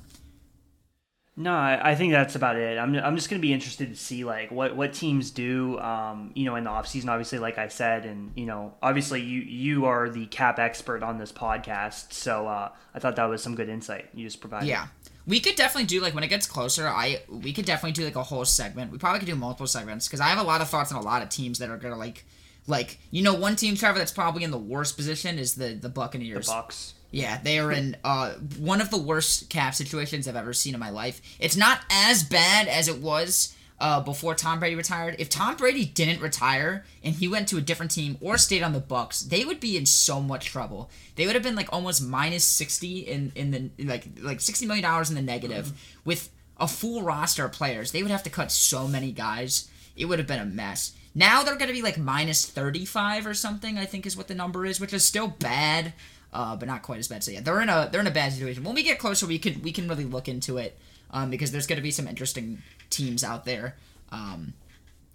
No, 1.37 1.53
I, 1.53 1.91
I 1.91 1.95
think 1.95 2.13
that's 2.13 2.35
about 2.35 2.55
it. 2.55 2.77
I'm, 2.77 2.95
I'm 2.95 3.15
just 3.17 3.29
going 3.29 3.41
to 3.41 3.45
be 3.45 3.51
interested 3.51 3.89
to 3.89 3.95
see 3.95 4.23
like 4.23 4.51
what, 4.51 4.75
what 4.77 4.93
teams 4.93 5.31
do, 5.31 5.77
um, 5.79 6.31
you 6.33 6.45
know, 6.45 6.55
in 6.55 6.63
the 6.63 6.69
offseason, 6.69 7.09
obviously, 7.09 7.39
like 7.39 7.57
I 7.57 7.67
said, 7.67 8.05
and, 8.05 8.31
you 8.35 8.45
know, 8.45 8.73
obviously 8.81 9.21
you, 9.21 9.41
you 9.41 9.85
are 9.85 10.09
the 10.09 10.27
cap 10.27 10.59
expert 10.59 11.03
on 11.03 11.17
this 11.17 11.33
podcast. 11.33 12.13
So 12.13 12.47
uh, 12.47 12.69
I 12.93 12.99
thought 12.99 13.17
that 13.17 13.25
was 13.25 13.43
some 13.43 13.53
good 13.53 13.67
insight 13.67 14.07
you 14.13 14.25
just 14.25 14.39
provided. 14.39 14.67
Yeah. 14.67 14.87
We 15.27 15.39
could 15.39 15.55
definitely 15.55 15.87
do 15.87 16.01
like 16.01 16.13
when 16.13 16.23
it 16.23 16.27
gets 16.27 16.45
closer. 16.45 16.87
I 16.87 17.21
we 17.27 17.53
could 17.53 17.65
definitely 17.65 17.93
do 17.93 18.03
like 18.03 18.15
a 18.15 18.23
whole 18.23 18.45
segment. 18.45 18.91
We 18.91 18.97
probably 18.97 19.19
could 19.19 19.27
do 19.27 19.35
multiple 19.35 19.67
segments 19.67 20.07
because 20.07 20.19
I 20.19 20.27
have 20.27 20.39
a 20.39 20.43
lot 20.43 20.61
of 20.61 20.69
thoughts 20.69 20.91
on 20.91 21.01
a 21.01 21.05
lot 21.05 21.21
of 21.21 21.29
teams 21.29 21.59
that 21.59 21.69
are 21.69 21.77
gonna 21.77 21.97
like, 21.97 22.25
like 22.67 22.99
you 23.11 23.23
know, 23.23 23.33
one 23.33 23.55
team 23.55 23.75
Trevor 23.75 23.97
that's 23.97 24.11
probably 24.11 24.43
in 24.43 24.51
the 24.51 24.57
worst 24.57 24.95
position 24.97 25.39
is 25.39 25.55
the 25.55 25.73
the 25.73 25.89
Buccaneers. 25.89 26.45
The 26.47 26.51
Bucks. 26.51 26.93
Yeah, 27.11 27.39
they 27.41 27.59
are 27.59 27.71
in 27.71 27.95
uh, 28.03 28.33
one 28.59 28.81
of 28.81 28.89
the 28.89 28.97
worst 28.97 29.49
cap 29.49 29.73
situations 29.73 30.27
I've 30.27 30.35
ever 30.35 30.51
seen 30.51 30.73
in 30.73 30.79
my 30.81 30.89
life. 30.89 31.21
It's 31.39 31.55
not 31.55 31.79
as 31.89 32.23
bad 32.23 32.67
as 32.67 32.89
it 32.89 32.97
was 32.97 33.54
uh, 33.79 34.01
before 34.01 34.35
Tom 34.35 34.59
Brady 34.59 34.75
retired. 34.75 35.15
If 35.19 35.29
Tom 35.29 35.55
Brady 35.55 35.85
didn't 35.85 36.21
retire 36.21 36.85
and 37.03 37.15
he 37.15 37.27
went 37.27 37.47
to 37.49 37.57
a 37.57 37.61
different 37.61 37.91
team 37.91 38.17
or 38.21 38.37
stayed 38.37 38.63
on 38.63 38.73
the 38.73 38.79
Bucks, 38.79 39.21
they 39.21 39.43
would 39.45 39.59
be 39.59 39.77
in 39.77 39.85
so 39.85 40.21
much 40.21 40.47
trouble. 40.47 40.89
They 41.15 41.25
would 41.25 41.35
have 41.35 41.43
been 41.43 41.55
like 41.55 41.71
almost 41.71 42.03
minus 42.03 42.43
sixty 42.43 42.99
in 42.99 43.31
in 43.35 43.51
the 43.51 43.85
like 43.85 44.07
like 44.21 44.41
sixty 44.41 44.65
million 44.65 44.83
dollars 44.83 45.09
in 45.09 45.15
the 45.15 45.21
negative 45.21 45.67
mm-hmm. 45.67 45.99
with 46.05 46.29
a 46.57 46.67
full 46.67 47.03
roster 47.03 47.45
of 47.45 47.51
players. 47.51 47.91
They 47.91 48.01
would 48.01 48.11
have 48.11 48.23
to 48.23 48.29
cut 48.29 48.51
so 48.51 48.87
many 48.87 49.11
guys. 49.11 49.69
It 49.95 50.05
would 50.05 50.19
have 50.19 50.27
been 50.27 50.39
a 50.39 50.45
mess. 50.45 50.93
Now 51.13 51.43
they're 51.43 51.55
going 51.55 51.69
to 51.69 51.73
be 51.73 51.81
like 51.81 51.97
minus 51.97 52.45
35 52.45 53.25
or 53.25 53.33
something, 53.33 53.77
I 53.77 53.85
think 53.85 54.05
is 54.05 54.17
what 54.17 54.27
the 54.27 54.35
number 54.35 54.65
is, 54.65 54.81
which 54.81 54.93
is 54.93 55.05
still 55.05 55.29
bad 55.29 55.93
uh, 56.35 56.55
but 56.55 56.67
not 56.67 56.83
quite 56.83 56.99
as 56.99 57.07
bad. 57.07 57.23
So 57.23 57.31
yeah, 57.31 57.39
they're 57.39 57.61
in 57.61 57.69
a 57.69 57.87
they're 57.91 58.01
in 58.01 58.07
a 58.07 58.11
bad 58.11 58.33
situation. 58.33 58.63
When 58.63 58.75
we 58.75 58.83
get 58.83 58.99
closer, 58.99 59.25
we 59.25 59.39
can 59.39 59.61
we 59.61 59.71
can 59.71 59.87
really 59.87 60.03
look 60.03 60.27
into 60.27 60.57
it 60.57 60.77
um, 61.11 61.29
because 61.29 61.51
there's 61.51 61.65
going 61.65 61.77
to 61.77 61.83
be 61.83 61.91
some 61.91 62.07
interesting 62.07 62.61
teams 62.95 63.23
out 63.23 63.45
there 63.45 63.75
um, 64.11 64.53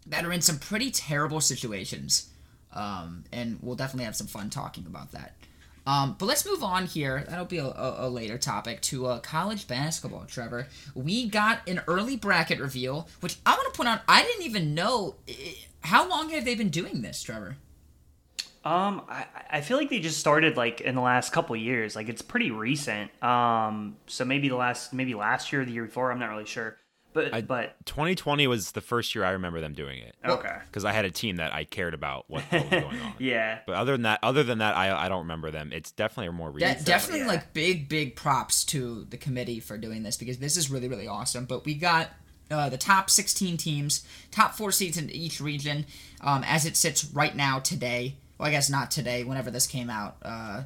that 0.06 0.24
are 0.24 0.32
in 0.32 0.40
some 0.40 0.58
pretty 0.58 0.90
terrible 0.90 1.40
situations, 1.40 2.30
um, 2.74 3.24
and 3.32 3.58
we'll 3.62 3.76
definitely 3.76 4.04
have 4.04 4.16
some 4.16 4.26
fun 4.26 4.50
talking 4.50 4.86
about 4.86 5.12
that. 5.12 5.34
Um, 5.86 6.16
but 6.18 6.26
let's 6.26 6.46
move 6.46 6.62
on 6.62 6.86
here. 6.86 7.24
That'll 7.28 7.46
be 7.46 7.58
a, 7.58 7.66
a, 7.66 8.06
a 8.06 8.08
later 8.08 8.38
topic 8.38 8.80
to 8.82 9.06
uh, 9.06 9.18
college 9.20 9.66
basketball. 9.66 10.24
Trevor, 10.26 10.68
we 10.94 11.26
got 11.28 11.66
an 11.66 11.80
early 11.88 12.16
bracket 12.16 12.60
reveal, 12.60 13.08
which 13.20 13.38
I 13.46 13.52
want 13.52 13.72
to 13.72 13.76
point 13.76 13.88
out. 13.88 14.02
I 14.06 14.22
didn't 14.22 14.44
even 14.44 14.74
know. 14.74 15.16
How 15.80 16.08
long 16.08 16.28
have 16.30 16.44
they 16.44 16.54
been 16.54 16.68
doing 16.68 17.02
this, 17.02 17.22
Trevor? 17.22 17.56
Um, 18.62 19.02
I, 19.08 19.24
I 19.50 19.60
feel 19.62 19.78
like 19.78 19.88
they 19.88 20.00
just 20.00 20.20
started 20.20 20.58
like 20.58 20.82
in 20.82 20.94
the 20.94 21.00
last 21.00 21.32
couple 21.32 21.56
years. 21.56 21.96
Like 21.96 22.10
it's 22.10 22.20
pretty 22.20 22.50
recent. 22.50 23.10
Um, 23.24 23.96
so 24.06 24.26
maybe 24.26 24.50
the 24.50 24.56
last 24.56 24.92
maybe 24.92 25.14
last 25.14 25.50
year 25.50 25.64
the 25.64 25.72
year 25.72 25.86
before. 25.86 26.12
I'm 26.12 26.18
not 26.18 26.28
really 26.28 26.44
sure. 26.44 26.76
But 27.12 27.34
I, 27.34 27.40
but 27.40 27.74
2020 27.86 28.46
was 28.46 28.72
the 28.72 28.80
first 28.80 29.14
year 29.14 29.24
I 29.24 29.30
remember 29.30 29.60
them 29.60 29.72
doing 29.72 29.98
it. 29.98 30.14
Okay. 30.24 30.56
Because 30.66 30.84
I 30.84 30.92
had 30.92 31.04
a 31.04 31.10
team 31.10 31.36
that 31.36 31.52
I 31.52 31.64
cared 31.64 31.94
about 31.94 32.24
what, 32.28 32.42
what 32.44 32.62
was 32.62 32.70
going 32.70 32.84
on. 33.00 33.14
yeah. 33.18 33.60
But 33.66 33.76
other 33.76 33.92
than 33.92 34.02
that, 34.02 34.20
other 34.22 34.42
than 34.42 34.58
that, 34.58 34.76
I 34.76 35.06
I 35.06 35.08
don't 35.08 35.20
remember 35.20 35.50
them. 35.50 35.72
It's 35.72 35.90
definitely 35.90 36.28
a 36.28 36.32
more 36.32 36.50
recent. 36.50 36.78
De- 36.78 36.84
definitely 36.84 37.20
yeah. 37.20 37.28
like 37.28 37.52
big 37.52 37.88
big 37.88 38.16
props 38.16 38.64
to 38.66 39.06
the 39.10 39.16
committee 39.16 39.60
for 39.60 39.76
doing 39.76 40.02
this 40.02 40.16
because 40.16 40.38
this 40.38 40.56
is 40.56 40.70
really 40.70 40.88
really 40.88 41.08
awesome. 41.08 41.46
But 41.46 41.64
we 41.64 41.74
got 41.74 42.08
uh, 42.50 42.68
the 42.68 42.78
top 42.78 43.10
16 43.10 43.56
teams, 43.56 44.06
top 44.30 44.54
four 44.54 44.72
seeds 44.72 44.96
in 44.96 45.10
each 45.10 45.40
region, 45.40 45.86
um, 46.20 46.44
as 46.44 46.66
it 46.66 46.76
sits 46.76 47.04
right 47.12 47.34
now 47.34 47.58
today 47.58 48.16
well, 48.40 48.48
I 48.48 48.52
guess 48.52 48.70
not 48.70 48.90
today. 48.90 49.22
Whenever 49.22 49.50
this 49.50 49.66
came 49.66 49.90
out, 49.90 50.16
uh, 50.22 50.62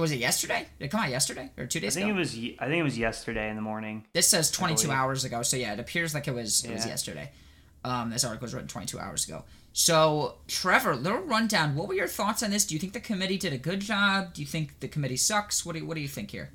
was 0.00 0.12
it 0.12 0.18
yesterday? 0.18 0.66
Did 0.78 0.86
it 0.86 0.88
come 0.90 1.00
out 1.00 1.10
yesterday 1.10 1.50
or 1.56 1.66
two 1.66 1.80
days 1.80 1.96
I 1.96 2.00
think 2.00 2.10
ago? 2.10 2.16
it 2.16 2.20
was. 2.20 2.34
I 2.34 2.66
think 2.66 2.80
it 2.80 2.82
was 2.82 2.98
yesterday 2.98 3.48
in 3.50 3.56
the 3.56 3.62
morning. 3.62 4.04
This 4.12 4.28
says 4.28 4.50
22 4.50 4.90
hours 4.90 5.24
ago, 5.24 5.42
so 5.42 5.56
yeah, 5.56 5.72
it 5.72 5.80
appears 5.80 6.14
like 6.14 6.28
it 6.28 6.34
was 6.34 6.64
it 6.64 6.72
was 6.72 6.86
yesterday. 6.86 7.30
Um, 7.84 8.10
this 8.10 8.24
article 8.24 8.44
was 8.44 8.54
written 8.54 8.68
22 8.68 8.98
hours 8.98 9.26
ago. 9.26 9.44
So, 9.72 10.38
Trevor, 10.48 10.96
little 10.96 11.20
rundown. 11.20 11.76
What 11.76 11.86
were 11.86 11.94
your 11.94 12.08
thoughts 12.08 12.42
on 12.42 12.50
this? 12.50 12.64
Do 12.64 12.74
you 12.74 12.80
think 12.80 12.92
the 12.92 13.00
committee 13.00 13.38
did 13.38 13.52
a 13.52 13.58
good 13.58 13.80
job? 13.80 14.34
Do 14.34 14.42
you 14.42 14.46
think 14.46 14.80
the 14.80 14.88
committee 14.88 15.16
sucks? 15.16 15.64
What 15.64 15.74
do 15.74 15.78
you, 15.78 15.86
what 15.86 15.94
do 15.94 16.00
you 16.00 16.08
think 16.08 16.32
here? 16.32 16.50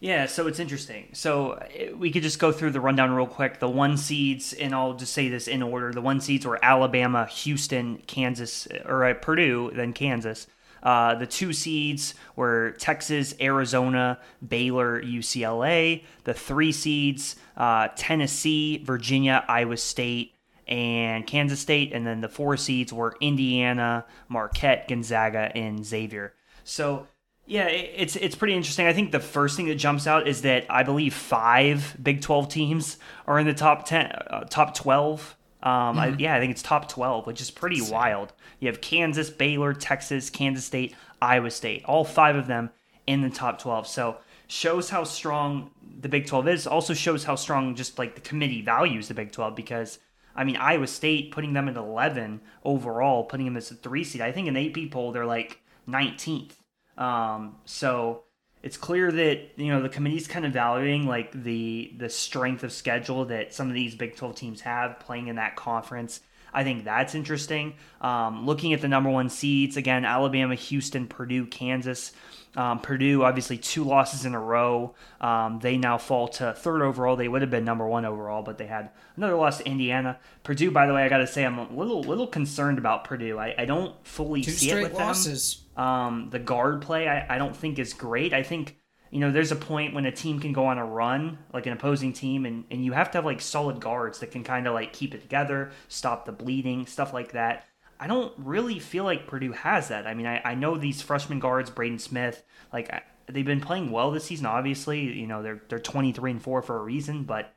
Yeah, 0.00 0.26
so 0.26 0.46
it's 0.46 0.60
interesting. 0.60 1.08
So 1.12 1.64
we 1.96 2.10
could 2.10 2.22
just 2.22 2.38
go 2.38 2.52
through 2.52 2.70
the 2.70 2.80
rundown 2.80 3.12
real 3.12 3.26
quick. 3.26 3.58
The 3.58 3.68
one 3.68 3.96
seeds, 3.96 4.52
and 4.52 4.74
I'll 4.74 4.94
just 4.94 5.12
say 5.12 5.28
this 5.28 5.48
in 5.48 5.62
order. 5.62 5.92
The 5.92 6.00
one 6.00 6.20
seeds 6.20 6.46
were 6.46 6.58
Alabama, 6.64 7.26
Houston, 7.26 7.98
Kansas, 8.06 8.68
or 8.84 9.04
uh, 9.04 9.14
Purdue, 9.14 9.72
then 9.74 9.92
Kansas. 9.92 10.46
Uh, 10.82 11.14
the 11.14 11.26
two 11.26 11.52
seeds 11.52 12.14
were 12.36 12.72
Texas, 12.78 13.34
Arizona, 13.40 14.18
Baylor, 14.46 15.02
UCLA. 15.02 16.04
The 16.24 16.34
three 16.34 16.72
seeds, 16.72 17.36
uh, 17.56 17.88
Tennessee, 17.96 18.82
Virginia, 18.84 19.44
Iowa 19.48 19.76
State, 19.76 20.34
and 20.66 21.26
Kansas 21.26 21.60
State. 21.60 21.92
And 21.92 22.06
then 22.06 22.20
the 22.20 22.28
four 22.28 22.56
seeds 22.56 22.92
were 22.92 23.16
Indiana, 23.20 24.04
Marquette, 24.28 24.88
Gonzaga, 24.88 25.50
and 25.56 25.84
Xavier. 25.84 26.34
So 26.64 27.06
yeah, 27.48 27.66
it's 27.66 28.14
it's 28.14 28.36
pretty 28.36 28.54
interesting. 28.54 28.86
I 28.86 28.92
think 28.92 29.10
the 29.10 29.20
first 29.20 29.56
thing 29.56 29.68
that 29.68 29.76
jumps 29.76 30.06
out 30.06 30.28
is 30.28 30.42
that 30.42 30.66
I 30.68 30.82
believe 30.82 31.14
five 31.14 31.96
Big 32.00 32.20
Twelve 32.20 32.50
teams 32.50 32.98
are 33.26 33.38
in 33.38 33.46
the 33.46 33.54
top 33.54 33.86
ten, 33.86 34.06
uh, 34.06 34.44
top 34.44 34.74
twelve. 34.74 35.34
Um, 35.62 35.72
mm-hmm. 35.72 35.98
I, 35.98 36.06
yeah, 36.18 36.34
I 36.36 36.40
think 36.40 36.52
it's 36.52 36.62
top 36.62 36.88
twelve, 36.88 37.26
which 37.26 37.40
is 37.40 37.50
pretty 37.50 37.80
wild. 37.82 38.32
You 38.60 38.68
have 38.68 38.80
Kansas, 38.80 39.30
Baylor, 39.30 39.74
Texas, 39.74 40.30
Kansas 40.30 40.64
State, 40.64 40.94
Iowa 41.20 41.50
State, 41.50 41.84
all 41.84 42.04
five 42.04 42.36
of 42.36 42.46
them 42.46 42.70
in 43.06 43.22
the 43.22 43.30
top 43.30 43.60
twelve. 43.60 43.86
So 43.86 44.18
shows 44.46 44.90
how 44.90 45.04
strong 45.04 45.70
the 46.00 46.08
Big 46.08 46.26
Twelve 46.26 46.48
is. 46.48 46.66
Also 46.66 46.94
shows 46.94 47.24
how 47.24 47.34
strong 47.34 47.74
just 47.74 47.98
like 47.98 48.14
the 48.14 48.20
committee 48.20 48.62
values 48.62 49.08
the 49.08 49.14
Big 49.14 49.32
Twelve 49.32 49.54
because. 49.54 49.98
I 50.36 50.44
mean, 50.44 50.54
Iowa 50.54 50.86
State 50.86 51.32
putting 51.32 51.52
them 51.52 51.68
at 51.68 51.76
11 51.76 52.40
overall, 52.62 53.24
putting 53.24 53.44
them 53.44 53.56
as 53.56 53.72
a 53.72 53.74
three 53.74 54.04
seed. 54.04 54.20
I 54.20 54.30
think 54.30 54.46
in 54.46 54.54
the 54.54 54.84
AP 54.84 54.92
poll, 54.92 55.10
they're 55.10 55.26
like 55.26 55.60
19th. 55.88 56.52
Um, 56.96 57.56
so 57.64 58.22
it's 58.62 58.76
clear 58.76 59.10
that 59.12 59.50
you 59.56 59.68
know 59.68 59.82
the 59.82 59.88
committee's 59.88 60.26
kind 60.26 60.44
of 60.44 60.52
valuing 60.52 61.06
like 61.06 61.30
the 61.44 61.92
the 61.96 62.08
strength 62.08 62.64
of 62.64 62.72
schedule 62.72 63.24
that 63.26 63.54
some 63.54 63.68
of 63.68 63.74
these 63.74 63.94
Big 63.94 64.16
12 64.16 64.34
teams 64.34 64.60
have 64.62 64.98
playing 65.00 65.28
in 65.28 65.36
that 65.36 65.56
conference. 65.56 66.20
I 66.52 66.64
think 66.64 66.84
that's 66.84 67.14
interesting. 67.14 67.74
Um, 68.00 68.46
looking 68.46 68.72
at 68.72 68.80
the 68.80 68.88
number 68.88 69.10
one 69.10 69.28
seeds 69.28 69.76
again, 69.76 70.04
Alabama, 70.04 70.54
Houston, 70.54 71.06
Purdue, 71.06 71.46
Kansas. 71.46 72.12
Um, 72.56 72.80
Purdue, 72.80 73.22
obviously, 73.22 73.58
two 73.58 73.84
losses 73.84 74.24
in 74.24 74.34
a 74.34 74.40
row. 74.40 74.94
Um, 75.20 75.60
they 75.60 75.76
now 75.76 75.98
fall 75.98 76.28
to 76.28 76.54
third 76.54 76.82
overall. 76.82 77.14
They 77.14 77.28
would 77.28 77.42
have 77.42 77.50
been 77.50 77.64
number 77.64 77.86
one 77.86 78.04
overall, 78.04 78.42
but 78.42 78.58
they 78.58 78.66
had 78.66 78.90
another 79.16 79.36
loss 79.36 79.58
to 79.58 79.66
Indiana. 79.66 80.18
Purdue, 80.42 80.70
by 80.70 80.86
the 80.86 80.94
way, 80.94 81.04
I 81.04 81.08
got 81.08 81.18
to 81.18 81.26
say, 81.26 81.44
I'm 81.44 81.58
a 81.58 81.70
little 81.72 82.02
little 82.02 82.26
concerned 82.26 82.78
about 82.78 83.04
Purdue. 83.04 83.38
I, 83.38 83.54
I 83.58 83.64
don't 83.64 83.94
fully 84.04 84.42
two 84.42 84.50
see 84.50 84.70
it 84.70 84.82
with 84.82 84.94
losses. 84.94 85.62
them. 85.76 85.84
Um, 85.84 86.30
the 86.30 86.40
guard 86.40 86.82
play, 86.82 87.06
I, 87.06 87.36
I 87.36 87.38
don't 87.38 87.54
think 87.54 87.78
is 87.78 87.92
great. 87.92 88.32
I 88.32 88.42
think 88.42 88.76
you 89.10 89.20
know, 89.20 89.30
there's 89.30 89.52
a 89.52 89.56
point 89.56 89.94
when 89.94 90.04
a 90.04 90.12
team 90.12 90.38
can 90.40 90.52
go 90.52 90.66
on 90.66 90.78
a 90.78 90.84
run, 90.84 91.38
like 91.52 91.66
an 91.66 91.72
opposing 91.72 92.12
team, 92.12 92.44
and, 92.44 92.64
and 92.70 92.84
you 92.84 92.92
have 92.92 93.10
to 93.12 93.18
have 93.18 93.24
like 93.24 93.40
solid 93.40 93.80
guards 93.80 94.18
that 94.18 94.30
can 94.30 94.44
kind 94.44 94.66
of 94.66 94.74
like 94.74 94.92
keep 94.92 95.14
it 95.14 95.22
together, 95.22 95.70
stop 95.88 96.24
the 96.24 96.32
bleeding, 96.32 96.86
stuff 96.86 97.12
like 97.12 97.32
that. 97.32 97.66
I 98.00 98.06
don't 98.06 98.32
really 98.36 98.78
feel 98.78 99.04
like 99.04 99.26
Purdue 99.26 99.52
has 99.52 99.88
that. 99.88 100.06
I 100.06 100.14
mean, 100.14 100.26
I, 100.26 100.40
I 100.44 100.54
know 100.54 100.76
these 100.76 101.02
freshman 101.02 101.40
guards, 101.40 101.70
Braden 101.70 101.98
Smith, 101.98 102.44
like 102.72 102.90
they've 103.26 103.44
been 103.44 103.60
playing 103.60 103.90
well 103.90 104.10
this 104.10 104.24
season. 104.24 104.46
Obviously, 104.46 105.00
you 105.00 105.26
know 105.26 105.42
they're 105.42 105.62
they're 105.68 105.78
23 105.78 106.32
and 106.32 106.42
four 106.42 106.62
for 106.62 106.76
a 106.76 106.82
reason, 106.82 107.24
but 107.24 107.54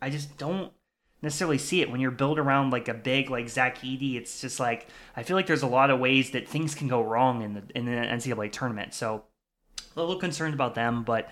I 0.00 0.08
just 0.08 0.38
don't 0.38 0.72
necessarily 1.20 1.58
see 1.58 1.80
it 1.80 1.90
when 1.90 2.00
you're 2.00 2.10
built 2.10 2.38
around 2.38 2.70
like 2.70 2.88
a 2.88 2.94
big 2.94 3.28
like 3.28 3.48
Zach 3.48 3.78
Edey. 3.82 4.16
It's 4.16 4.40
just 4.40 4.58
like 4.58 4.86
I 5.16 5.24
feel 5.24 5.36
like 5.36 5.46
there's 5.46 5.62
a 5.62 5.68
lot 5.68 5.90
of 5.90 6.00
ways 6.00 6.30
that 6.30 6.48
things 6.48 6.74
can 6.74 6.88
go 6.88 7.02
wrong 7.02 7.42
in 7.42 7.54
the 7.54 7.62
in 7.74 7.84
the 7.84 7.92
NCAA 7.92 8.52
tournament. 8.52 8.94
So 8.94 9.24
a 9.96 10.00
little 10.00 10.16
concerned 10.16 10.54
about 10.54 10.74
them, 10.74 11.04
but 11.04 11.30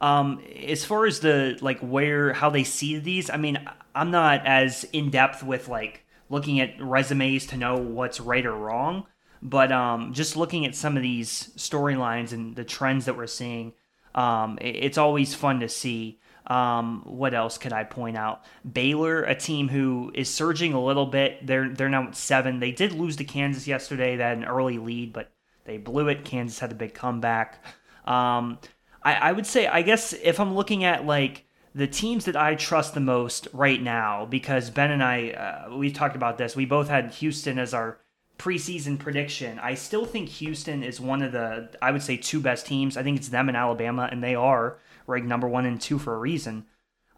um, 0.00 0.40
as 0.64 0.84
far 0.84 1.06
as 1.06 1.20
the 1.20 1.58
like 1.60 1.80
where 1.80 2.32
how 2.32 2.50
they 2.50 2.64
see 2.64 2.98
these, 2.98 3.30
I 3.30 3.36
mean, 3.36 3.58
I'm 3.94 4.10
not 4.10 4.46
as 4.46 4.84
in 4.92 5.10
depth 5.10 5.42
with 5.42 5.68
like 5.68 6.04
looking 6.28 6.60
at 6.60 6.80
resumes 6.80 7.46
to 7.46 7.56
know 7.56 7.76
what's 7.76 8.20
right 8.20 8.46
or 8.46 8.54
wrong. 8.54 9.06
But 9.40 9.70
um, 9.70 10.12
just 10.12 10.36
looking 10.36 10.66
at 10.66 10.74
some 10.74 10.96
of 10.96 11.02
these 11.02 11.50
storylines 11.56 12.32
and 12.32 12.56
the 12.56 12.64
trends 12.64 13.04
that 13.04 13.16
we're 13.16 13.28
seeing, 13.28 13.72
um, 14.14 14.58
it's 14.60 14.98
always 14.98 15.34
fun 15.34 15.60
to 15.60 15.68
see. 15.68 16.20
Um, 16.48 17.02
what 17.04 17.34
else 17.34 17.58
could 17.58 17.72
I 17.72 17.84
point 17.84 18.16
out? 18.16 18.42
Baylor, 18.70 19.22
a 19.22 19.34
team 19.34 19.68
who 19.68 20.10
is 20.14 20.28
surging 20.28 20.72
a 20.72 20.82
little 20.82 21.06
bit. 21.06 21.46
They're 21.46 21.68
they're 21.68 21.88
now 21.88 22.08
at 22.08 22.16
seven. 22.16 22.60
They 22.60 22.72
did 22.72 22.92
lose 22.92 23.16
to 23.16 23.24
Kansas 23.24 23.66
yesterday. 23.66 24.16
Had 24.16 24.38
an 24.38 24.44
early 24.44 24.78
lead, 24.78 25.12
but 25.12 25.30
they 25.64 25.76
blew 25.76 26.08
it. 26.08 26.24
Kansas 26.24 26.58
had 26.58 26.72
a 26.72 26.76
big 26.76 26.94
comeback. 26.94 27.62
Um, 28.08 28.58
I, 29.02 29.14
I 29.14 29.32
would 29.32 29.46
say, 29.46 29.66
I 29.66 29.82
guess, 29.82 30.14
if 30.14 30.40
I'm 30.40 30.54
looking 30.54 30.82
at 30.82 31.06
like 31.06 31.44
the 31.74 31.86
teams 31.86 32.24
that 32.24 32.36
I 32.36 32.54
trust 32.54 32.94
the 32.94 33.00
most 33.00 33.48
right 33.52 33.80
now, 33.80 34.26
because 34.26 34.70
Ben 34.70 34.90
and 34.90 35.02
I, 35.02 35.30
uh, 35.30 35.76
we've 35.76 35.92
talked 35.92 36.16
about 36.16 36.38
this. 36.38 36.56
We 36.56 36.64
both 36.64 36.88
had 36.88 37.12
Houston 37.14 37.58
as 37.58 37.74
our 37.74 37.98
preseason 38.38 38.98
prediction. 38.98 39.58
I 39.58 39.74
still 39.74 40.06
think 40.06 40.28
Houston 40.30 40.82
is 40.82 41.00
one 41.00 41.22
of 41.22 41.32
the, 41.32 41.68
I 41.82 41.90
would 41.90 42.02
say, 42.02 42.16
two 42.16 42.40
best 42.40 42.66
teams. 42.66 42.96
I 42.96 43.02
think 43.02 43.18
it's 43.18 43.28
them 43.28 43.48
and 43.48 43.56
Alabama, 43.56 44.08
and 44.10 44.24
they 44.24 44.34
are 44.34 44.78
ranked 45.06 45.28
number 45.28 45.48
one 45.48 45.66
and 45.66 45.80
two 45.80 45.98
for 45.98 46.14
a 46.14 46.18
reason. 46.18 46.64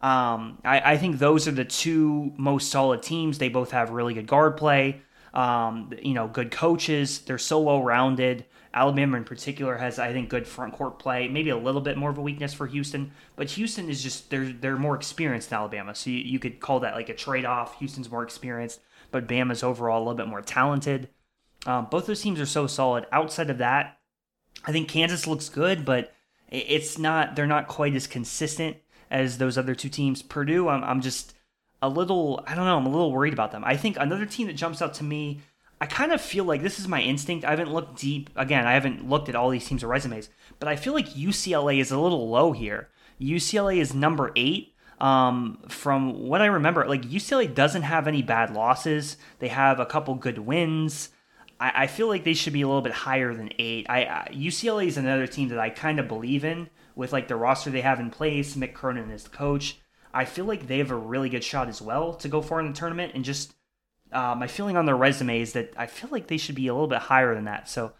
Um, 0.01 0.57
I, 0.65 0.93
I, 0.93 0.97
think 0.97 1.19
those 1.19 1.47
are 1.47 1.51
the 1.51 1.63
two 1.63 2.33
most 2.35 2.71
solid 2.71 3.03
teams. 3.03 3.37
They 3.37 3.49
both 3.49 3.69
have 3.69 3.91
really 3.91 4.15
good 4.15 4.25
guard 4.25 4.57
play, 4.57 5.01
um, 5.31 5.91
you 6.01 6.15
know, 6.15 6.27
good 6.27 6.49
coaches. 6.49 7.19
They're 7.19 7.37
so 7.37 7.59
well 7.59 7.83
rounded. 7.83 8.45
Alabama 8.73 9.17
in 9.17 9.23
particular 9.23 9.77
has, 9.77 9.99
I 9.99 10.13
think, 10.13 10.29
good 10.29 10.47
front 10.47 10.73
court 10.73 10.99
play. 10.99 11.27
Maybe 11.27 11.49
a 11.49 11.57
little 11.57 11.81
bit 11.81 11.97
more 11.97 12.09
of 12.09 12.17
a 12.17 12.21
weakness 12.21 12.53
for 12.53 12.67
Houston, 12.67 13.11
but 13.35 13.49
Houston 13.51 13.89
is 13.89 14.01
just 14.01 14.29
they're 14.29 14.51
they're 14.51 14.77
more 14.77 14.95
experienced 14.95 15.49
than 15.49 15.57
Alabama, 15.57 15.93
so 15.93 16.09
you, 16.09 16.17
you 16.19 16.39
could 16.39 16.59
call 16.59 16.79
that 16.81 16.95
like 16.95 17.09
a 17.09 17.15
trade 17.15 17.45
off. 17.45 17.79
Houston's 17.79 18.09
more 18.09 18.23
experienced 18.23 18.79
but 19.11 19.27
Bama's 19.27 19.61
overall 19.61 19.99
a 19.99 20.03
little 20.03 20.15
bit 20.15 20.27
more 20.27 20.41
talented. 20.41 21.09
Um, 21.65 21.87
both 21.91 22.07
those 22.07 22.21
teams 22.21 22.39
are 22.39 22.45
so 22.45 22.65
solid. 22.65 23.05
Outside 23.11 23.49
of 23.49 23.59
that, 23.59 23.99
I 24.65 24.71
think 24.71 24.89
Kansas 24.89 25.27
looks 25.27 25.49
good, 25.49 25.85
but 25.85 26.13
it's 26.49 26.97
not. 26.97 27.35
They're 27.35 27.45
not 27.45 27.67
quite 27.67 27.93
as 27.93 28.07
consistent 28.07 28.77
as 29.11 29.37
those 29.37 29.57
other 29.57 29.75
two 29.75 29.89
teams. 29.89 30.21
Purdue, 30.21 30.69
I'm, 30.69 30.83
I'm 30.83 31.01
just 31.01 31.33
a 31.81 31.89
little. 31.89 32.43
I 32.47 32.55
don't 32.55 32.65
know. 32.65 32.77
I'm 32.77 32.85
a 32.85 32.89
little 32.89 33.11
worried 33.11 33.33
about 33.33 33.51
them. 33.51 33.63
I 33.63 33.77
think 33.77 33.97
another 33.99 34.25
team 34.25 34.47
that 34.47 34.55
jumps 34.55 34.81
out 34.81 34.95
to 34.95 35.03
me. 35.03 35.41
I 35.81 35.87
kind 35.87 36.13
of 36.13 36.21
feel 36.21 36.45
like 36.45 36.61
this 36.61 36.79
is 36.79 36.87
my 36.87 37.01
instinct. 37.01 37.43
I 37.43 37.49
haven't 37.49 37.73
looked 37.73 37.99
deep. 37.99 38.29
Again, 38.35 38.65
I 38.65 38.73
haven't 38.73 39.09
looked 39.09 39.27
at 39.27 39.35
all 39.35 39.49
these 39.49 39.65
teams' 39.65 39.83
resumes, 39.83 40.29
but 40.59 40.69
I 40.69 40.77
feel 40.77 40.93
like 40.93 41.09
UCLA 41.09 41.79
is 41.79 41.91
a 41.91 41.99
little 41.99 42.29
low 42.29 42.53
here. 42.53 42.89
UCLA 43.19 43.77
is 43.77 43.93
number 43.93 44.31
eight 44.35 44.71
um, 45.01 45.57
from 45.67 46.27
what 46.27 46.43
I 46.43 46.45
remember, 46.45 46.87
like 46.87 47.01
UCLA 47.01 47.53
doesn't 47.53 47.81
have 47.81 48.07
any 48.07 48.21
bad 48.21 48.53
losses. 48.53 49.17
They 49.39 49.47
have 49.47 49.79
a 49.79 49.85
couple 49.85 50.13
good 50.13 50.37
wins. 50.37 51.09
I, 51.59 51.71
I 51.83 51.87
feel 51.87 52.07
like 52.07 52.23
they 52.23 52.35
should 52.35 52.53
be 52.53 52.61
a 52.61 52.67
little 52.67 52.83
bit 52.83 52.93
higher 52.93 53.33
than 53.33 53.51
eight. 53.57 53.87
I, 53.89 54.03
I 54.03 54.29
UCLA 54.31 54.85
is 54.85 54.97
another 54.97 55.25
team 55.25 55.49
that 55.49 55.59
I 55.59 55.71
kind 55.71 55.99
of 55.99 56.07
believe 56.07 56.45
in 56.45 56.69
with 56.95 57.11
like 57.11 57.27
the 57.27 57.35
roster 57.35 57.71
they 57.71 57.81
have 57.81 57.99
in 57.99 58.11
place. 58.11 58.55
Mick 58.55 58.75
Cronin 58.75 59.09
is 59.09 59.23
the 59.23 59.31
coach. 59.31 59.79
I 60.13 60.25
feel 60.25 60.45
like 60.45 60.67
they 60.67 60.77
have 60.77 60.91
a 60.91 60.95
really 60.95 61.29
good 61.29 61.43
shot 61.43 61.67
as 61.67 61.81
well 61.81 62.13
to 62.15 62.27
go 62.27 62.43
far 62.43 62.59
in 62.59 62.67
the 62.67 62.77
tournament. 62.77 63.13
And 63.15 63.25
just 63.25 63.55
uh, 64.11 64.35
my 64.37 64.47
feeling 64.47 64.77
on 64.77 64.85
their 64.85 64.97
resume 64.97 65.41
is 65.41 65.53
that 65.53 65.73
I 65.77 65.87
feel 65.87 66.09
like 66.11 66.27
they 66.27 66.37
should 66.37 66.55
be 66.55 66.67
a 66.67 66.73
little 66.73 66.87
bit 66.87 66.99
higher 66.99 67.33
than 67.33 67.45
that. 67.45 67.69
So 67.69 67.93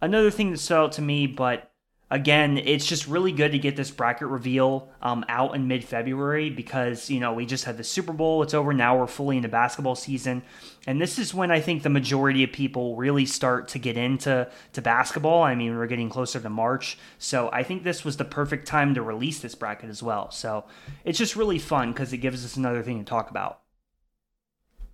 another 0.00 0.30
thing 0.30 0.50
that 0.50 0.58
stood 0.58 0.76
out 0.76 0.92
to 0.92 1.02
me, 1.02 1.26
but 1.26 1.70
again, 2.10 2.58
it's 2.58 2.86
just 2.86 3.06
really 3.06 3.32
good 3.32 3.52
to 3.52 3.58
get 3.58 3.76
this 3.76 3.90
bracket 3.90 4.28
reveal 4.28 4.88
um, 5.02 5.24
out 5.28 5.54
in 5.54 5.68
mid 5.68 5.84
February 5.84 6.50
because, 6.50 7.10
you 7.10 7.20
know, 7.20 7.32
we 7.32 7.44
just 7.44 7.64
had 7.64 7.76
the 7.76 7.84
Super 7.84 8.12
Bowl. 8.12 8.42
It's 8.42 8.54
over 8.54 8.72
now. 8.72 8.98
We're 8.98 9.06
fully 9.06 9.36
into 9.36 9.48
basketball 9.48 9.94
season. 9.94 10.42
And 10.86 11.00
this 11.00 11.18
is 11.18 11.34
when 11.34 11.50
I 11.50 11.60
think 11.60 11.82
the 11.82 11.90
majority 11.90 12.44
of 12.44 12.52
people 12.52 12.96
really 12.96 13.26
start 13.26 13.68
to 13.68 13.78
get 13.78 13.96
into 13.96 14.48
to 14.72 14.82
basketball. 14.82 15.42
I 15.42 15.54
mean, 15.54 15.76
we're 15.76 15.86
getting 15.86 16.08
closer 16.08 16.40
to 16.40 16.50
March. 16.50 16.98
So 17.18 17.50
I 17.52 17.62
think 17.62 17.82
this 17.82 18.04
was 18.04 18.16
the 18.16 18.24
perfect 18.24 18.66
time 18.66 18.94
to 18.94 19.02
release 19.02 19.40
this 19.40 19.54
bracket 19.54 19.90
as 19.90 20.02
well. 20.02 20.30
So 20.30 20.64
it's 21.04 21.18
just 21.18 21.36
really 21.36 21.58
fun 21.58 21.92
because 21.92 22.12
it 22.12 22.18
gives 22.18 22.44
us 22.44 22.56
another 22.56 22.82
thing 22.82 22.98
to 22.98 23.04
talk 23.04 23.30
about. 23.30 23.60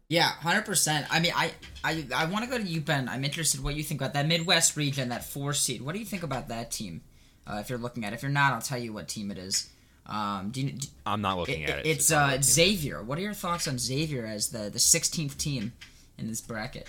Yeah, 0.09 0.29
hundred 0.29 0.67
percent. 0.67 1.07
I 1.11 1.21
mean, 1.21 1.33
I 1.35 1.53
I 1.83 2.07
I 2.15 2.25
want 2.27 2.45
to 2.45 2.51
go 2.51 2.59
to 2.59 2.65
you, 2.65 2.81
Ben. 2.81 3.09
I'm 3.09 3.25
interested 3.25 3.63
what 3.63 3.75
you 3.75 3.83
think 3.83 4.01
about 4.01 4.15
that 4.15 4.27
Midwest 4.27 4.77
region, 4.77 5.09
that 5.09 5.25
four 5.25 5.55
seed. 5.55 5.83
What 5.83 5.95
do 5.95 5.99
you 5.99 6.05
think 6.05 6.23
about 6.23 6.49
that 6.49 6.71
team? 6.71 7.03
Uh, 7.47 7.59
if 7.61 7.69
you're 7.69 7.79
looking 7.79 8.05
at, 8.05 8.13
it. 8.13 8.17
if 8.17 8.23
you're 8.23 8.31
not, 8.31 8.53
I'll 8.53 8.61
tell 8.61 8.79
you 8.79 8.93
what 8.93 9.09
team 9.09 9.31
it 9.31 9.39
is. 9.39 9.69
Um, 10.07 10.51
do 10.51 10.61
you, 10.61 10.73
do, 10.73 10.89
I'm 11.07 11.23
not 11.23 11.39
looking 11.39 11.63
it, 11.63 11.71
at 11.71 11.79
it. 11.81 11.87
It's 11.87 12.13
uh, 12.13 12.39
Xavier. 12.43 13.03
What 13.03 13.19
are 13.19 13.23
your 13.23 13.35
thoughts 13.35 13.67
on 13.67 13.79
Xavier 13.79 14.27
as 14.27 14.49
the 14.51 14.71
the 14.71 14.79
16th 14.79 15.37
team 15.39 15.73
in 16.19 16.27
this 16.27 16.41
bracket? 16.41 16.87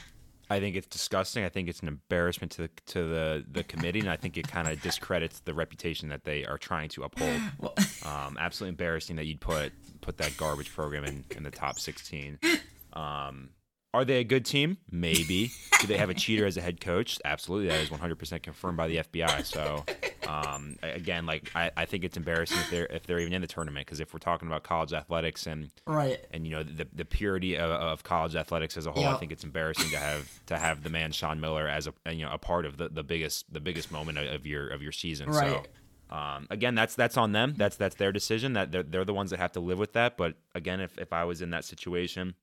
I 0.49 0.59
think 0.59 0.75
it's 0.75 0.87
disgusting. 0.87 1.43
I 1.43 1.49
think 1.49 1.69
it's 1.69 1.79
an 1.79 1.87
embarrassment 1.87 2.51
to 2.53 2.63
the 2.63 2.69
to 2.87 3.07
the, 3.07 3.45
the 3.49 3.63
committee, 3.63 3.99
and 3.99 4.09
I 4.09 4.17
think 4.17 4.37
it 4.37 4.47
kind 4.47 4.67
of 4.67 4.81
discredits 4.81 5.39
the 5.39 5.53
reputation 5.53 6.09
that 6.09 6.23
they 6.23 6.45
are 6.45 6.57
trying 6.57 6.89
to 6.89 7.03
uphold. 7.03 7.41
Well, 7.59 7.73
um, 8.03 8.37
absolutely 8.39 8.71
embarrassing 8.71 9.15
that 9.15 9.25
you'd 9.25 9.41
put 9.41 9.71
put 10.01 10.17
that 10.17 10.35
garbage 10.37 10.71
program 10.73 11.05
in, 11.05 11.23
in 11.35 11.43
the 11.43 11.51
top 11.51 11.79
16. 11.79 12.39
Um, 12.95 13.49
are 13.95 14.03
they 14.03 14.19
a 14.19 14.25
good 14.25 14.45
team? 14.45 14.77
Maybe. 14.91 15.51
Do 15.79 15.87
they 15.87 15.97
have 15.97 16.09
a 16.09 16.13
cheater 16.13 16.45
as 16.45 16.57
a 16.57 16.61
head 16.61 16.81
coach? 16.81 17.17
Absolutely. 17.23 17.69
That 17.69 17.79
is 17.79 17.89
100% 17.89 18.43
confirmed 18.43 18.75
by 18.75 18.89
the 18.89 18.97
FBI. 18.97 19.45
So, 19.45 19.85
um, 20.27 20.75
again, 20.83 21.25
like 21.25 21.49
I, 21.55 21.71
I 21.77 21.85
think 21.85 22.03
it's 22.03 22.17
embarrassing 22.17 22.57
if 22.57 22.69
they're 22.69 22.87
if 22.87 23.07
they're 23.07 23.19
even 23.19 23.31
in 23.31 23.41
the 23.41 23.47
tournament 23.47 23.85
because 23.85 24.01
if 24.01 24.13
we're 24.13 24.19
talking 24.19 24.49
about 24.49 24.63
college 24.63 24.91
athletics 24.91 25.47
and 25.47 25.69
right 25.87 26.19
and 26.31 26.45
you 26.45 26.51
know 26.51 26.63
the 26.63 26.87
the 26.93 27.05
purity 27.05 27.55
of, 27.55 27.71
of 27.71 28.03
college 28.03 28.35
athletics 28.35 28.75
as 28.75 28.85
a 28.85 28.91
whole, 28.91 29.03
yep. 29.03 29.15
I 29.15 29.17
think 29.17 29.31
it's 29.31 29.45
embarrassing 29.45 29.91
to 29.91 29.97
have 29.97 30.45
to 30.47 30.57
have 30.57 30.83
the 30.83 30.89
man 30.89 31.13
Sean 31.13 31.39
Miller 31.39 31.67
as 31.67 31.87
a 31.87 32.13
you 32.13 32.25
know 32.25 32.31
a 32.33 32.37
part 32.37 32.65
of 32.65 32.75
the, 32.75 32.89
the 32.89 33.03
biggest 33.03 33.51
the 33.53 33.61
biggest 33.61 33.93
moment 33.93 34.17
of 34.17 34.45
your 34.45 34.67
of 34.67 34.81
your 34.81 34.91
season. 34.91 35.29
Right. 35.29 35.65
So, 36.09 36.15
um, 36.15 36.47
again, 36.49 36.75
that's 36.75 36.95
that's 36.95 37.15
on 37.15 37.31
them. 37.31 37.53
That's 37.55 37.77
that's 37.77 37.95
their 37.95 38.11
decision. 38.11 38.53
That 38.53 38.73
they're, 38.73 38.83
they're 38.83 39.05
the 39.05 39.13
ones 39.13 39.31
that 39.31 39.39
have 39.39 39.53
to 39.53 39.61
live 39.61 39.79
with 39.79 39.93
that. 39.93 40.17
But 40.17 40.35
again, 40.53 40.81
if 40.81 40.97
if 40.97 41.13
I 41.13 41.23
was 41.23 41.41
in 41.41 41.51
that 41.51 41.63
situation 41.63 42.35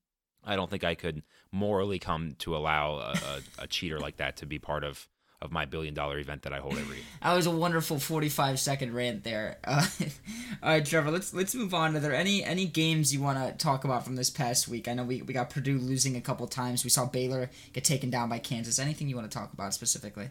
I 0.45 0.55
don't 0.55 0.69
think 0.69 0.83
I 0.83 0.95
could 0.95 1.23
morally 1.51 1.99
come 1.99 2.35
to 2.39 2.55
allow 2.55 2.95
a, 2.95 3.13
a, 3.59 3.63
a 3.63 3.67
cheater 3.67 3.99
like 3.99 4.17
that 4.17 4.37
to 4.37 4.45
be 4.45 4.59
part 4.59 4.83
of 4.83 5.07
of 5.43 5.51
my 5.51 5.65
billion 5.65 5.93
dollar 5.93 6.17
event 6.19 6.43
that 6.43 6.53
I 6.53 6.59
hold 6.59 6.77
every 6.77 6.97
year. 6.97 7.05
That 7.21 7.33
was 7.33 7.45
a 7.45 7.51
wonderful 7.51 7.99
45 7.99 8.59
second 8.59 8.93
rant 8.93 9.23
there. 9.23 9.57
Uh, 9.73 9.85
all 10.61 10.69
right, 10.69 10.85
Trevor, 10.85 11.09
let's 11.11 11.33
let's 11.33 11.55
move 11.55 11.73
on. 11.73 11.95
Are 11.95 11.99
there 11.99 12.13
any 12.13 12.43
any 12.43 12.65
games 12.65 13.13
you 13.13 13.21
want 13.21 13.37
to 13.39 13.53
talk 13.57 13.83
about 13.83 14.05
from 14.05 14.15
this 14.15 14.29
past 14.29 14.67
week? 14.67 14.87
I 14.87 14.93
know 14.93 15.03
we, 15.03 15.21
we 15.23 15.33
got 15.33 15.49
Purdue 15.49 15.79
losing 15.79 16.15
a 16.15 16.21
couple 16.21 16.47
times. 16.47 16.83
We 16.83 16.89
saw 16.89 17.05
Baylor 17.05 17.49
get 17.73 17.83
taken 17.83 18.09
down 18.09 18.29
by 18.29 18.39
Kansas. 18.39 18.79
Anything 18.79 19.09
you 19.09 19.15
want 19.15 19.29
to 19.29 19.37
talk 19.37 19.51
about 19.51 19.73
specifically? 19.73 20.29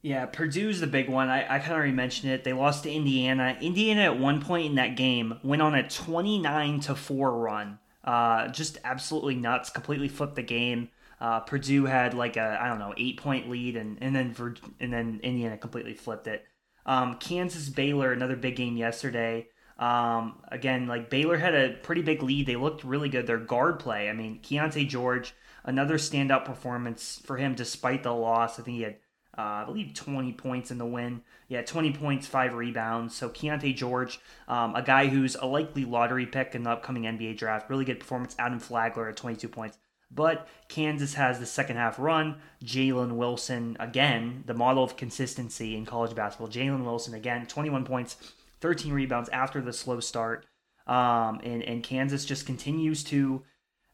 Yeah, 0.00 0.26
Purdue's 0.26 0.80
the 0.80 0.86
big 0.86 1.08
one. 1.08 1.28
I, 1.28 1.42
I 1.42 1.58
kind 1.58 1.72
of 1.72 1.78
already 1.78 1.92
mentioned 1.92 2.32
it. 2.32 2.44
They 2.44 2.52
lost 2.52 2.84
to 2.84 2.90
Indiana. 2.90 3.56
Indiana 3.60 4.02
at 4.02 4.18
one 4.18 4.40
point 4.40 4.66
in 4.66 4.74
that 4.76 4.96
game 4.96 5.38
went 5.42 5.60
on 5.60 5.74
a 5.74 5.88
29 5.88 6.80
to 6.80 6.94
4 6.94 7.38
run 7.38 7.78
uh, 8.04 8.48
just 8.48 8.78
absolutely 8.84 9.34
nuts. 9.34 9.70
Completely 9.70 10.08
flipped 10.08 10.36
the 10.36 10.42
game. 10.42 10.88
Uh, 11.20 11.40
Purdue 11.40 11.84
had 11.84 12.14
like 12.14 12.36
a 12.36 12.58
I 12.60 12.68
don't 12.68 12.78
know 12.78 12.94
eight 12.96 13.18
point 13.18 13.48
lead, 13.48 13.76
and 13.76 13.98
and 14.00 14.14
then 14.14 14.34
and 14.80 14.92
then 14.92 15.20
Indiana 15.22 15.56
completely 15.56 15.94
flipped 15.94 16.26
it. 16.26 16.44
Um, 16.84 17.14
Kansas 17.18 17.68
Baylor 17.68 18.12
another 18.12 18.36
big 18.36 18.56
game 18.56 18.76
yesterday. 18.76 19.48
Um, 19.78 20.42
again, 20.48 20.86
like 20.86 21.10
Baylor 21.10 21.36
had 21.36 21.54
a 21.54 21.74
pretty 21.82 22.02
big 22.02 22.22
lead. 22.22 22.46
They 22.46 22.56
looked 22.56 22.84
really 22.84 23.08
good. 23.08 23.26
Their 23.26 23.38
guard 23.38 23.78
play. 23.78 24.08
I 24.08 24.12
mean, 24.12 24.40
Keyonte 24.42 24.88
George 24.88 25.34
another 25.64 25.96
standout 25.96 26.44
performance 26.44 27.20
for 27.24 27.36
him 27.36 27.54
despite 27.54 28.02
the 28.02 28.12
loss. 28.12 28.58
I 28.58 28.62
think 28.62 28.76
he 28.76 28.82
had 28.82 28.96
uh, 29.36 29.40
I 29.40 29.64
believe 29.64 29.94
20 29.94 30.32
points 30.32 30.70
in 30.70 30.78
the 30.78 30.86
win. 30.86 31.22
Yeah, 31.48 31.62
20 31.62 31.94
points, 31.94 32.26
five 32.26 32.54
rebounds. 32.54 33.14
So 33.14 33.30
Keyonte 33.30 33.74
George, 33.74 34.20
um, 34.46 34.74
a 34.74 34.82
guy 34.82 35.06
who's 35.06 35.36
a 35.36 35.46
likely 35.46 35.84
lottery 35.84 36.26
pick 36.26 36.54
in 36.54 36.64
the 36.64 36.70
upcoming 36.70 37.04
NBA 37.04 37.38
draft. 37.38 37.70
Really 37.70 37.86
good 37.86 38.00
performance. 38.00 38.36
Adam 38.38 38.58
Flagler 38.58 39.08
at 39.08 39.16
22 39.16 39.48
points. 39.48 39.78
But 40.14 40.46
Kansas 40.68 41.14
has 41.14 41.38
the 41.38 41.46
second 41.46 41.76
half 41.76 41.98
run. 41.98 42.36
Jalen 42.62 43.12
Wilson, 43.12 43.78
again, 43.80 44.44
the 44.46 44.52
model 44.52 44.84
of 44.84 44.98
consistency 44.98 45.74
in 45.74 45.86
college 45.86 46.14
basketball. 46.14 46.48
Jalen 46.48 46.84
Wilson, 46.84 47.14
again, 47.14 47.46
21 47.46 47.86
points, 47.86 48.16
13 48.60 48.92
rebounds 48.92 49.30
after 49.30 49.62
the 49.62 49.72
slow 49.72 50.00
start. 50.00 50.44
Um, 50.86 51.40
and, 51.42 51.62
and 51.62 51.82
Kansas 51.82 52.26
just 52.26 52.44
continues 52.44 53.02
to, 53.04 53.42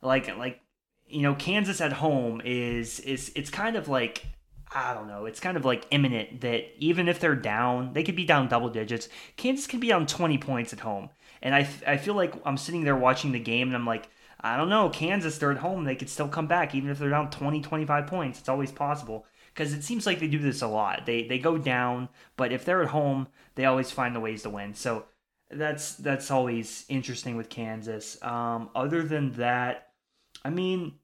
like, 0.03 0.37
like, 0.37 0.61
you 1.07 1.23
know, 1.23 1.37
Kansas 1.37 1.81
at 1.81 1.93
home 1.93 2.43
is, 2.45 2.99
is, 3.01 3.31
it's 3.37 3.51
kind 3.51 3.77
of 3.77 3.87
like, 3.87 4.27
I 4.73 4.93
don't 4.95 5.09
know. 5.09 5.25
It's 5.25 5.41
kind 5.41 5.57
of 5.57 5.65
like 5.65 5.87
imminent 5.91 6.43
that 6.43 6.65
even 6.79 7.09
if 7.09 7.21
they're 7.21 7.35
down, 7.35 7.93
they 7.95 8.03
could 8.03 8.17
be 8.17 8.25
down 8.25 8.49
double 8.49 8.69
digits. 8.69 9.09
Kansas 9.37 9.67
can 9.67 9.81
be 9.81 9.89
down 9.89 10.07
20 10.07 10.39
points 10.39 10.73
at 10.73 10.81
home. 10.81 11.11
And 11.41 11.55
I, 11.55 11.69
I 11.87 11.97
feel 11.97 12.15
like 12.15 12.35
I'm 12.45 12.57
sitting 12.57 12.85
there 12.85 12.97
watching 12.97 13.33
the 13.33 13.39
game 13.39 13.69
and 13.69 13.77
I'm 13.77 13.87
like, 13.87 14.11
I 14.41 14.57
don't 14.57 14.69
know. 14.69 14.91
Kansas, 14.91 15.39
they're 15.39 15.53
at 15.53 15.59
home. 15.59 15.85
They 15.85 15.97
could 15.97 16.11
still 16.11 16.29
come 16.29 16.47
back 16.47 16.75
even 16.75 16.91
if 16.91 16.99
they're 16.99 17.11
down 17.11 17.31
20, 17.31 17.61
25 17.61 18.07
points. 18.07 18.39
It's 18.41 18.49
always 18.49 18.71
possible 18.71 19.27
because 19.53 19.73
it 19.73 19.83
seems 19.83 20.07
like 20.07 20.21
they 20.21 20.29
do 20.29 20.39
this 20.39 20.63
a 20.63 20.69
lot. 20.69 21.07
They 21.07 21.27
they 21.27 21.39
go 21.39 21.59
down, 21.59 22.09
but 22.37 22.53
if 22.53 22.65
they're 22.65 22.83
at 22.83 22.91
home, 22.91 23.29
they 23.57 23.65
always 23.65 23.91
find 23.91 24.15
the 24.15 24.21
ways 24.21 24.43
to 24.43 24.51
win. 24.51 24.75
So 24.75 25.07
that's 25.51 25.95
that's 25.97 26.31
always 26.31 26.85
interesting 26.89 27.37
with 27.37 27.49
Kansas. 27.49 28.23
Um, 28.23 28.71
other 28.77 29.03
than 29.03 29.33
that, 29.33 29.89
I 30.45 30.51
mean, 30.51 30.98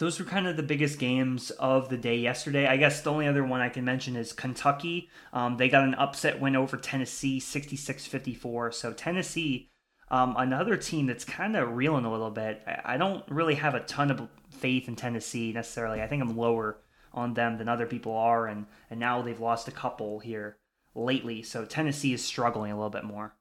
those 0.00 0.18
were 0.18 0.24
kind 0.24 0.46
of 0.46 0.56
the 0.56 0.62
biggest 0.62 0.98
games 0.98 1.50
of 1.50 1.90
the 1.90 1.96
day 1.98 2.16
yesterday. 2.16 2.66
I 2.66 2.78
guess 2.78 3.02
the 3.02 3.12
only 3.12 3.28
other 3.28 3.44
one 3.44 3.60
I 3.60 3.68
can 3.68 3.84
mention 3.84 4.16
is 4.16 4.32
Kentucky. 4.32 5.10
Um, 5.34 5.58
they 5.58 5.68
got 5.68 5.84
an 5.84 5.94
upset 5.94 6.40
win 6.40 6.56
over 6.56 6.78
Tennessee, 6.78 7.38
66 7.38 8.06
54. 8.06 8.72
So, 8.72 8.94
Tennessee, 8.94 9.68
um, 10.10 10.34
another 10.38 10.78
team 10.78 11.04
that's 11.04 11.26
kind 11.26 11.54
of 11.54 11.76
reeling 11.76 12.06
a 12.06 12.10
little 12.10 12.30
bit. 12.30 12.62
I 12.82 12.96
don't 12.96 13.22
really 13.28 13.56
have 13.56 13.74
a 13.74 13.80
ton 13.80 14.10
of 14.10 14.26
faith 14.48 14.88
in 14.88 14.96
Tennessee 14.96 15.52
necessarily. 15.52 16.00
I 16.00 16.06
think 16.06 16.22
I'm 16.22 16.34
lower 16.34 16.78
on 17.12 17.34
them 17.34 17.58
than 17.58 17.68
other 17.68 17.86
people 17.86 18.16
are, 18.16 18.46
and, 18.46 18.64
and 18.88 18.98
now 18.98 19.20
they've 19.20 19.38
lost 19.38 19.68
a 19.68 19.72
couple 19.72 20.20
here 20.20 20.56
lately. 20.94 21.42
So, 21.42 21.66
Tennessee 21.66 22.14
is 22.14 22.24
struggling 22.24 22.72
a 22.72 22.74
little 22.74 22.88
bit 22.88 23.04
more. 23.04 23.34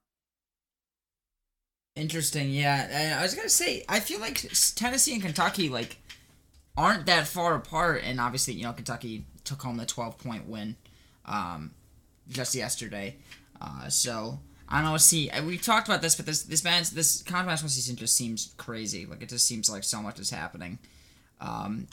Interesting, 1.95 2.49
yeah. 2.49 3.18
I 3.18 3.24
was 3.24 3.34
gonna 3.34 3.47
say, 3.47 3.86
I 3.88 4.01
feel 4.01 4.20
like 4.20 4.45
Tennessee 4.76 5.14
and 5.14 5.22
Kentucky, 5.22 5.70
like, 5.70 5.99
aren't 6.80 7.05
that 7.07 7.27
far 7.27 7.55
apart, 7.55 8.03
and 8.05 8.21
obviously, 8.21 8.53
you 8.53 8.63
know, 8.63 8.71
Kentucky 8.71 9.25
took 9.43 9.61
home 9.61 9.75
the 9.75 9.86
12 9.86 10.17
point 10.17 10.47
win 10.47 10.77
um, 11.25 11.71
just 12.30 12.55
yesterday. 12.55 13.17
Uh, 13.61 13.89
so 13.89 14.39
I 14.69 14.82
don't 14.82 14.91
know. 14.91 14.97
See, 14.97 15.30
we 15.45 15.57
talked 15.57 15.89
about 15.89 16.01
this, 16.01 16.15
but 16.15 16.25
this 16.25 16.43
this 16.43 16.63
man's 16.63 16.91
this 16.91 17.21
college 17.23 17.47
basketball 17.47 17.69
season 17.69 17.97
just 17.97 18.15
seems 18.15 18.53
crazy. 18.55 19.05
Like 19.05 19.21
it 19.21 19.27
just 19.27 19.45
seems 19.45 19.69
like 19.69 19.84
so 19.84 20.01
much 20.01 20.19
is 20.19 20.30
happening. 20.30 20.80
Um, 21.41 21.88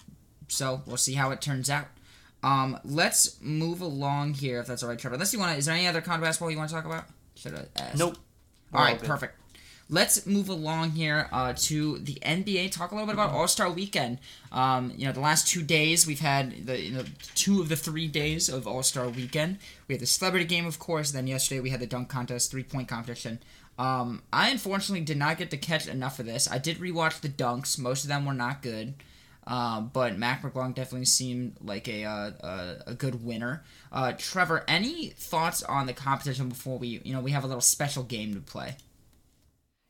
so 0.46 0.82
we'll 0.86 0.96
see 0.96 1.14
how 1.14 1.32
it 1.32 1.40
turns 1.40 1.68
out. 1.68 1.86
Um, 2.44 2.78
let's 2.84 3.40
move 3.40 3.80
along 3.80 4.34
here, 4.34 4.60
if 4.60 4.68
that's 4.68 4.84
all 4.84 4.88
right, 4.88 4.98
Trevor. 4.98 5.14
Unless 5.14 5.32
you 5.32 5.40
want 5.40 5.52
to, 5.52 5.58
is 5.58 5.66
there 5.66 5.74
any 5.74 5.88
other 5.88 6.00
college 6.00 6.20
basketball 6.20 6.52
you 6.52 6.58
want 6.58 6.70
to 6.70 6.76
talk 6.76 6.84
about? 6.84 7.06
Should 7.34 7.54
I 7.54 7.64
ask? 7.74 7.98
Nope. 7.98 8.18
All 8.72 8.82
right, 8.82 9.02
perfect 9.02 9.34
let's 9.88 10.26
move 10.26 10.48
along 10.48 10.92
here 10.92 11.28
uh, 11.32 11.52
to 11.56 11.98
the 11.98 12.14
NBA. 12.14 12.72
Talk 12.72 12.90
a 12.90 12.94
little 12.94 13.06
bit 13.06 13.14
about 13.14 13.30
All 13.30 13.48
Star 13.48 13.70
Weekend. 13.70 14.18
Um, 14.52 14.92
you 14.96 15.06
know, 15.06 15.12
the 15.12 15.20
last 15.20 15.48
two 15.48 15.62
days 15.62 16.06
we've 16.06 16.20
had 16.20 16.66
the 16.66 16.80
you 16.80 16.92
know 16.92 17.04
two 17.34 17.60
of 17.60 17.68
the 17.68 17.76
three 17.76 18.08
days 18.08 18.48
of 18.48 18.66
All 18.66 18.82
Star 18.82 19.08
Weekend. 19.08 19.58
We 19.88 19.94
had 19.94 20.02
the 20.02 20.06
celebrity 20.06 20.46
game, 20.46 20.66
of 20.66 20.78
course. 20.78 21.12
Then 21.12 21.26
yesterday 21.26 21.60
we 21.60 21.70
had 21.70 21.80
the 21.80 21.86
dunk 21.86 22.08
contest, 22.08 22.50
three 22.50 22.64
point 22.64 22.88
competition. 22.88 23.38
Um, 23.78 24.22
I 24.32 24.48
unfortunately 24.50 25.04
did 25.04 25.18
not 25.18 25.36
get 25.38 25.50
to 25.50 25.56
catch 25.56 25.86
enough 25.86 26.18
of 26.18 26.26
this. 26.26 26.50
I 26.50 26.58
did 26.58 26.78
rewatch 26.78 27.20
the 27.20 27.28
dunks. 27.28 27.78
Most 27.78 28.04
of 28.04 28.08
them 28.08 28.24
were 28.24 28.32
not 28.32 28.62
good. 28.62 28.94
Uh, 29.46 29.80
but 29.80 30.18
Mac 30.18 30.42
McClung 30.42 30.74
definitely 30.74 31.04
seemed 31.04 31.54
like 31.62 31.86
a 31.86 32.04
uh, 32.04 32.30
a, 32.40 32.76
a, 32.88 32.94
good 32.94 33.24
winner. 33.24 33.62
Uh, 33.92 34.12
Trevor, 34.18 34.64
any 34.66 35.10
thoughts 35.10 35.62
on 35.62 35.86
the 35.86 35.92
competition 35.92 36.48
before 36.48 36.78
we 36.78 37.00
you 37.04 37.12
know 37.12 37.20
we 37.20 37.30
have 37.30 37.44
a 37.44 37.46
little 37.46 37.60
special 37.60 38.02
game 38.02 38.34
to 38.34 38.40
play? 38.40 38.76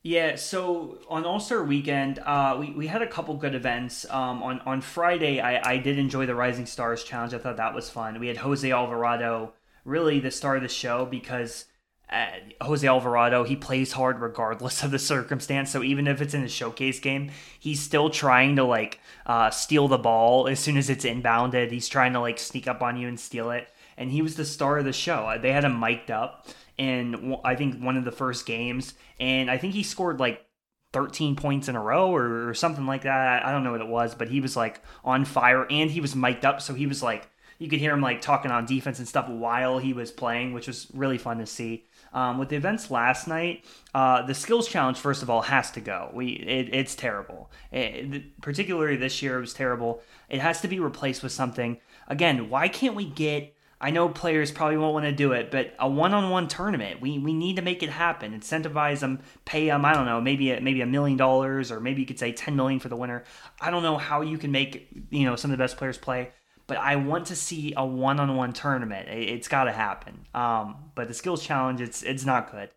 Yeah, 0.06 0.36
so 0.36 0.98
on 1.08 1.24
All 1.24 1.40
Star 1.40 1.64
Weekend, 1.64 2.20
uh, 2.20 2.56
we, 2.60 2.70
we 2.70 2.86
had 2.86 3.02
a 3.02 3.08
couple 3.08 3.34
good 3.34 3.56
events. 3.56 4.06
Um, 4.08 4.40
on 4.40 4.60
on 4.60 4.80
Friday, 4.80 5.40
I, 5.40 5.72
I 5.72 5.78
did 5.78 5.98
enjoy 5.98 6.26
the 6.26 6.34
Rising 6.36 6.66
Stars 6.66 7.02
Challenge. 7.02 7.34
I 7.34 7.38
thought 7.38 7.56
that 7.56 7.74
was 7.74 7.90
fun. 7.90 8.20
We 8.20 8.28
had 8.28 8.36
Jose 8.36 8.70
Alvarado, 8.70 9.54
really 9.84 10.20
the 10.20 10.30
star 10.30 10.54
of 10.54 10.62
the 10.62 10.68
show 10.68 11.06
because 11.06 11.64
uh, 12.08 12.26
Jose 12.60 12.86
Alvarado 12.86 13.42
he 13.42 13.56
plays 13.56 13.90
hard 13.90 14.20
regardless 14.20 14.84
of 14.84 14.92
the 14.92 15.00
circumstance. 15.00 15.72
So 15.72 15.82
even 15.82 16.06
if 16.06 16.20
it's 16.20 16.34
in 16.34 16.44
a 16.44 16.48
showcase 16.48 17.00
game, 17.00 17.32
he's 17.58 17.80
still 17.80 18.08
trying 18.08 18.54
to 18.56 18.62
like 18.62 19.00
uh, 19.26 19.50
steal 19.50 19.88
the 19.88 19.98
ball 19.98 20.46
as 20.46 20.60
soon 20.60 20.76
as 20.76 20.88
it's 20.88 21.04
inbounded. 21.04 21.72
He's 21.72 21.88
trying 21.88 22.12
to 22.12 22.20
like 22.20 22.38
sneak 22.38 22.68
up 22.68 22.80
on 22.80 22.96
you 22.96 23.08
and 23.08 23.18
steal 23.18 23.50
it. 23.50 23.66
And 23.96 24.12
he 24.12 24.22
was 24.22 24.36
the 24.36 24.44
star 24.44 24.78
of 24.78 24.84
the 24.84 24.92
show. 24.92 25.36
They 25.42 25.50
had 25.50 25.64
him 25.64 25.80
mic'd 25.80 26.12
up 26.12 26.46
in 26.78 27.36
I 27.44 27.54
think 27.54 27.82
one 27.82 27.96
of 27.96 28.04
the 28.04 28.12
first 28.12 28.46
games, 28.46 28.94
and 29.18 29.50
I 29.50 29.58
think 29.58 29.74
he 29.74 29.82
scored 29.82 30.20
like 30.20 30.44
13 30.92 31.36
points 31.36 31.68
in 31.68 31.76
a 31.76 31.82
row 31.82 32.14
or, 32.14 32.48
or 32.48 32.54
something 32.54 32.86
like 32.86 33.02
that. 33.02 33.44
I 33.44 33.52
don't 33.52 33.64
know 33.64 33.72
what 33.72 33.80
it 33.80 33.88
was, 33.88 34.14
but 34.14 34.28
he 34.28 34.40
was 34.40 34.56
like 34.56 34.80
on 35.04 35.24
fire 35.24 35.66
and 35.70 35.90
he 35.90 36.00
was 36.00 36.14
mic'd 36.14 36.44
up, 36.44 36.60
so 36.60 36.74
he 36.74 36.86
was 36.86 37.02
like 37.02 37.28
you 37.58 37.68
could 37.68 37.80
hear 37.80 37.92
him 37.92 38.00
like 38.00 38.20
talking 38.20 38.50
on 38.50 38.66
defense 38.66 38.98
and 38.98 39.08
stuff 39.08 39.28
while 39.28 39.78
he 39.78 39.92
was 39.92 40.10
playing, 40.10 40.52
which 40.52 40.66
was 40.66 40.88
really 40.92 41.18
fun 41.18 41.38
to 41.38 41.46
see. 41.46 41.86
Um, 42.12 42.38
with 42.38 42.48
the 42.48 42.56
events 42.56 42.90
last 42.90 43.26
night, 43.26 43.64
uh, 43.94 44.22
the 44.22 44.34
skills 44.34 44.68
challenge 44.68 44.98
first 44.98 45.22
of 45.22 45.30
all 45.30 45.42
has 45.42 45.70
to 45.72 45.80
go. 45.80 46.10
We 46.12 46.28
it, 46.28 46.74
it's 46.74 46.94
terrible. 46.94 47.50
It, 47.72 48.40
particularly 48.40 48.96
this 48.96 49.22
year, 49.22 49.38
it 49.38 49.40
was 49.40 49.54
terrible. 49.54 50.02
It 50.28 50.40
has 50.40 50.60
to 50.62 50.68
be 50.68 50.80
replaced 50.80 51.22
with 51.22 51.32
something. 51.32 51.78
Again, 52.08 52.48
why 52.48 52.68
can't 52.68 52.94
we 52.94 53.04
get 53.04 53.55
I 53.78 53.90
know 53.90 54.08
players 54.08 54.50
probably 54.50 54.78
won't 54.78 54.94
want 54.94 55.04
to 55.04 55.12
do 55.12 55.32
it, 55.32 55.50
but 55.50 55.74
a 55.78 55.88
one-on-one 55.88 56.48
tournament, 56.48 57.02
we, 57.02 57.18
we 57.18 57.34
need 57.34 57.56
to 57.56 57.62
make 57.62 57.82
it 57.82 57.90
happen. 57.90 58.32
Incentivize 58.32 59.00
them, 59.00 59.20
pay 59.44 59.66
them. 59.66 59.84
I 59.84 59.92
don't 59.92 60.06
know, 60.06 60.20
maybe 60.20 60.50
a, 60.50 60.60
maybe 60.60 60.80
a 60.80 60.86
million 60.86 61.18
dollars, 61.18 61.70
or 61.70 61.78
maybe 61.78 62.00
you 62.00 62.06
could 62.06 62.18
say 62.18 62.32
ten 62.32 62.56
million 62.56 62.80
for 62.80 62.88
the 62.88 62.96
winner. 62.96 63.24
I 63.60 63.70
don't 63.70 63.82
know 63.82 63.98
how 63.98 64.22
you 64.22 64.38
can 64.38 64.50
make 64.50 64.88
you 65.10 65.26
know 65.26 65.36
some 65.36 65.50
of 65.50 65.58
the 65.58 65.62
best 65.62 65.76
players 65.76 65.98
play, 65.98 66.30
but 66.66 66.78
I 66.78 66.96
want 66.96 67.26
to 67.26 67.36
see 67.36 67.74
a 67.76 67.84
one-on-one 67.84 68.54
tournament. 68.54 69.08
It, 69.10 69.36
has 69.36 69.48
got 69.48 69.64
to 69.64 69.72
happen. 69.72 70.26
Um, 70.34 70.90
but 70.94 71.08
the 71.08 71.14
skills 71.14 71.44
challenge, 71.44 71.82
it's 71.82 72.02
it's 72.02 72.24
not 72.24 72.50
good. 72.50 72.70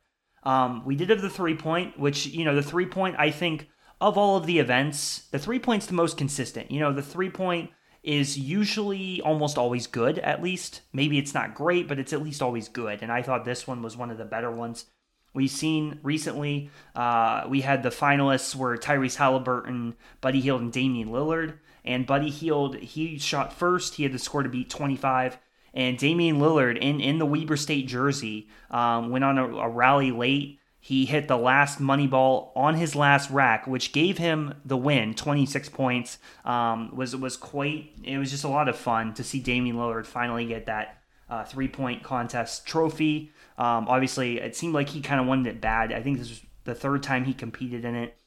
Um, 0.44 0.84
we 0.86 0.96
did 0.96 1.10
have 1.10 1.22
the 1.22 1.30
three-point, 1.30 1.98
which 1.98 2.26
you 2.28 2.44
know 2.44 2.56
the 2.56 2.64
three-point. 2.64 3.16
I 3.18 3.32
think 3.32 3.70
of 4.02 4.18
all 4.18 4.36
of 4.36 4.46
the 4.46 4.60
events, 4.60 5.28
the 5.32 5.40
three-point's 5.40 5.86
the 5.86 5.94
most 5.94 6.18
consistent. 6.18 6.72
You 6.72 6.82
know, 6.82 6.92
the 6.92 7.02
three-point 7.02 7.72
is 8.04 8.38
usually 8.38 9.22
almost 9.22 9.58
always 9.58 9.88
good, 9.88 10.20
at 10.20 10.42
least. 10.42 10.82
Maybe 10.94 11.18
it's 11.18 11.34
not 11.34 11.54
great, 11.54 11.88
but 11.88 12.00
it's 12.00 12.14
at 12.14 12.22
least 12.22 12.42
always 12.42 12.70
good. 12.70 13.02
And 13.02 13.12
I 13.12 13.22
thought 13.22 13.46
this 13.46 13.68
one 13.68 13.82
was 13.82 13.98
one 13.98 14.12
of 14.12 14.18
the 14.18 14.26
better 14.26 14.52
ones. 14.52 14.86
We've 15.34 15.50
seen 15.50 16.00
recently, 16.02 16.72
uh, 16.96 17.46
we 17.48 17.62
had 17.62 17.84
the 17.84 17.90
finalists 17.90 18.56
were 18.56 18.78
Tyrese 18.78 19.16
Halliburton, 19.16 19.96
Buddy 20.22 20.42
Hield, 20.42 20.62
and 20.62 20.72
Damian 20.72 21.10
Lillard. 21.10 21.60
And 21.86 22.08
Buddy 22.08 22.30
Hield, 22.30 22.78
he 22.78 23.20
shot 23.20 23.54
first. 23.54 23.96
He 23.96 24.04
had 24.04 24.12
the 24.12 24.20
score 24.20 24.44
to 24.44 24.50
beat 24.50 24.70
25. 24.70 25.38
And 25.74 25.98
Damian 25.98 26.40
Lillard, 26.40 26.78
in, 26.78 27.00
in 27.00 27.20
the 27.20 27.26
Weber 27.26 27.58
State 27.58 27.88
jersey, 27.88 28.48
um, 28.72 29.12
went 29.12 29.24
on 29.24 29.38
a, 29.38 29.46
a 29.46 29.70
rally 29.70 30.12
late 30.12 30.60
he 30.80 31.06
hit 31.06 31.28
the 31.28 31.38
last 31.38 31.80
money 31.80 32.08
ball 32.08 32.54
on 32.56 32.76
his 32.76 32.96
last 32.96 33.30
rack, 33.30 33.68
which 33.68 33.92
gave 33.92 34.18
him 34.18 34.54
the 34.64 34.78
win, 34.78 35.14
26 35.14 35.70
points. 35.70 36.18
Um, 36.46 36.96
was 36.96 37.16
was 37.16 37.36
quite. 37.36 37.92
It 38.04 38.18
was 38.18 38.32
just 38.32 38.44
a 38.44 38.48
lot 38.48 38.70
of 38.70 38.78
fun 38.78 39.14
to 39.16 39.24
see 39.24 39.40
Damian 39.40 39.76
Lillard 39.76 40.06
finally 40.06 40.46
get 40.46 40.68
that 40.68 41.04
uh, 41.30 41.44
three 41.44 41.68
point 41.68 42.04
contest 42.04 42.66
trophy. 42.66 43.32
Um, 43.58 43.88
obviously, 43.90 44.40
it 44.40 44.56
seemed 44.56 44.74
like 44.74 44.90
he 44.90 45.02
kind 45.02 45.20
of 45.20 45.28
wanted 45.28 45.48
it 45.48 45.62
bad. 45.62 45.92
I 45.92 46.02
think 46.02 46.20
this 46.20 46.30
was 46.30 46.42
the 46.64 46.76
third 46.76 47.04
time 47.04 47.26
he 47.26 47.34
competed 47.34 47.84
in 47.84 47.96
it, 47.96 48.18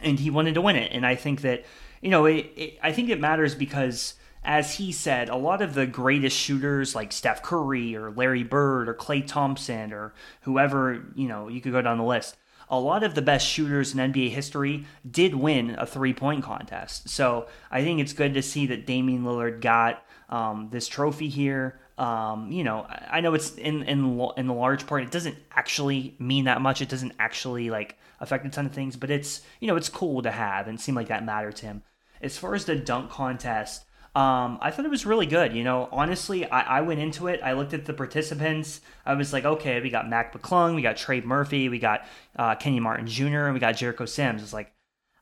and 0.00 0.20
he 0.20 0.30
wanted 0.30 0.54
to 0.54 0.60
win 0.60 0.76
it. 0.76 0.92
And 0.92 1.04
I 1.04 1.16
think 1.16 1.40
that 1.40 1.64
you 2.00 2.10
know, 2.10 2.26
it, 2.26 2.52
it, 2.56 2.78
I 2.82 2.92
think 2.92 3.08
it 3.08 3.20
matters 3.20 3.54
because 3.54 4.14
as 4.44 4.76
he 4.76 4.90
said, 4.90 5.28
a 5.28 5.36
lot 5.36 5.62
of 5.62 5.74
the 5.74 5.86
greatest 5.86 6.36
shooters 6.36 6.94
like 6.94 7.12
Steph 7.12 7.42
Curry 7.42 7.94
or 7.94 8.10
Larry 8.10 8.42
Bird 8.42 8.88
or 8.88 8.94
Klay 8.94 9.24
Thompson 9.26 9.92
or 9.92 10.14
whoever, 10.42 11.04
you 11.14 11.28
know, 11.28 11.48
you 11.48 11.60
could 11.60 11.72
go 11.72 11.82
down 11.82 11.98
the 11.98 12.04
list. 12.04 12.36
A 12.68 12.78
lot 12.78 13.04
of 13.04 13.14
the 13.14 13.22
best 13.22 13.46
shooters 13.46 13.92
in 13.92 14.12
NBA 14.12 14.30
history 14.30 14.86
did 15.08 15.34
win 15.34 15.76
a 15.78 15.86
three 15.86 16.14
point 16.14 16.42
contest. 16.42 17.08
So 17.08 17.46
I 17.70 17.82
think 17.82 18.00
it's 18.00 18.12
good 18.12 18.34
to 18.34 18.42
see 18.42 18.66
that 18.66 18.86
Damian 18.86 19.24
Lillard 19.24 19.60
got 19.60 20.04
um, 20.28 20.68
this 20.72 20.88
trophy 20.88 21.28
here. 21.28 21.78
Um, 21.98 22.50
you 22.50 22.64
know, 22.64 22.86
I 22.88 23.20
know 23.20 23.34
it's 23.34 23.54
in 23.54 23.82
in 23.82 24.18
in 24.36 24.46
the 24.46 24.54
large 24.54 24.86
part, 24.86 25.02
it 25.02 25.10
doesn't 25.10 25.36
actually 25.52 26.16
mean 26.18 26.46
that 26.46 26.62
much. 26.62 26.80
It 26.80 26.88
doesn't 26.88 27.12
actually 27.18 27.68
like 27.68 27.98
affect 28.18 28.46
a 28.46 28.48
ton 28.48 28.66
of 28.66 28.72
things, 28.72 28.96
but 28.96 29.10
it's 29.10 29.42
you 29.60 29.68
know 29.68 29.76
it's 29.76 29.90
cool 29.90 30.22
to 30.22 30.30
have 30.30 30.66
and 30.66 30.80
seem 30.80 30.94
like 30.94 31.08
that 31.08 31.24
mattered 31.24 31.56
to 31.56 31.66
him. 31.66 31.82
As 32.22 32.38
far 32.38 32.54
as 32.54 32.64
the 32.64 32.74
dunk 32.74 33.10
contest, 33.10 33.84
um, 34.14 34.58
I 34.60 34.70
thought 34.70 34.84
it 34.84 34.90
was 34.90 35.06
really 35.06 35.24
good. 35.24 35.54
You 35.54 35.64
know, 35.64 35.88
honestly, 35.90 36.44
I, 36.44 36.78
I 36.78 36.80
went 36.82 37.00
into 37.00 37.28
it. 37.28 37.40
I 37.42 37.54
looked 37.54 37.72
at 37.72 37.86
the 37.86 37.94
participants. 37.94 38.82
I 39.06 39.14
was 39.14 39.32
like, 39.32 39.46
okay, 39.46 39.80
we 39.80 39.88
got 39.88 40.08
Mac 40.08 40.34
McClung, 40.34 40.74
we 40.74 40.82
got 40.82 40.98
Trey 40.98 41.22
Murphy, 41.22 41.70
we 41.70 41.78
got 41.78 42.06
uh, 42.36 42.54
Kenyon 42.56 42.82
Martin 42.82 43.06
Jr., 43.06 43.44
and 43.44 43.54
we 43.54 43.60
got 43.60 43.76
Jericho 43.76 44.04
Sims. 44.04 44.42
It's 44.42 44.52
like, 44.52 44.72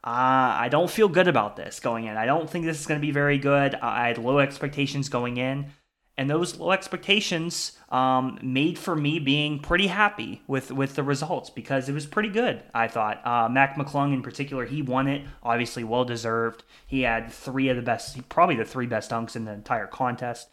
uh, 0.02 0.56
I 0.58 0.68
don't 0.70 0.90
feel 0.90 1.08
good 1.08 1.28
about 1.28 1.56
this 1.56 1.78
going 1.78 2.06
in. 2.06 2.16
I 2.16 2.26
don't 2.26 2.50
think 2.50 2.64
this 2.64 2.80
is 2.80 2.86
going 2.86 3.00
to 3.00 3.06
be 3.06 3.12
very 3.12 3.38
good. 3.38 3.76
I 3.76 4.08
had 4.08 4.18
low 4.18 4.40
expectations 4.40 5.08
going 5.08 5.36
in, 5.36 5.66
and 6.20 6.28
those 6.28 6.58
low 6.58 6.70
expectations 6.70 7.72
um, 7.88 8.38
made 8.42 8.78
for 8.78 8.94
me 8.94 9.18
being 9.18 9.58
pretty 9.58 9.86
happy 9.86 10.42
with 10.46 10.70
with 10.70 10.94
the 10.94 11.02
results 11.02 11.48
because 11.48 11.88
it 11.88 11.94
was 11.94 12.04
pretty 12.04 12.28
good. 12.28 12.62
I 12.74 12.88
thought 12.88 13.26
uh, 13.26 13.48
Mac 13.48 13.76
McClung 13.76 14.12
in 14.12 14.20
particular, 14.20 14.66
he 14.66 14.82
won 14.82 15.08
it, 15.08 15.26
obviously 15.42 15.82
well 15.82 16.04
deserved. 16.04 16.62
He 16.86 17.00
had 17.02 17.32
three 17.32 17.70
of 17.70 17.76
the 17.76 17.82
best, 17.82 18.28
probably 18.28 18.56
the 18.56 18.66
three 18.66 18.86
best 18.86 19.10
dunks 19.10 19.34
in 19.34 19.46
the 19.46 19.52
entire 19.52 19.86
contest. 19.86 20.50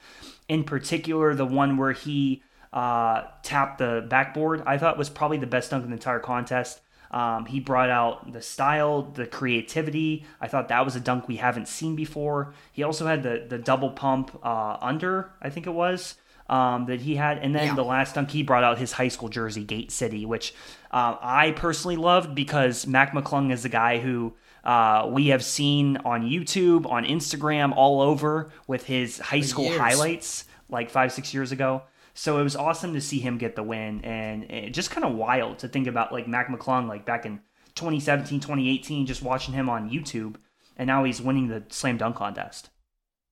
In 0.48 0.64
particular, 0.64 1.36
the 1.36 1.46
one 1.46 1.76
where 1.76 1.92
he 1.92 2.44
uh, 2.72 3.24
tapped 3.44 3.80
the 3.80 4.06
backboard, 4.08 4.64
I 4.66 4.78
thought 4.78 4.98
was 4.98 5.10
probably 5.10 5.38
the 5.38 5.48
best 5.48 5.72
dunk 5.72 5.84
in 5.84 5.90
the 5.90 5.98
entire 5.98 6.20
contest. 6.20 6.80
Um, 7.12 7.46
he 7.46 7.60
brought 7.60 7.90
out 7.90 8.34
the 8.34 8.42
style, 8.42 9.04
the 9.04 9.26
creativity. 9.26 10.26
I 10.42 10.48
thought 10.48 10.68
that 10.70 10.84
was 10.86 10.96
a 10.96 11.00
dunk 11.00 11.28
we 11.28 11.38
haven't 11.38 11.68
seen 11.68 11.96
before. 11.96 12.54
He 12.72 12.84
also 12.84 13.08
had 13.08 13.24
the 13.24 13.46
the 13.48 13.58
double 13.58 13.92
pump 13.92 14.38
uh, 14.44 14.78
under, 14.82 15.32
I 15.42 15.50
think 15.50 15.68
it 15.68 15.74
was, 15.74 16.16
um, 16.50 16.86
that 16.88 17.02
he 17.02 17.16
had. 17.16 17.38
And 17.40 17.56
then 17.56 17.68
Yeah. 17.68 17.76
the 17.76 17.84
last 17.84 18.16
dunk, 18.16 18.32
he 18.32 18.44
brought 18.44 18.64
out 18.64 18.78
his 18.78 18.92
high 18.94 19.08
school 19.08 19.30
jersey, 19.30 19.64
Gate 19.64 19.92
City, 19.92 20.26
which 20.26 20.54
uh, 20.92 21.16
I 21.22 21.52
personally 21.56 21.98
loved 21.98 22.36
because 22.36 22.86
Mac 22.88 23.14
McClung 23.14 23.52
is 23.52 23.64
the 23.64 23.70
guy 23.70 24.00
who. 24.00 24.34
Uh, 24.64 25.08
we 25.10 25.28
have 25.28 25.46
seen 25.46 25.96
on 26.04 26.24
YouTube, 26.30 26.86
on 26.92 27.06
Instagram, 27.06 27.72
all 27.74 28.02
over 28.02 28.50
with 28.68 28.86
his 28.86 29.18
high 29.18 29.40
school 29.40 29.70
highlights 29.80 30.44
like 30.68 30.90
five, 30.90 31.14
six 31.14 31.34
years 31.34 31.54
ago. 31.54 31.84
So 32.18 32.40
it 32.40 32.44
was 32.44 32.56
awesome 32.56 32.96
to 32.96 33.00
see 33.00 33.20
him 33.20 33.38
get 33.38 33.56
the 33.56 33.62
win, 33.62 34.04
and 34.04 34.46
it 34.46 34.72
just 34.72 34.90
kind 34.90 35.06
of 35.06 35.14
wild 35.14 35.60
to 35.60 35.68
think 35.68 35.86
about 35.86 36.12
like 36.12 36.28
Mac 36.28 36.48
McClung, 36.48 36.88
like 36.88 37.06
back 37.06 37.28
in 37.28 37.42
2017, 37.76 38.40
2018, 38.40 39.06
just 39.06 39.22
watching 39.22 39.54
him 39.54 39.70
on 39.70 39.92
YouTube, 39.92 40.38
and 40.78 40.88
now 40.88 41.04
he's 41.04 41.22
winning 41.22 41.48
the 41.48 41.62
slam 41.70 41.98
dunk 41.98 42.16
contest. 42.16 42.72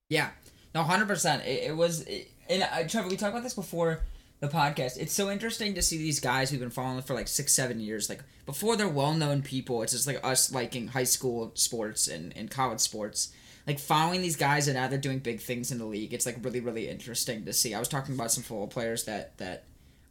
Yeah, 0.07 0.29
no, 0.75 0.83
hundred 0.83 1.07
percent. 1.07 1.43
It, 1.45 1.63
it 1.63 1.75
was, 1.75 2.01
it, 2.01 2.29
and 2.47 2.61
uh, 2.61 2.87
Trevor, 2.87 3.09
we 3.09 3.17
talked 3.17 3.31
about 3.31 3.41
this 3.41 3.55
before 3.55 4.01
the 4.39 4.47
podcast. 4.47 4.97
It's 4.99 5.13
so 5.13 5.31
interesting 5.31 5.73
to 5.73 5.81
see 5.81 5.97
these 5.97 6.19
guys 6.19 6.51
we've 6.51 6.59
been 6.59 6.69
following 6.69 7.01
for 7.01 7.15
like 7.15 7.27
six, 7.27 7.53
seven 7.53 7.79
years. 7.79 8.07
Like 8.07 8.21
before, 8.45 8.77
they're 8.77 8.87
well-known 8.87 9.41
people. 9.41 9.81
It's 9.81 9.93
just 9.93 10.05
like 10.05 10.23
us 10.23 10.53
liking 10.53 10.89
high 10.89 11.05
school 11.05 11.51
sports 11.55 12.07
and, 12.07 12.37
and 12.37 12.51
college 12.51 12.81
sports. 12.81 13.33
Like 13.67 13.79
following 13.79 14.21
these 14.21 14.35
guys 14.35 14.67
and 14.67 14.77
now 14.77 14.87
they're 14.87 14.99
doing 14.99 15.19
big 15.19 15.39
things 15.39 15.71
in 15.71 15.79
the 15.79 15.85
league. 15.85 16.13
It's 16.13 16.25
like 16.25 16.37
really, 16.41 16.59
really 16.59 16.87
interesting 16.87 17.45
to 17.45 17.53
see. 17.53 17.73
I 17.73 17.79
was 17.79 17.87
talking 17.87 18.13
about 18.13 18.31
some 18.31 18.43
football 18.43 18.67
players 18.67 19.05
that 19.05 19.37
that, 19.39 19.63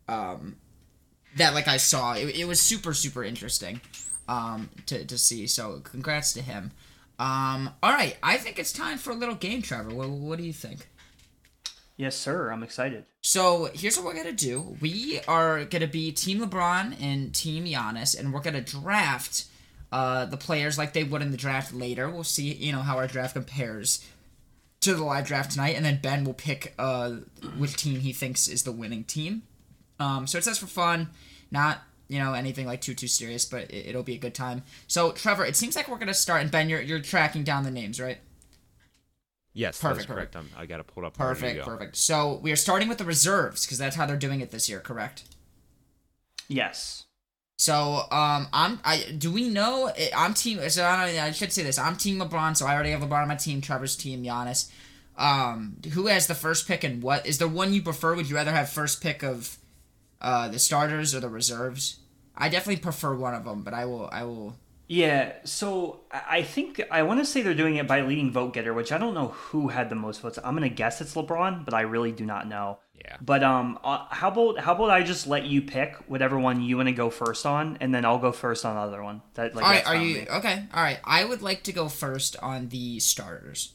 um, 0.08 0.56
that 1.36 1.54
like 1.54 1.68
I 1.68 1.76
saw. 1.76 2.14
It, 2.14 2.36
it 2.36 2.48
was 2.48 2.60
super, 2.60 2.94
super 2.94 3.22
interesting, 3.22 3.80
um, 4.28 4.70
to 4.86 5.04
to 5.04 5.18
see. 5.18 5.46
So 5.46 5.80
congrats 5.84 6.32
to 6.34 6.42
him. 6.42 6.72
Um, 7.18 7.70
all 7.82 7.92
right, 7.92 8.16
I 8.22 8.38
think 8.38 8.58
it's 8.58 8.72
time 8.72 8.98
for 8.98 9.12
a 9.12 9.14
little 9.14 9.36
game, 9.36 9.62
Trevor. 9.62 9.94
What, 9.94 10.08
what 10.08 10.38
do 10.38 10.44
you 10.44 10.52
think? 10.52 10.88
Yes, 11.96 12.16
sir. 12.16 12.50
I'm 12.50 12.64
excited. 12.64 13.04
So 13.22 13.70
here's 13.72 13.96
what 13.96 14.04
we're 14.04 14.16
gonna 14.16 14.32
do. 14.32 14.76
We 14.80 15.20
are 15.28 15.64
gonna 15.64 15.86
be 15.86 16.10
Team 16.10 16.40
LeBron 16.40 17.00
and 17.00 17.32
Team 17.32 17.66
Giannis, 17.66 18.18
and 18.18 18.32
we're 18.32 18.40
gonna 18.40 18.60
draft 18.60 19.44
uh, 19.94 20.24
the 20.24 20.36
players 20.36 20.76
like 20.76 20.92
they 20.92 21.04
would 21.04 21.22
in 21.22 21.30
the 21.30 21.36
draft 21.36 21.72
later. 21.72 22.10
We'll 22.10 22.24
see, 22.24 22.52
you 22.52 22.72
know, 22.72 22.80
how 22.80 22.96
our 22.96 23.06
draft 23.06 23.34
compares 23.34 24.04
to 24.80 24.92
the 24.92 25.04
live 25.04 25.24
draft 25.24 25.52
tonight, 25.52 25.76
and 25.76 25.84
then 25.84 26.00
Ben 26.02 26.24
will 26.24 26.34
pick 26.34 26.74
uh, 26.80 27.12
which 27.56 27.76
team 27.76 28.00
he 28.00 28.12
thinks 28.12 28.48
is 28.48 28.64
the 28.64 28.72
winning 28.72 29.04
team. 29.04 29.42
Um, 30.00 30.26
so 30.26 30.36
it's 30.36 30.48
just 30.48 30.60
for 30.60 30.66
fun, 30.66 31.10
not 31.52 31.78
you 32.08 32.18
know 32.18 32.34
anything 32.34 32.66
like 32.66 32.80
too 32.80 32.94
too 32.94 33.06
serious, 33.06 33.44
but 33.44 33.70
it, 33.70 33.86
it'll 33.86 34.02
be 34.02 34.16
a 34.16 34.18
good 34.18 34.34
time. 34.34 34.64
So 34.88 35.12
Trevor, 35.12 35.44
it 35.44 35.54
seems 35.54 35.76
like 35.76 35.86
we're 35.86 35.98
gonna 35.98 36.12
start, 36.12 36.42
and 36.42 36.50
Ben, 36.50 36.68
you're 36.68 36.80
you're 36.80 36.98
tracking 36.98 37.44
down 37.44 37.62
the 37.62 37.70
names, 37.70 38.00
right? 38.00 38.18
Yes, 39.52 39.80
Perfect, 39.80 39.98
that's 39.98 40.06
correct. 40.06 40.34
I'm, 40.34 40.50
I 40.56 40.66
got 40.66 40.78
to 40.78 40.82
pull 40.84 41.04
it 41.04 41.06
up. 41.06 41.16
Perfect, 41.16 41.64
perfect. 41.64 41.94
So 41.94 42.40
we 42.42 42.50
are 42.50 42.56
starting 42.56 42.88
with 42.88 42.98
the 42.98 43.04
reserves 43.04 43.64
because 43.64 43.78
that's 43.78 43.94
how 43.94 44.06
they're 44.06 44.16
doing 44.16 44.40
it 44.40 44.50
this 44.50 44.68
year, 44.68 44.80
correct? 44.80 45.22
Yes. 46.48 47.04
So, 47.56 48.06
um, 48.10 48.48
I'm 48.52 48.80
I 48.84 49.04
do 49.16 49.30
we 49.30 49.48
know 49.48 49.86
eh, 49.96 50.10
I'm 50.16 50.34
team. 50.34 50.60
So 50.68 50.84
I, 50.84 51.26
I 51.26 51.30
should 51.30 51.52
say 51.52 51.62
this. 51.62 51.78
I'm 51.78 51.96
team 51.96 52.18
LeBron. 52.18 52.56
So 52.56 52.66
I 52.66 52.74
already 52.74 52.90
have 52.90 53.00
LeBron 53.00 53.22
on 53.22 53.28
my 53.28 53.36
team. 53.36 53.60
Trevor's 53.60 53.96
team 53.96 54.22
Giannis. 54.24 54.70
Um, 55.16 55.76
who 55.92 56.08
has 56.08 56.26
the 56.26 56.34
first 56.34 56.66
pick 56.66 56.82
and 56.82 57.00
what 57.02 57.24
is 57.26 57.38
there 57.38 57.46
one 57.46 57.72
you 57.72 57.82
prefer? 57.82 58.16
Would 58.16 58.28
you 58.28 58.34
rather 58.34 58.50
have 58.52 58.68
first 58.68 59.00
pick 59.00 59.22
of, 59.22 59.58
uh, 60.20 60.48
the 60.48 60.58
starters 60.58 61.14
or 61.14 61.20
the 61.20 61.28
reserves? 61.28 62.00
I 62.36 62.48
definitely 62.48 62.82
prefer 62.82 63.14
one 63.14 63.34
of 63.34 63.44
them, 63.44 63.62
but 63.62 63.74
I 63.74 63.84
will 63.84 64.08
I 64.12 64.24
will. 64.24 64.56
Yeah, 64.88 65.32
so 65.44 66.00
I 66.12 66.42
think 66.42 66.82
I 66.90 67.04
want 67.04 67.20
to 67.20 67.24
say 67.24 67.40
they're 67.40 67.54
doing 67.54 67.76
it 67.76 67.86
by 67.86 68.02
leading 68.02 68.30
vote 68.32 68.52
getter, 68.52 68.74
which 68.74 68.92
I 68.92 68.98
don't 68.98 69.14
know 69.14 69.28
who 69.28 69.68
had 69.68 69.88
the 69.88 69.94
most 69.94 70.20
votes. 70.20 70.38
I'm 70.42 70.54
gonna 70.54 70.68
guess 70.68 71.00
it's 71.00 71.14
LeBron, 71.14 71.64
but 71.64 71.72
I 71.72 71.82
really 71.82 72.12
do 72.12 72.26
not 72.26 72.48
know. 72.48 72.78
Yeah. 73.04 73.16
But 73.20 73.44
um, 73.44 73.78
uh, 73.84 74.06
how 74.10 74.28
about 74.28 74.58
how 74.60 74.74
about 74.74 74.90
I 74.90 75.02
just 75.02 75.26
let 75.26 75.44
you 75.44 75.60
pick 75.60 75.94
whatever 76.08 76.38
one 76.38 76.62
you 76.62 76.76
want 76.78 76.88
to 76.88 76.94
go 76.94 77.10
first 77.10 77.44
on, 77.44 77.76
and 77.80 77.94
then 77.94 78.04
I'll 78.04 78.18
go 78.18 78.32
first 78.32 78.64
on 78.64 78.76
the 78.76 78.80
other 78.80 79.02
one. 79.02 79.20
That 79.34 79.54
like 79.54 79.64
all 79.64 79.70
right, 79.70 79.86
are 79.86 79.96
you 79.96 80.20
me. 80.22 80.26
okay? 80.28 80.64
All 80.72 80.82
right, 80.82 80.98
I 81.04 81.24
would 81.24 81.42
like 81.42 81.62
to 81.64 81.72
go 81.72 81.88
first 81.88 82.36
on 82.42 82.68
the 82.70 82.98
starters. 83.00 83.74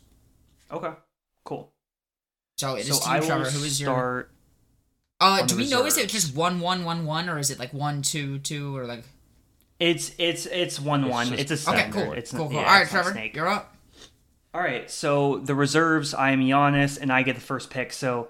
okay? 0.71 0.93
Cool. 1.45 1.71
So 2.57 2.75
it 2.75 2.81
is 2.81 2.87
So 2.87 2.93
team 3.03 3.13
I 3.13 3.19
will 3.19 3.27
Trevor. 3.27 3.49
Who 3.51 3.63
is 3.63 3.79
your? 3.79 3.87
start. 3.93 4.31
Uh, 5.21 5.45
do 5.45 5.55
the 5.55 5.61
we 5.63 5.69
know? 5.69 5.85
Is 5.85 5.97
it 5.97 6.09
just 6.09 6.35
one 6.35 6.59
one 6.59 6.83
one 6.83 7.05
one, 7.05 7.29
or 7.29 7.37
is 7.37 7.51
it 7.51 7.59
like 7.59 7.73
one 7.73 8.01
two 8.01 8.39
two, 8.39 8.75
or 8.75 8.85
like? 8.85 9.03
It's 9.79 10.11
it's 10.17 10.45
it's 10.47 10.79
one 10.79 11.03
It's 11.05 11.11
one. 11.11 11.27
just- 11.27 11.51
It's 11.51 11.67
a 11.67 11.71
Okay, 11.71 11.89
cool, 11.91 12.13
It's 12.13 12.31
cool, 12.31 12.47
cool. 12.49 12.53
yeah, 12.53 12.59
All 12.67 12.79
right, 12.79 12.87
Trevor, 12.87 13.11
snake. 13.11 13.35
you're 13.35 13.47
up. 13.47 13.75
All 14.53 14.61
right, 14.61 14.89
so 14.89 15.37
the 15.37 15.53
reserves, 15.55 16.13
I 16.15 16.31
am 16.31 16.41
Giannis, 16.41 16.99
and 16.99 17.13
I 17.13 17.21
get 17.21 17.35
the 17.35 17.41
first 17.41 17.69
pick. 17.69 17.93
So, 17.93 18.29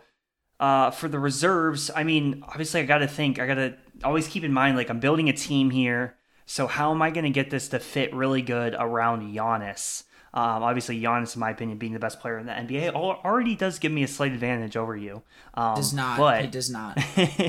uh, 0.59 0.91
for 0.91 1.07
the 1.07 1.19
reserves, 1.19 1.89
I 1.95 2.03
mean, 2.03 2.43
obviously, 2.47 2.81
I 2.81 2.85
got 2.85 2.99
to 2.99 3.07
think. 3.07 3.39
I 3.39 3.47
got 3.47 3.55
to 3.55 3.75
always 4.03 4.27
keep 4.27 4.43
in 4.43 4.53
mind, 4.53 4.77
like, 4.77 4.89
I'm 4.89 4.99
building 4.99 5.29
a 5.29 5.33
team 5.33 5.69
here. 5.69 6.17
So, 6.45 6.67
how 6.67 6.91
am 6.91 7.01
I 7.01 7.11
going 7.11 7.25
to 7.25 7.29
get 7.29 7.49
this 7.49 7.69
to 7.69 7.79
fit 7.79 8.13
really 8.13 8.41
good 8.41 8.75
around 8.77 9.33
Giannis? 9.33 10.03
Um, 10.33 10.61
obviously, 10.63 10.99
Giannis, 11.01 11.35
in 11.35 11.39
my 11.39 11.51
opinion, 11.51 11.77
being 11.77 11.93
the 11.93 11.99
best 11.99 12.19
player 12.19 12.37
in 12.37 12.45
the 12.45 12.51
NBA, 12.51 12.93
already 12.93 13.55
does 13.55 13.79
give 13.79 13.91
me 13.91 14.03
a 14.03 14.07
slight 14.07 14.31
advantage 14.31 14.77
over 14.77 14.95
you. 14.95 15.23
Um, 15.53 15.75
Does 15.75 15.93
not. 15.93 16.17
But 16.17 16.41
he 16.41 16.47
does 16.47 16.69
not. 16.69 16.99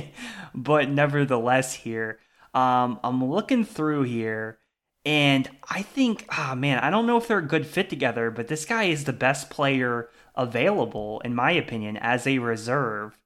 but 0.55 0.89
nevertheless, 0.89 1.75
here, 1.75 2.21
um, 2.55 2.99
I'm 3.05 3.23
looking 3.23 3.65
through 3.65 4.05
here, 4.05 4.59
and 5.05 5.49
I 5.69 5.83
think, 5.83 6.27
ah, 6.31 6.55
man, 6.57 6.79
I 6.79 6.91
don't 6.91 7.07
know 7.07 7.19
if 7.19 7.29
they're 7.29 7.39
a 7.39 7.47
good 7.47 7.67
fit 7.67 7.91
together, 7.91 8.31
but 8.31 8.49
this 8.49 8.65
guy 8.65 8.85
is 8.85 9.05
the 9.05 9.13
best 9.13 9.51
player 9.51 10.09
available, 10.35 11.21
in 11.25 11.35
my 11.35 11.53
opinion, 11.53 11.97
as 11.97 12.27
a 12.27 12.39
reserve. 12.39 13.19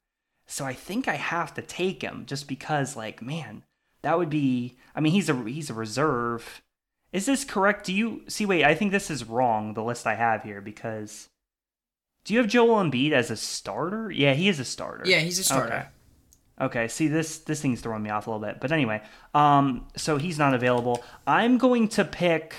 So 0.47 0.65
I 0.65 0.73
think 0.73 1.09
I 1.09 1.15
have 1.15 1.55
to 1.55 1.63
take 1.63 2.03
him 2.03 2.25
just 2.27 2.49
because, 2.49 2.97
like, 2.97 3.23
man, 3.23 3.65
that 4.03 4.19
would 4.19 4.31
be. 4.31 4.77
I 4.95 5.01
mean, 5.01 5.13
he's 5.13 5.29
a 5.29 5.45
he's 5.45 5.71
a 5.71 5.75
reserve. 5.75 6.63
Is 7.13 7.27
this 7.27 7.45
correct? 7.45 7.87
Do 7.87 7.93
you 7.93 8.23
see? 8.29 8.45
Wait, 8.45 8.65
I 8.65 8.75
think 8.75 8.93
this 8.93 9.11
is 9.11 9.25
wrong. 9.25 9.75
The 9.75 9.83
list 9.83 10.07
I 10.07 10.15
have 10.15 10.43
here 10.43 10.61
because. 10.61 11.29
Do 12.25 12.33
you 12.33 12.41
have 12.41 12.49
Joel 12.49 12.83
Embiid 12.83 13.13
as 13.13 13.31
a 13.31 13.37
starter? 13.37 14.11
Yeah, 14.11 14.33
he 14.33 14.49
is 14.49 14.59
a 14.59 14.65
starter. 14.65 15.05
Yeah, 15.07 15.19
he's 15.19 15.39
a 15.39 15.45
starter. 15.45 15.75
Okay. 15.75 15.87
Okay, 16.61 16.89
see 16.89 17.09
this 17.09 17.39
this 17.39 17.61
thing's 17.61 17.81
throwing 17.81 18.03
me 18.03 18.11
off 18.11 18.27
a 18.27 18.31
little 18.31 18.47
bit. 18.47 18.61
But 18.61 18.73
anyway, 18.73 19.03
um 19.35 19.87
so 19.97 20.17
he's 20.17 20.39
not 20.39 20.55
available. 20.55 21.05
I'm 21.27 21.59
going 21.59 21.89
to 21.89 22.05
pick 22.05 22.55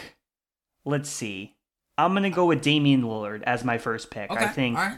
let's 0.83 1.09
see. 1.09 1.54
I'm 1.97 2.11
going 2.11 2.23
to 2.23 2.29
go 2.29 2.45
with 2.45 2.61
Damian 2.61 3.03
Lillard 3.03 3.43
as 3.43 3.63
my 3.63 3.77
first 3.77 4.09
pick. 4.11 4.29
Okay, 4.31 4.43
I 4.45 4.47
think 4.49 4.77
all 4.77 4.83
right. 4.83 4.97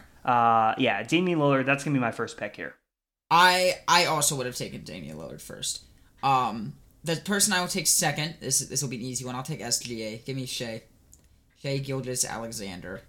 uh 0.70 0.74
yeah, 0.78 1.02
Damian 1.02 1.38
Lillard, 1.38 1.64
that's 1.66 1.84
going 1.84 1.94
to 1.94 1.98
be 1.98 2.02
my 2.02 2.10
first 2.12 2.36
pick 2.36 2.56
here. 2.56 2.74
I 3.30 3.74
I 3.86 4.06
also 4.06 4.36
would 4.36 4.46
have 4.46 4.56
taken 4.56 4.82
Damian 4.82 5.16
Lillard 5.18 5.40
first. 5.40 5.84
Um, 6.22 6.74
the 7.04 7.16
person 7.16 7.52
I 7.52 7.60
will 7.60 7.68
take 7.68 7.86
second. 7.86 8.34
This 8.40 8.58
this 8.60 8.82
will 8.82 8.88
be 8.88 8.96
an 8.96 9.02
easy 9.02 9.24
one. 9.24 9.34
I'll 9.34 9.42
take 9.42 9.60
SGA. 9.60 10.24
Give 10.24 10.36
me 10.36 10.46
Shai. 10.46 10.82
Shea 11.62 11.78
Gildas 11.80 12.24
Alexander. 12.24 13.02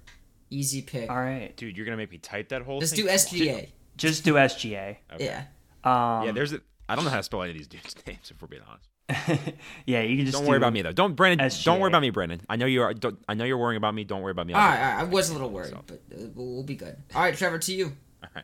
Easy 0.50 0.82
pick. 0.82 1.10
All 1.10 1.18
right. 1.18 1.56
Dude, 1.56 1.78
you're 1.78 1.86
gonna 1.86 1.98
make 1.98 2.12
me 2.12 2.18
type 2.18 2.50
that 2.50 2.64
whole 2.64 2.80
Let's 2.80 2.92
thing. 2.94 3.06
do 3.06 3.12
SGA. 3.12 3.70
Just 3.98 4.24
do 4.24 4.34
SGA. 4.34 4.98
Okay. 5.14 5.26
Yeah. 5.26 5.44
Um 5.84 6.26
Yeah, 6.26 6.32
there's 6.34 6.54
a. 6.54 6.62
I 6.88 6.96
don't 6.96 7.04
know 7.06 7.12
how 7.12 7.18
to 7.18 7.24
spell 7.24 7.42
any 7.44 7.52
of 7.52 7.58
these 7.58 7.68
dudes' 7.68 7.96
names. 8.08 8.32
If 8.32 8.42
we're 8.42 8.48
being 8.48 8.64
honest. 8.68 8.88
yeah, 9.86 10.02
you 10.02 10.18
can 10.18 10.26
just 10.26 10.34
Don't 10.38 10.44
do 10.44 10.50
worry 10.50 10.58
about 10.58 10.74
me 10.74 10.82
though. 10.82 10.92
Don't 10.92 11.16
Brandon. 11.16 11.50
Don't 11.64 11.80
worry 11.80 11.90
about 11.90 12.02
me, 12.02 12.10
Brandon. 12.12 12.42
I 12.50 12.56
know 12.56 12.66
you 12.66 12.82
are. 12.84 12.94
Don't, 12.94 13.18
I 13.28 13.34
know 13.34 13.44
you're 13.46 13.58
worrying 13.58 13.78
about 13.78 13.94
me. 13.94 14.04
Don't 14.04 14.22
worry 14.22 14.32
about 14.32 14.48
me. 14.48 14.54
All 14.54 14.60
I'll 14.62 14.68
right, 14.70 14.76
do 14.76 14.82
it. 14.82 14.86
all 14.86 14.96
right. 14.98 15.02
I 15.02 15.04
was 15.14 15.30
a 15.30 15.34
little 15.34 15.50
worried, 15.50 15.70
So- 15.72 15.84
but 15.88 16.02
uh, 16.14 16.26
we'll, 16.36 16.48
we'll 16.56 16.64
be 16.64 16.76
good. 16.76 16.96
All 17.16 17.22
right, 17.22 17.36
Trevor, 17.36 17.60
to 17.60 17.74
you. 17.74 17.96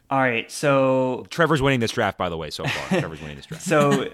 All 0.10 0.20
right. 0.20 0.50
So 0.52 1.26
Trevor's 1.30 1.62
winning 1.62 1.80
this 1.82 1.92
draft, 1.92 2.18
by 2.18 2.30
the 2.30 2.38
way. 2.38 2.50
So 2.50 2.64
far, 2.66 3.00
Trevor's 3.00 3.22
winning 3.22 3.36
this 3.38 3.46
draft. 3.46 3.64
So, 3.64 4.10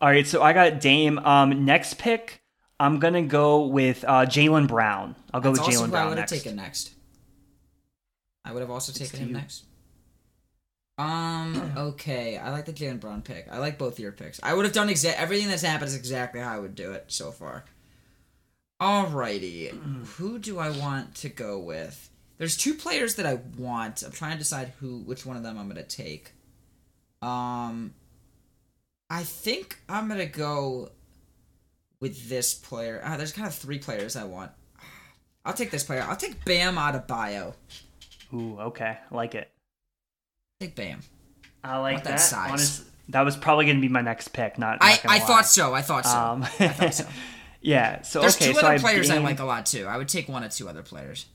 all 0.00 0.08
right. 0.08 0.26
So 0.26 0.42
I 0.42 0.52
got 0.52 0.80
Dame. 0.80 1.18
Um, 1.18 1.64
next 1.64 1.98
pick, 1.98 2.42
I'm 2.78 2.98
gonna 2.98 3.22
go 3.22 3.66
with 3.66 4.04
uh, 4.04 4.26
Jaylen 4.26 4.68
Brown. 4.68 5.16
I'll 5.32 5.40
go 5.40 5.52
That's 5.54 5.66
with 5.66 5.76
Jaylen 5.76 5.90
Brown. 5.90 6.06
I 6.06 6.08
would 6.10 6.18
have 6.18 6.30
next. 6.30 6.42
taken 6.42 6.56
next. 6.56 6.94
I 8.44 8.52
would 8.52 8.60
have 8.60 8.70
also 8.70 8.92
taken 8.92 9.18
him 9.20 9.28
you. 9.28 9.34
next. 9.34 9.64
Um. 10.98 11.72
Okay. 11.76 12.38
I 12.38 12.50
like 12.50 12.64
the 12.64 12.72
Jaylen 12.72 13.00
Brown 13.00 13.20
pick. 13.22 13.48
I 13.50 13.58
like 13.58 13.78
both 13.78 14.00
your 14.00 14.12
picks. 14.12 14.40
I 14.42 14.54
would 14.54 14.64
have 14.64 14.74
done 14.74 14.88
exact 14.88 15.20
everything 15.20 15.48
that's 15.48 15.62
happened 15.62 15.88
is 15.88 15.94
exactly 15.94 16.40
how 16.40 16.54
I 16.54 16.58
would 16.58 16.74
do 16.74 16.92
it 16.92 17.04
so 17.08 17.30
far. 17.30 17.64
Alrighty, 18.80 19.70
who 20.16 20.38
do 20.38 20.58
I 20.58 20.70
want 20.70 21.14
to 21.16 21.28
go 21.28 21.58
with? 21.58 22.10
There's 22.38 22.56
two 22.56 22.74
players 22.74 23.14
that 23.16 23.26
I 23.26 23.40
want. 23.58 24.02
I'm 24.02 24.12
trying 24.12 24.32
to 24.32 24.38
decide 24.38 24.72
who, 24.80 24.98
which 25.00 25.24
one 25.24 25.36
of 25.36 25.42
them 25.42 25.58
I'm 25.58 25.68
gonna 25.68 25.82
take. 25.82 26.32
Um, 27.22 27.94
I 29.08 29.22
think 29.22 29.78
I'm 29.88 30.08
gonna 30.08 30.26
go 30.26 30.90
with 32.00 32.28
this 32.28 32.54
player. 32.54 33.00
Ah, 33.04 33.16
there's 33.16 33.32
kind 33.32 33.48
of 33.48 33.54
three 33.54 33.78
players 33.78 34.16
I 34.16 34.24
want. 34.24 34.50
I'll 35.44 35.54
take 35.54 35.70
this 35.70 35.84
player. 35.84 36.04
I'll 36.06 36.16
take 36.16 36.44
Bam 36.44 36.76
Adebayo. 36.76 37.54
Ooh, 38.34 38.58
okay, 38.60 38.98
like 39.10 39.34
it. 39.34 39.50
Take 40.60 40.74
Bam. 40.74 41.00
I 41.62 41.78
like 41.78 42.04
that 42.04 42.10
that. 42.12 42.20
size. 42.20 42.50
Honest- 42.50 42.84
that 43.10 43.20
was 43.22 43.36
probably 43.36 43.66
going 43.66 43.76
to 43.76 43.80
be 43.80 43.88
my 43.88 44.00
next 44.00 44.28
pick. 44.28 44.58
Not. 44.58 44.78
I, 44.80 44.92
not 44.92 45.06
I 45.06 45.18
lie. 45.18 45.20
thought 45.20 45.46
so. 45.46 45.74
I 45.74 45.82
thought 45.82 46.06
so. 46.06 46.18
Um, 46.18 46.42
I 46.42 46.68
thought 46.68 46.94
so. 46.94 47.06
yeah. 47.60 48.02
So 48.02 48.20
There's 48.20 48.36
okay, 48.36 48.46
two 48.48 48.54
so 48.54 48.60
other 48.60 48.68
I 48.74 48.78
players 48.78 49.10
I 49.10 49.18
like 49.18 49.38
a 49.38 49.44
lot 49.44 49.66
too. 49.66 49.86
I 49.86 49.96
would 49.96 50.08
take 50.08 50.28
one 50.28 50.42
or 50.42 50.48
two 50.48 50.68
other 50.68 50.82
players. 50.82 51.26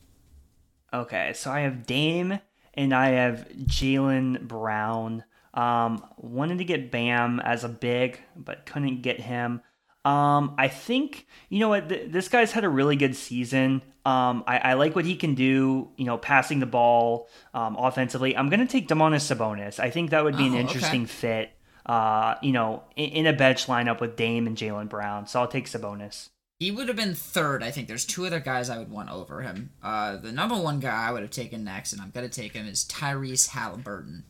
Okay, 0.93 1.31
so 1.33 1.49
I 1.49 1.61
have 1.61 1.85
Dame 1.85 2.39
and 2.73 2.93
I 2.93 3.09
have 3.09 3.47
Jaylen 3.49 4.41
Brown. 4.41 5.23
Um, 5.53 6.03
wanted 6.17 6.57
to 6.57 6.65
get 6.65 6.91
Bam 6.91 7.39
as 7.39 7.63
a 7.63 7.69
big, 7.69 8.19
but 8.35 8.65
couldn't 8.65 9.01
get 9.01 9.21
him. 9.21 9.61
Um, 10.03 10.55
I 10.57 10.67
think 10.67 11.27
you 11.49 11.59
know 11.59 11.69
what 11.69 11.87
th- 11.87 12.11
this 12.11 12.27
guy's 12.27 12.51
had 12.51 12.63
a 12.65 12.69
really 12.69 12.95
good 12.97 13.15
season. 13.15 13.81
Um, 14.03 14.43
I, 14.47 14.57
I 14.57 14.73
like 14.73 14.95
what 14.95 15.05
he 15.05 15.15
can 15.15 15.35
do. 15.35 15.89
You 15.95 16.05
know, 16.05 16.17
passing 16.17 16.59
the 16.59 16.65
ball, 16.65 17.29
um, 17.53 17.75
offensively. 17.77 18.35
I'm 18.35 18.49
gonna 18.49 18.65
take 18.67 18.87
Domantas 18.87 19.33
Sabonis. 19.35 19.79
I 19.79 19.89
think 19.91 20.09
that 20.09 20.23
would 20.23 20.37
be 20.37 20.43
Oh, 20.43 20.47
an 20.47 20.53
okay. 20.53 20.61
interesting 20.61 21.05
fit. 21.05 21.51
Uh, 21.85 22.35
you 22.41 22.51
know, 22.51 22.83
in, 22.95 23.09
in 23.11 23.27
a 23.27 23.33
bench 23.33 23.65
lineup 23.67 23.99
with 23.99 24.15
Dame 24.15 24.47
and 24.47 24.55
Jaylen 24.57 24.87
Brown. 24.89 25.27
So 25.27 25.39
I'll 25.41 25.47
take 25.47 25.65
Sabonis. 25.65 26.29
He 26.59 26.69
would 26.69 26.87
have 26.87 26.95
been 26.97 27.15
third. 27.15 27.63
I 27.63 27.71
think 27.71 27.87
there's 27.87 28.05
two 28.05 28.25
other 28.25 28.39
guys 28.39 28.69
I 28.69 28.77
would 28.77 28.91
want 28.91 29.09
over 29.09 29.41
him. 29.41 29.71
Uh, 29.81 30.17
the 30.17 30.31
number 30.31 30.55
one 30.55 30.79
guy 30.79 31.07
I 31.07 31.11
would 31.11 31.23
have 31.23 31.31
taken 31.31 31.63
next, 31.63 31.91
and 31.93 31.99
I'm 32.01 32.11
gonna 32.11 32.29
take 32.29 32.53
him, 32.53 32.67
is 32.67 32.85
Tyrese 32.85 33.47
Halliburton. 33.49 34.23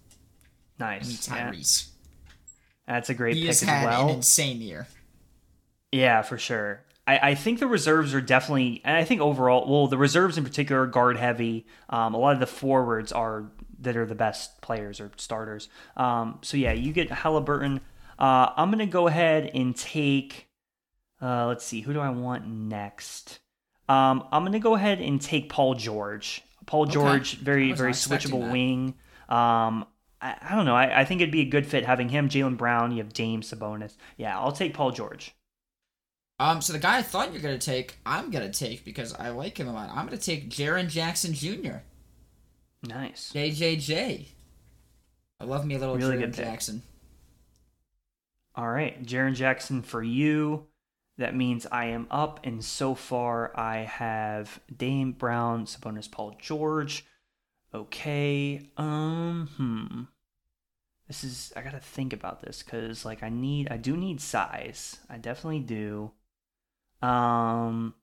Nice. 0.79 1.27
Yeah, 1.27 1.49
Tyrese. 1.51 1.87
that's 2.87 3.09
a 3.09 3.13
great 3.13 3.35
He 3.35 3.41
pick 3.43 3.49
as 3.51 3.61
had 3.61 3.85
well. 3.85 4.09
an 4.09 4.15
insane 4.15 4.61
year. 4.61 4.87
Yeah, 5.91 6.21
for 6.21 6.37
sure. 6.37 6.81
I, 7.07 7.29
I 7.31 7.35
think 7.35 7.59
the 7.59 7.67
reserves 7.67 8.13
are 8.13 8.21
definitely, 8.21 8.81
and 8.85 8.95
I 8.95 9.03
think 9.03 9.21
overall, 9.21 9.69
well, 9.69 9.87
the 9.87 9.97
reserves 9.97 10.37
in 10.37 10.43
particular 10.43 10.83
are 10.83 10.87
guard 10.87 11.17
heavy. 11.17 11.65
Um, 11.89 12.13
a 12.13 12.17
lot 12.17 12.33
of 12.33 12.39
the 12.39 12.47
forwards 12.47 13.11
are 13.11 13.51
that 13.79 13.97
are 13.97 14.05
the 14.05 14.15
best 14.15 14.61
players 14.61 14.99
or 14.99 15.11
starters. 15.17 15.67
Um, 15.97 16.37
so 16.43 16.57
yeah, 16.57 16.71
you 16.73 16.93
get 16.93 17.09
Halliburton. 17.09 17.81
Uh, 18.19 18.49
I'm 18.55 18.69
gonna 18.69 18.85
go 18.85 19.07
ahead 19.07 19.49
and 19.53 19.75
take. 19.75 20.47
Uh, 21.21 21.47
let's 21.47 21.65
see, 21.65 21.81
who 21.81 21.93
do 21.93 21.99
I 21.99 22.09
want 22.11 22.47
next? 22.47 23.39
Um, 23.89 24.23
I'm 24.31 24.43
gonna 24.45 24.59
go 24.59 24.75
ahead 24.75 25.01
and 25.01 25.19
take 25.19 25.49
Paul 25.49 25.73
George. 25.73 26.43
Paul 26.67 26.83
Okay. 26.83 26.91
George, 26.93 27.37
very 27.37 27.71
very 27.71 27.93
switchable 27.93 28.41
that. 28.43 28.51
wing. 28.51 28.93
Um, 29.27 29.85
I, 30.21 30.35
I 30.41 30.55
don't 30.55 30.65
know. 30.65 30.75
I, 30.75 31.01
I 31.01 31.05
think 31.05 31.21
it'd 31.21 31.31
be 31.31 31.41
a 31.41 31.45
good 31.49 31.65
fit 31.65 31.83
having 31.85 32.09
him, 32.09 32.29
Jaylen 32.29 32.57
Brown. 32.57 32.91
You 32.91 32.99
have 32.99 33.11
Dame 33.13 33.41
Sabonis. 33.41 33.95
Yeah, 34.17 34.37
I'll 34.39 34.51
take 34.51 34.75
Paul 34.75 34.91
George. 34.91 35.33
Um, 36.41 36.59
so 36.59 36.73
the 36.73 36.79
guy 36.79 36.97
I 36.97 37.01
thought 37.03 37.31
you're 37.31 37.41
gonna 37.41 37.59
take, 37.59 37.99
I'm 38.03 38.31
gonna 38.31 38.51
take 38.51 38.83
because 38.83 39.13
I 39.13 39.29
like 39.29 39.59
him 39.59 39.67
a 39.67 39.73
lot. 39.73 39.91
I'm 39.93 40.05
gonna 40.05 40.17
take 40.17 40.49
Jaren 40.49 40.89
Jackson 40.89 41.35
Jr. 41.35 41.83
Nice. 42.81 43.31
JJJ. 43.31 44.25
I 45.39 45.43
love 45.43 45.67
me 45.67 45.75
a 45.75 45.77
little 45.77 45.97
Really 45.97 46.17
Jaren 46.17 46.35
pick. 46.35 46.43
Jackson. 46.45 46.81
All 48.55 48.67
right, 48.67 49.03
Jaren 49.05 49.35
Jackson 49.35 49.83
for 49.83 50.01
you. 50.01 50.65
That 51.19 51.35
means 51.35 51.67
I 51.71 51.85
am 51.85 52.07
up, 52.09 52.39
and 52.43 52.65
so 52.65 52.95
far 52.95 53.55
I 53.55 53.81
have 53.81 54.61
Dame 54.75 55.11
Brown, 55.11 55.65
Sabonis, 55.67 56.09
Paul 56.09 56.35
George. 56.39 57.05
Okay. 57.71 58.67
Um. 58.77 59.47
Hmm. 59.57 60.01
This 61.07 61.23
is 61.23 61.53
I 61.55 61.61
gotta 61.61 61.79
think 61.79 62.13
about 62.13 62.41
this 62.41 62.63
because 62.63 63.05
like 63.05 63.21
I 63.21 63.29
need 63.29 63.67
I 63.69 63.77
do 63.77 63.95
need 63.95 64.19
size. 64.19 64.97
I 65.07 65.19
definitely 65.19 65.59
do. 65.59 66.13
Um. 67.01 67.95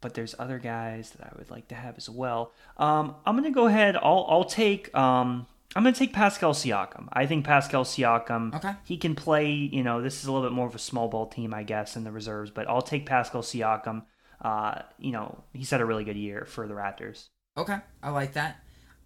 But 0.00 0.14
there's 0.14 0.34
other 0.38 0.60
guys 0.60 1.10
that 1.10 1.26
I 1.26 1.36
would 1.36 1.50
like 1.50 1.68
to 1.68 1.74
have 1.74 1.96
as 1.96 2.08
well. 2.08 2.52
Um, 2.76 3.16
I'm 3.26 3.34
gonna 3.34 3.50
go 3.50 3.66
ahead. 3.66 3.96
I'll 3.96 4.26
I'll 4.28 4.44
take 4.44 4.94
um 4.94 5.46
I'm 5.76 5.82
gonna 5.82 5.94
take 5.94 6.12
Pascal 6.12 6.54
Siakam. 6.54 7.08
I 7.12 7.26
think 7.26 7.44
Pascal 7.44 7.84
Siakam. 7.84 8.54
Okay. 8.54 8.72
He 8.84 8.96
can 8.96 9.14
play. 9.14 9.50
You 9.50 9.82
know, 9.82 10.00
this 10.00 10.20
is 10.20 10.26
a 10.26 10.32
little 10.32 10.48
bit 10.48 10.54
more 10.54 10.66
of 10.66 10.74
a 10.74 10.78
small 10.78 11.08
ball 11.08 11.26
team, 11.26 11.52
I 11.52 11.62
guess, 11.62 11.96
in 11.96 12.04
the 12.04 12.12
reserves. 12.12 12.50
But 12.50 12.68
I'll 12.68 12.82
take 12.82 13.06
Pascal 13.06 13.42
Siakam. 13.42 14.04
Uh, 14.40 14.82
you 14.98 15.12
know, 15.12 15.42
he's 15.52 15.70
had 15.70 15.80
a 15.80 15.84
really 15.84 16.04
good 16.04 16.16
year 16.16 16.46
for 16.48 16.66
the 16.66 16.74
Raptors. 16.74 17.28
Okay, 17.56 17.76
I 18.02 18.10
like 18.10 18.34
that. 18.34 18.56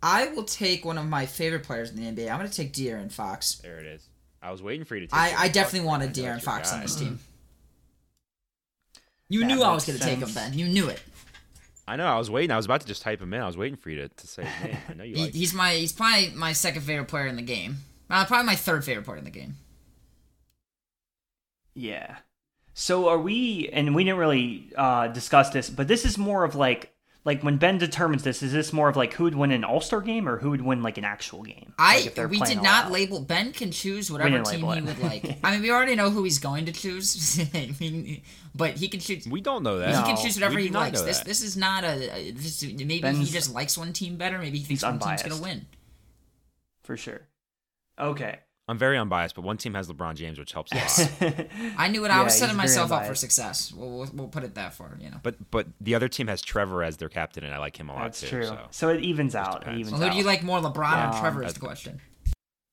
I 0.02 0.28
will 0.28 0.44
take 0.44 0.84
one 0.84 0.98
of 0.98 1.06
my 1.06 1.26
favorite 1.26 1.62
players 1.62 1.90
in 1.90 1.96
the 1.96 2.02
NBA. 2.02 2.30
I'm 2.30 2.36
gonna 2.36 2.48
take 2.48 2.72
De'Aaron 2.72 3.10
Fox. 3.10 3.56
There 3.56 3.78
it 3.78 3.86
is. 3.86 4.06
I 4.40 4.50
was 4.50 4.62
waiting 4.62 4.84
for 4.84 4.94
you 4.94 5.02
to. 5.02 5.06
Take 5.08 5.18
I, 5.18 5.44
I 5.44 5.48
definitely 5.48 5.80
but 5.80 5.86
wanted 5.86 6.04
I 6.04 6.06
know 6.06 6.28
De'Aaron 6.28 6.36
it's 6.36 6.46
your 6.46 6.54
Fox 6.54 6.72
on 6.72 6.80
this 6.80 6.96
team. 6.96 7.18
You 9.32 9.40
That 9.40 9.46
knew 9.46 9.62
I 9.62 9.72
was 9.72 9.86
gonna 9.86 9.98
take 9.98 10.18
him, 10.18 10.28
sense. 10.28 10.50
Ben. 10.50 10.58
You 10.58 10.68
knew 10.68 10.88
it. 10.88 11.02
I 11.88 11.96
know. 11.96 12.06
I 12.06 12.18
was 12.18 12.30
waiting. 12.30 12.50
I 12.50 12.56
was 12.56 12.66
about 12.66 12.80
to 12.82 12.86
just 12.86 13.02
type 13.02 13.20
him 13.20 13.32
in. 13.34 13.40
I 13.40 13.46
was 13.46 13.56
waiting 13.56 13.76
for 13.76 13.90
you 13.90 13.96
to, 14.02 14.08
to 14.08 14.26
say 14.26 14.44
his 14.44 14.64
name. 14.64 14.78
I 14.90 14.94
know 14.94 15.04
you 15.04 15.14
He, 15.16 15.22
like. 15.24 15.32
he's 15.34 15.54
my 15.54 15.72
he's 15.74 15.92
probably 15.92 16.30
my 16.30 16.52
second 16.52 16.82
favorite 16.82 17.08
player 17.08 17.26
in 17.26 17.36
the 17.36 17.42
game. 17.42 17.76
Uh, 18.10 18.24
probably 18.26 18.46
my 18.46 18.54
third 18.56 18.84
favorite 18.84 19.04
player 19.04 19.16
in 19.18 19.24
the 19.24 19.30
game. 19.30 19.54
Yeah. 21.74 22.16
So 22.74 23.08
are 23.08 23.18
we? 23.18 23.68
And 23.72 23.94
we 23.94 24.04
didn't 24.04 24.18
really 24.18 24.70
uh, 24.76 25.08
discuss 25.08 25.50
this, 25.50 25.70
but 25.70 25.88
this 25.88 26.04
is 26.04 26.18
more 26.18 26.44
of 26.44 26.54
like 26.54 26.92
like 27.24 27.42
when 27.42 27.56
Ben 27.56 27.78
determines 27.78 28.22
this. 28.24 28.42
Is 28.42 28.52
this 28.52 28.72
more 28.72 28.88
of 28.88 28.96
like 28.96 29.12
who 29.12 29.24
would 29.24 29.34
win 29.34 29.52
an 29.52 29.62
All 29.64 29.80
Star 29.80 30.00
game 30.00 30.28
or 30.28 30.38
who 30.38 30.50
would 30.50 30.60
win 30.62 30.82
like 30.82 30.98
an 30.98 31.04
actual 31.04 31.42
game? 31.42 31.72
I 31.78 32.10
Like, 32.16 32.30
we 32.30 32.40
did 32.40 32.62
not 32.62 32.86
out. 32.86 32.90
label. 32.92 33.20
Ben 33.20 33.52
can 33.52 33.70
choose 33.70 34.10
whatever 34.10 34.42
team 34.42 34.60
he 34.66 34.78
it. 34.78 34.84
would 34.84 34.98
like. 35.00 35.38
I 35.44 35.52
mean, 35.52 35.62
we 35.62 35.70
already 35.70 35.94
know 35.94 36.10
who 36.10 36.24
he's 36.24 36.38
going 36.40 36.66
to 36.66 36.72
choose. 36.72 37.38
I 37.54 37.72
mean, 37.78 38.22
but 38.54 38.76
he 38.76 38.88
can 38.88 38.98
choose. 39.00 39.26
we 39.26 39.40
don't 39.40 39.62
know 39.62 39.78
that. 39.78 39.88
He 39.90 39.94
No. 40.00 40.02
can 40.06 40.16
choose 40.16 40.34
whatever 40.36 40.58
he 40.58 40.68
do 40.68 40.74
likes. 40.74 41.00
This 41.02 41.18
that. 41.18 41.26
this 41.26 41.42
is 41.42 41.56
not 41.56 41.84
a. 41.84 42.12
a- 42.16 42.30
This, 42.32 42.62
maybe 42.62 43.08
he 43.12 43.24
just 43.26 43.54
likes 43.54 43.78
one 43.78 43.92
team 43.92 44.16
better. 44.16 44.38
Maybe 44.38 44.58
he 44.58 44.64
thinks 44.64 44.82
He's 44.82 44.90
one 44.90 44.98
team's 44.98 45.22
gonna 45.22 45.40
win. 45.40 45.66
for 46.82 46.96
sure. 46.96 47.20
Okay. 48.00 48.40
I'm 48.72 48.78
very 48.78 48.96
unbiased, 48.96 49.34
but 49.34 49.42
one 49.42 49.58
team 49.58 49.74
has 49.74 49.88
LeBron 49.88 50.14
James, 50.14 50.38
which 50.38 50.52
helps 50.52 50.72
a 50.72 50.76
lot. 50.76 51.46
I 51.76 51.88
knew 51.88 52.04
it. 52.04 52.08
Yeah, 52.08 52.20
I 52.20 52.24
was 52.24 52.34
setting 52.34 52.56
very 52.56 52.66
myself 52.68 52.90
up 52.90 53.06
for 53.06 53.14
success. 53.14 53.70
We'll, 53.72 53.90
we'll 53.90 54.10
we'll 54.14 54.28
put 54.28 54.44
it 54.44 54.54
that 54.54 54.72
far. 54.74 54.96
You 54.98 55.10
know. 55.10 55.18
but 55.22 55.36
but 55.50 55.66
the 55.80 55.94
other 55.94 56.08
team 56.08 56.26
has 56.28 56.40
Trevor 56.40 56.82
as 56.82 56.96
their 56.96 57.08
captain, 57.10 57.44
and 57.44 57.54
I 57.54 57.58
like 57.58 57.78
him 57.78 57.88
a 57.90 57.92
lot 57.94 58.02
That's 58.04 58.20
too. 58.22 58.28
true. 58.28 58.44
So 58.44 58.58
So. 58.70 58.88
it 58.88 59.02
evens 59.02 59.34
out. 59.34 59.66
It 59.66 59.74
evens 59.74 59.90
Well, 59.92 60.00
who 60.00 60.06
out. 60.06 60.12
do 60.12 60.18
you 60.18 60.24
like 60.24 60.42
more, 60.42 60.58
LeBron 60.60 60.92
Um, 61.08 61.14
or 61.14 61.20
Trevor? 61.20 61.42
Is 61.44 61.54
the 61.54 61.60
question. 61.60 62.00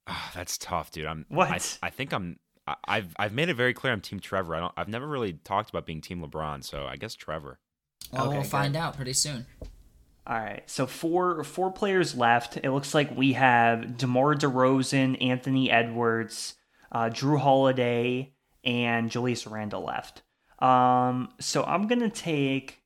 Ah, 0.08 0.32
that's 0.34 0.58
tough, 0.58 0.90
dude. 0.92 1.06
I'm 1.06 1.26
What? 1.30 1.50
I, 1.84 1.88
I 1.88 1.90
think 1.90 2.14
I'm. 2.14 2.40
I, 2.66 2.76
I've 2.86 3.14
I've 3.20 3.34
made 3.34 3.50
it 3.50 3.56
very 3.56 3.74
clear 3.74 3.94
I'm 3.94 4.02
Team 4.02 4.20
Trevor. 4.20 4.56
I 4.56 4.60
don't. 4.62 4.74
I've 4.78 4.88
never 4.88 5.08
really 5.08 5.34
talked 5.34 5.70
about 5.70 5.86
being 5.86 6.02
Team 6.02 6.22
LeBron, 6.22 6.64
so 6.64 6.86
I 6.86 6.96
guess 6.96 7.14
Trevor. 7.16 7.60
Well, 8.14 8.28
Okay, 8.30 8.38
we'll 8.38 8.44
find 8.48 8.76
out 8.76 8.96
pretty 8.96 9.14
soon. 9.14 9.46
All 10.30 10.36
right, 10.38 10.62
so 10.68 10.86
four 10.86 11.44
four 11.44 11.72
players 11.72 12.14
left. 12.16 12.58
It 12.58 12.70
looks 12.70 12.94
like 12.94 13.18
we 13.18 13.34
have 13.34 13.98
DeMar 13.98 14.36
DeRozan, 14.36 15.20
Anthony 15.24 15.72
Edwards, 15.72 16.54
uh, 16.92 17.06
Jrue 17.10 17.40
Holiday, 17.40 18.32
and 18.64 19.10
Julius 19.10 19.48
Randle 19.48 19.84
left. 19.84 20.22
Um, 20.60 21.30
so 21.40 21.64
I'm 21.64 21.88
gonna 21.88 22.12
take, 22.12 22.78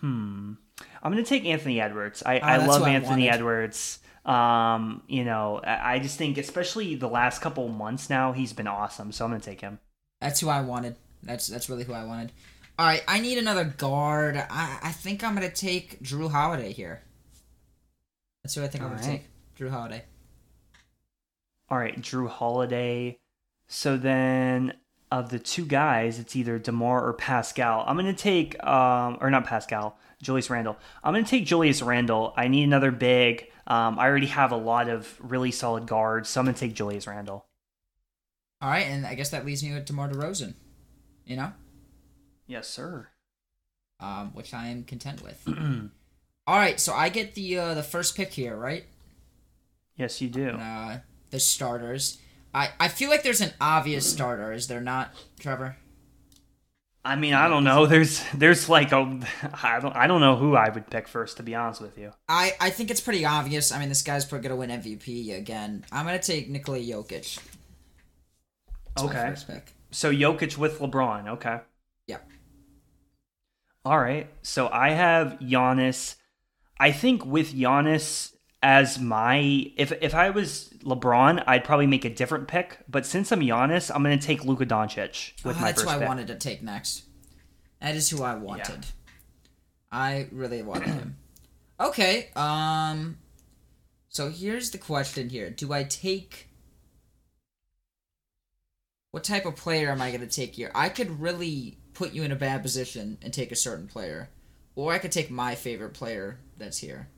hmm, 0.00 0.54
I'm 1.00 1.12
gonna 1.12 1.22
take 1.22 1.44
Anthony 1.44 1.80
Edwards. 1.80 2.24
I, 2.26 2.40
Oh, 2.40 2.42
I 2.42 2.56
love 2.66 2.80
who 2.80 2.86
I 2.86 2.90
Anthony. 2.90 3.30
Edwards. 3.30 4.00
Um, 4.24 5.02
you 5.06 5.24
know, 5.24 5.60
I 5.62 5.94
I 5.94 5.98
just 6.00 6.18
think, 6.18 6.38
especially 6.38 6.96
the 6.96 7.08
last 7.08 7.40
couple 7.40 7.68
months 7.68 8.10
now, 8.10 8.32
he's 8.32 8.52
been 8.52 8.66
awesome. 8.66 9.12
So 9.12 9.24
I'm 9.24 9.30
gonna 9.30 9.40
take 9.40 9.60
him. 9.60 9.78
That's 10.20 10.40
who 10.40 10.48
I 10.48 10.60
wanted. 10.62 10.96
That's 11.22 11.46
that's 11.46 11.68
really 11.70 11.84
who 11.84 11.92
I 11.92 12.04
wanted. 12.04 12.32
All 12.78 12.86
right, 12.86 13.02
I 13.08 13.18
need 13.18 13.38
another 13.38 13.64
guard. 13.64 14.36
I 14.36 14.78
I 14.82 14.92
think 14.92 15.24
I'm 15.24 15.34
gonna 15.34 15.50
take 15.50 16.00
Jrue 16.02 16.30
Holiday 16.30 16.72
here. 16.72 17.02
That's 18.42 18.54
who 18.54 18.62
I 18.62 18.68
think 18.68 18.84
I'm 18.84 18.90
All 18.90 18.96
gonna 18.96 19.06
take. 19.06 19.24
Jrue 19.58 19.70
Holiday. 19.70 20.04
All 21.68 21.78
right, 21.78 22.00
Jrue 22.00 22.28
Holiday. 22.28 23.18
So 23.66 23.96
then 23.96 24.74
of 25.10 25.30
the 25.30 25.38
two 25.38 25.64
guys, 25.64 26.18
it's 26.18 26.36
either 26.36 26.58
DeMar 26.58 27.06
or 27.06 27.12
Pascal. 27.14 27.84
I'm 27.86 27.96
going 27.96 28.14
to 28.14 28.22
take 28.22 28.62
um 28.64 29.18
or 29.20 29.30
not 29.30 29.44
Pascal, 29.44 29.98
Julius 30.22 30.50
Randle. 30.50 30.76
I'm 31.02 31.12
going 31.12 31.24
to 31.24 31.30
take 31.30 31.46
Julius 31.46 31.82
Randle. 31.82 32.32
I 32.36 32.48
need 32.48 32.64
another 32.64 32.90
big. 32.90 33.46
Um, 33.66 33.98
I 33.98 34.06
already 34.06 34.28
have 34.28 34.52
a 34.52 34.56
lot 34.56 34.88
of 34.88 35.14
really 35.20 35.50
solid 35.50 35.86
guards, 35.86 36.28
so 36.30 36.40
I'm 36.40 36.46
going 36.46 36.54
to 36.54 36.60
take 36.60 36.74
Julius 36.74 37.06
Randle. 37.06 37.44
All 38.62 38.70
right, 38.70 38.86
and 38.86 39.06
I 39.06 39.14
guess 39.14 39.30
that 39.30 39.44
leaves 39.44 39.62
me 39.62 39.74
with 39.74 39.84
DeMar 39.84 40.08
DeRozan. 40.08 40.54
You 41.26 41.36
know, 41.36 41.52
Yes, 42.48 42.66
sir. 42.66 43.08
um, 44.00 44.30
which 44.34 44.52
I 44.52 44.68
am 44.68 44.82
content 44.82 45.22
with. 45.22 45.40
All 46.46 46.56
right, 46.56 46.80
so 46.80 46.92
I 46.94 47.08
get 47.10 47.34
the 47.34 47.58
uh, 47.58 47.74
the 47.74 47.82
first 47.84 48.16
pick 48.16 48.32
here, 48.32 48.56
right? 48.56 48.84
yes, 49.96 50.20
you 50.20 50.28
do. 50.28 50.50
Uh, 50.50 50.98
the 51.30 51.38
starters. 51.38 52.18
I 52.54 52.70
I 52.80 52.88
feel 52.88 53.10
like 53.10 53.22
there's 53.22 53.42
an 53.42 53.52
obvious 53.60 54.10
starter. 54.10 54.52
Is 54.52 54.66
there 54.66 54.80
not, 54.80 55.14
Trevor? 55.38 55.76
I 57.04 57.16
mean, 57.16 57.34
I 57.34 57.48
don't 57.48 57.64
know. 57.64 57.86
There's 57.86 58.22
there's 58.34 58.68
like 58.68 58.92
a 58.92 59.20
I 59.62 59.78
don't 59.80 59.94
I 59.94 60.06
don't 60.06 60.20
know 60.20 60.36
who 60.36 60.56
I 60.56 60.70
would 60.70 60.88
pick 60.90 61.06
first 61.06 61.36
to 61.36 61.42
be 61.42 61.54
honest 61.54 61.80
with 61.80 61.98
you. 61.98 62.12
I, 62.28 62.52
I 62.60 62.70
think 62.70 62.90
it's 62.90 63.00
pretty 63.00 63.24
obvious. 63.24 63.70
I 63.72 63.78
mean, 63.78 63.88
this 63.88 64.02
guy's 64.02 64.24
probably 64.24 64.48
gonna 64.48 64.58
win 64.58 64.70
MVP 64.70 65.36
again. 65.36 65.84
I'm 65.92 66.06
gonna 66.06 66.18
take 66.18 66.48
Nikola 66.48 66.78
Jokic. 66.78 67.38
That's 68.96 69.46
Okay. 69.46 69.62
So 69.90 70.12
Jokic 70.12 70.56
with 70.58 70.80
LeBron. 70.80 71.28
Okay. 71.28 71.58
Yeah. 72.06 72.18
All 73.88 73.98
right. 73.98 74.28
So 74.42 74.68
I 74.68 74.90
have 74.90 75.38
Giannis. 75.40 76.16
I 76.78 76.92
think 76.92 77.24
with 77.24 77.54
Giannis 77.54 78.34
as 78.62 78.98
my 78.98 79.38
if 79.78 79.92
if 80.02 80.14
I 80.14 80.28
was 80.28 80.68
LeBron, 80.84 81.42
I'd 81.46 81.64
probably 81.64 81.86
make 81.86 82.04
a 82.04 82.10
different 82.10 82.48
pick. 82.48 82.80
But 82.86 83.06
since 83.06 83.32
I'm 83.32 83.40
Giannis, 83.40 83.90
I'm 83.94 84.02
going 84.02 84.18
to 84.18 84.26
take 84.26 84.44
Luka 84.44 84.66
Doncic 84.66 85.42
with 85.42 85.56
Oh, 85.56 85.60
my 85.60 85.68
that's 85.68 85.80
first 85.80 85.90
who 85.90 85.96
I 85.96 86.00
pick. 86.00 86.06
wanted 86.08 86.26
to 86.26 86.34
take 86.34 86.62
next. 86.62 87.04
That 87.80 87.96
is 87.96 88.10
who 88.10 88.22
I 88.22 88.34
wanted. 88.34 88.84
I 89.90 90.28
really 90.32 90.62
wanted 90.62 90.88
him. 90.88 91.16
Okay. 91.80 92.28
Um. 92.36 93.16
So 94.10 94.28
here's 94.28 94.70
the 94.70 94.78
question 94.78 95.30
here: 95.30 95.48
Do 95.48 95.72
I 95.72 95.84
take? 95.84 96.50
What 99.12 99.24
type 99.24 99.46
of 99.46 99.56
player 99.56 99.90
am 99.90 100.02
I 100.02 100.10
going 100.10 100.20
to 100.20 100.26
take 100.26 100.56
here? 100.56 100.70
I 100.74 100.90
could 100.90 101.20
really 101.20 101.78
put 101.98 102.12
you 102.12 102.22
in 102.22 102.30
a 102.32 102.36
bad 102.36 102.62
position 102.62 103.18
and 103.22 103.32
take 103.34 103.50
a 103.50 103.56
certain 103.56 103.88
player, 103.88 104.28
or 104.76 104.92
I 104.92 104.98
could 104.98 105.10
take 105.12 105.30
my 105.30 105.54
favorite 105.56 105.94
player 105.94 106.38
that's 106.56 106.78
here. 106.78 107.08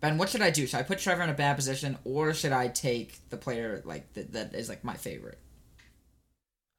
Ben, 0.00 0.16
what 0.16 0.30
should 0.30 0.40
I 0.40 0.48
do? 0.50 0.66
Should 0.66 0.78
I 0.80 0.82
put 0.82 0.98
Trevor 0.98 1.22
in 1.22 1.28
a 1.28 1.34
bad 1.34 1.56
position, 1.56 1.98
or 2.04 2.32
should 2.32 2.52
I 2.52 2.68
take 2.68 3.18
the 3.28 3.36
player 3.36 3.82
like 3.84 4.12
that, 4.14 4.32
that 4.32 4.54
is 4.54 4.68
like 4.70 4.82
my 4.82 4.94
favorite? 4.94 5.38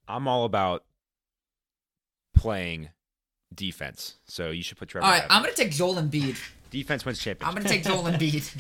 I'm 0.08 0.28
all 0.28 0.46
about 0.46 0.84
playing 2.36 2.90
defense. 3.54 4.16
So 4.26 4.50
you 4.50 4.64
should 4.64 4.78
put 4.78 4.90
Trevor. 4.90 5.06
All 5.06 5.12
right, 5.12 5.22
Bauer. 5.28 5.38
I'm 5.38 5.44
going 5.44 5.54
to 5.54 5.64
take 5.64 5.72
Joel 5.72 5.96
Embiid. 5.96 6.38
defense 6.72 7.06
wins 7.06 7.20
championship. 7.20 7.48
I'm 7.48 7.54
gonna 7.62 7.70
take 7.70 7.84
Joel 7.84 8.04
Embiid. 8.12 8.56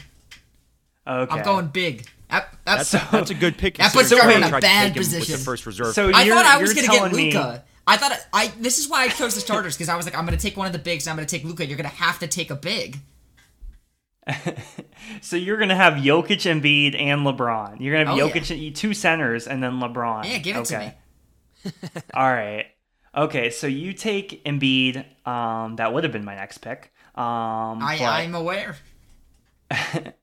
Okay. 1.08 1.34
I'm 1.34 1.44
going 1.44 1.68
big. 1.68 2.08
That, 2.30 2.54
that's, 2.64 2.92
That's, 2.92 3.12
that's 3.12 3.30
a 3.32 3.34
good 3.34 3.58
pick. 3.58 3.78
That 3.78 3.92
puts 3.92 4.10
considering 4.10 4.38
Trevor 4.38 4.48
in 4.48 4.54
a 4.54 4.58
to 4.58 4.62
bad 4.62 4.84
take 4.84 4.94
him 4.96 5.00
With 5.00 5.08
position. 5.14 5.32
the 5.40 5.44
first 5.44 5.66
reserve. 5.66 5.94
So. 5.96 6.12
I 6.14 6.24
you're- 6.24 6.36
thought 6.38 6.46
I 6.46 6.62
was 6.62 6.74
gonna 6.74 6.88
get 6.88 6.96
telling 6.96 7.16
me- 7.16 7.34
Luka. 7.34 7.64
I 7.88 7.98
thought 7.98 8.14
I. 8.34 8.48
This 8.60 8.78
is 8.80 8.88
why 8.90 9.04
I 9.04 9.08
chose 9.10 9.36
the 9.36 9.42
starters 9.42 9.76
because 9.76 9.90
I 9.90 9.96
was 9.96 10.06
like, 10.06 10.18
I'm 10.18 10.26
gonna 10.26 10.38
take 10.38 10.56
one 10.58 10.68
of 10.68 10.74
the 10.74 10.80
bigs. 10.80 11.08
and 11.08 11.12
I'm 11.12 11.18
gonna 11.18 11.28
take 11.28 11.44
Luka. 11.44 11.66
You're 11.66 11.78
gonna 11.78 11.90
have 11.90 12.20
to 12.20 12.28
take 12.28 12.50
a 12.52 12.56
big. 12.56 13.00
So 15.22 15.36
you're 15.36 15.58
going 15.58 15.70
to 15.70 15.76
have 15.76 15.94
Jokic, 15.96 16.46
Embiid, 16.50 17.00
and 17.00 17.22
LeBron. 17.22 17.80
You're 17.80 17.96
going 17.96 18.06
to 18.06 18.12
have 18.12 18.20
Oh, 18.22 18.28
yeah. 18.28 18.34
Jokic, 18.34 18.76
two 18.76 18.94
centers, 18.94 19.48
and 19.48 19.62
then 19.62 19.74
LeBron. 19.74 20.26
Yeah, 20.26 20.38
give 20.38 20.58
it 20.58 20.66
to 20.66 20.80
me. 20.80 21.72
All 22.14 22.32
right. 22.32 22.68
Okay, 23.16 23.50
so 23.50 23.68
you 23.68 23.94
take 23.94 24.44
Embiid. 24.46 25.06
Um, 25.28 25.76
that 25.78 25.94
would 25.94 26.04
have 26.04 26.14
been 26.14 26.24
my 26.26 26.36
next 26.36 26.60
pick. 26.60 26.92
Um, 27.16 27.84
I, 27.84 27.98
but, 28.00 28.06
I'm 28.06 28.36
aware. 28.36 28.78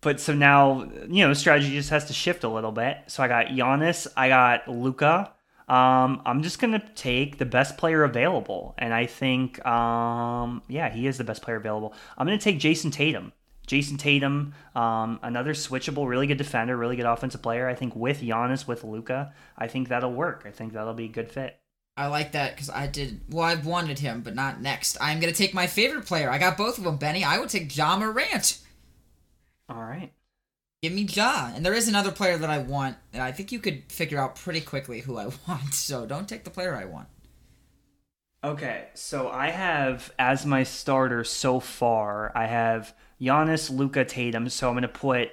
but 0.00 0.20
so 0.20 0.34
now 0.34 0.84
you 1.08 1.26
know 1.26 1.32
strategy 1.32 1.72
just 1.72 1.90
has 1.90 2.06
to 2.06 2.12
shift 2.12 2.44
a 2.44 2.48
little 2.48 2.72
bit. 2.72 2.98
So 3.06 3.22
I 3.22 3.28
got 3.28 3.46
Giannis. 3.46 4.06
I 4.16 4.28
got 4.28 4.68
Luka. 4.68 5.32
Um, 5.68 6.20
I'm 6.26 6.42
just 6.42 6.58
gonna 6.58 6.82
take 6.94 7.38
the 7.38 7.46
best 7.46 7.78
player 7.78 8.04
available, 8.04 8.74
and 8.78 8.92
I 8.92 9.06
think, 9.06 9.64
um, 9.66 10.62
yeah, 10.68 10.90
he 10.90 11.06
is 11.06 11.16
the 11.18 11.24
best 11.24 11.42
player 11.42 11.56
available. 11.56 11.94
I'm 12.18 12.26
gonna 12.26 12.38
take 12.38 12.58
Jayson 12.58 12.90
Tatum. 12.90 13.32
Jayson 13.66 13.96
Tatum, 13.96 14.52
um, 14.74 15.18
another 15.22 15.54
switchable, 15.54 16.06
really 16.06 16.26
good 16.26 16.36
defender, 16.36 16.76
really 16.76 16.96
good 16.96 17.06
offensive 17.06 17.40
player. 17.40 17.66
I 17.66 17.74
think 17.74 17.96
with 17.96 18.20
Giannis, 18.20 18.66
with 18.66 18.84
Luka, 18.84 19.32
I 19.56 19.68
think 19.68 19.88
that'll 19.88 20.12
work. 20.12 20.44
I 20.46 20.50
think 20.50 20.74
that'll 20.74 20.92
be 20.92 21.06
a 21.06 21.08
good 21.08 21.30
fit. 21.30 21.58
I 21.96 22.08
like 22.08 22.32
that 22.32 22.54
because 22.54 22.68
I 22.68 22.86
did. 22.86 23.20
Well, 23.30 23.44
I 23.44 23.54
wanted 23.54 24.00
him, 24.00 24.20
but 24.20 24.34
not 24.34 24.60
next. 24.60 24.98
I'm 25.00 25.20
gonna 25.20 25.32
take 25.32 25.54
my 25.54 25.66
favorite 25.66 26.06
player. 26.06 26.28
I 26.28 26.38
got 26.38 26.58
both 26.58 26.76
of 26.76 26.84
them, 26.84 26.96
Benny. 26.96 27.24
I 27.24 27.38
would 27.38 27.48
take 27.48 27.74
Ja 27.74 27.96
Morant. 27.96 28.58
All 29.68 29.82
right. 29.82 30.12
Give 30.84 30.92
me 30.92 31.04
Ja. 31.04 31.50
And 31.54 31.64
there 31.64 31.72
is 31.72 31.88
another 31.88 32.12
player 32.12 32.36
that 32.36 32.50
I 32.50 32.58
want, 32.58 32.98
and 33.14 33.22
I 33.22 33.32
think 33.32 33.50
you 33.50 33.58
could 33.58 33.90
figure 33.90 34.20
out 34.20 34.36
pretty 34.36 34.60
quickly 34.60 35.00
who 35.00 35.16
I 35.16 35.30
want. 35.48 35.72
So 35.72 36.04
don't 36.04 36.28
take 36.28 36.44
the 36.44 36.50
player 36.50 36.76
I 36.76 36.84
want. 36.84 37.08
Okay, 38.44 38.88
so 38.92 39.30
I 39.30 39.48
have 39.48 40.12
as 40.18 40.44
my 40.44 40.62
starter 40.62 41.24
so 41.24 41.58
far, 41.58 42.32
I 42.34 42.44
have 42.44 42.94
Giannis, 43.18 43.74
Luka, 43.74 44.04
Tatum. 44.04 44.50
So 44.50 44.68
I'm 44.68 44.74
gonna 44.74 44.88
put 44.88 45.30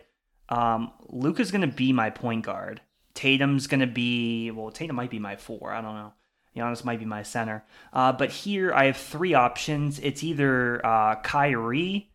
um, 0.47 0.93
Luka's 1.09 1.51
gonna 1.51 1.67
be 1.67 1.91
my 1.91 2.11
point 2.11 2.45
guard. 2.45 2.79
Tatum's 3.13 3.67
gonna 3.67 3.87
be 3.87 4.51
well, 4.51 4.71
Tatum 4.71 4.95
might 4.95 5.09
be 5.09 5.19
my 5.19 5.35
four. 5.35 5.73
I 5.73 5.81
don't 5.81 5.95
know. 5.95 6.13
Giannis 6.55 6.85
might 6.85 6.99
be 6.99 7.05
my 7.05 7.23
center. 7.23 7.65
Uh, 7.91 8.13
but 8.13 8.31
here 8.31 8.73
I 8.73 8.85
have 8.85 8.95
three 8.95 9.33
options. 9.33 9.99
It's 9.99 10.23
either 10.23 10.85
uh, 10.85 11.15
Kyrie, 11.15 12.09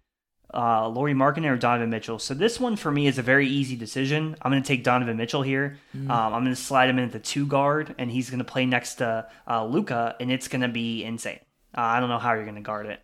uh, 0.57 0.89
Lauri 0.89 1.13
Markkanen, 1.13 1.51
or 1.51 1.57
Donovan 1.57 1.91
Mitchell. 1.91 2.19
So 2.19 2.33
this 2.33 2.59
one 2.59 2.77
for 2.77 2.91
me 2.91 3.07
is 3.07 3.19
a 3.19 3.23
very 3.23 3.47
easy 3.47 3.77
decision. 3.77 4.35
I'm 4.41 4.51
going 4.51 4.63
to 4.63 4.67
take 4.67 4.83
Donovan 4.83 5.17
Mitchell 5.17 5.43
here. 5.43 5.79
Um, 5.95 6.11
I'm 6.11 6.43
going 6.45 6.47
to 6.47 6.57
slide 6.57 6.89
him 6.89 6.99
in 6.99 7.05
at 7.05 7.13
the 7.13 7.19
two 7.19 7.47
guard, 7.47 7.95
and 7.99 8.11
he's 8.11 8.31
going 8.31 8.39
to 8.39 8.45
play 8.45 8.65
next 8.65 8.95
to 8.97 9.29
uh, 9.47 9.67
Luka, 9.67 10.17
and 10.19 10.33
it's 10.33 10.49
going 10.49 10.63
to 10.63 10.69
be 10.69 11.05
insane. 11.05 11.41
Uh, 11.77 11.83
I 11.83 12.01
don't 12.01 12.09
know 12.09 12.19
how 12.19 12.33
you're 12.33 12.45
going 12.45 12.57
to 12.57 12.63
guard 12.63 12.87
it. 12.87 13.01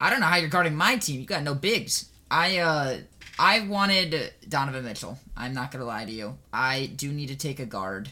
I 0.00 0.10
don't 0.10 0.20
know 0.20 0.26
how 0.26 0.36
you're 0.36 0.48
guarding 0.48 0.76
my 0.76 0.96
team. 0.96 1.20
You 1.20 1.26
got 1.26 1.42
no 1.42 1.54
bigs. 1.54 2.10
I 2.30 2.58
uh 2.58 2.98
I 3.38 3.66
wanted 3.66 4.32
Donovan 4.48 4.84
Mitchell. 4.84 5.18
I'm 5.36 5.54
not 5.54 5.70
gonna 5.70 5.84
lie 5.84 6.04
to 6.04 6.12
you. 6.12 6.38
I 6.52 6.90
do 6.94 7.10
need 7.10 7.28
to 7.28 7.36
take 7.36 7.58
a 7.58 7.66
guard. 7.66 8.10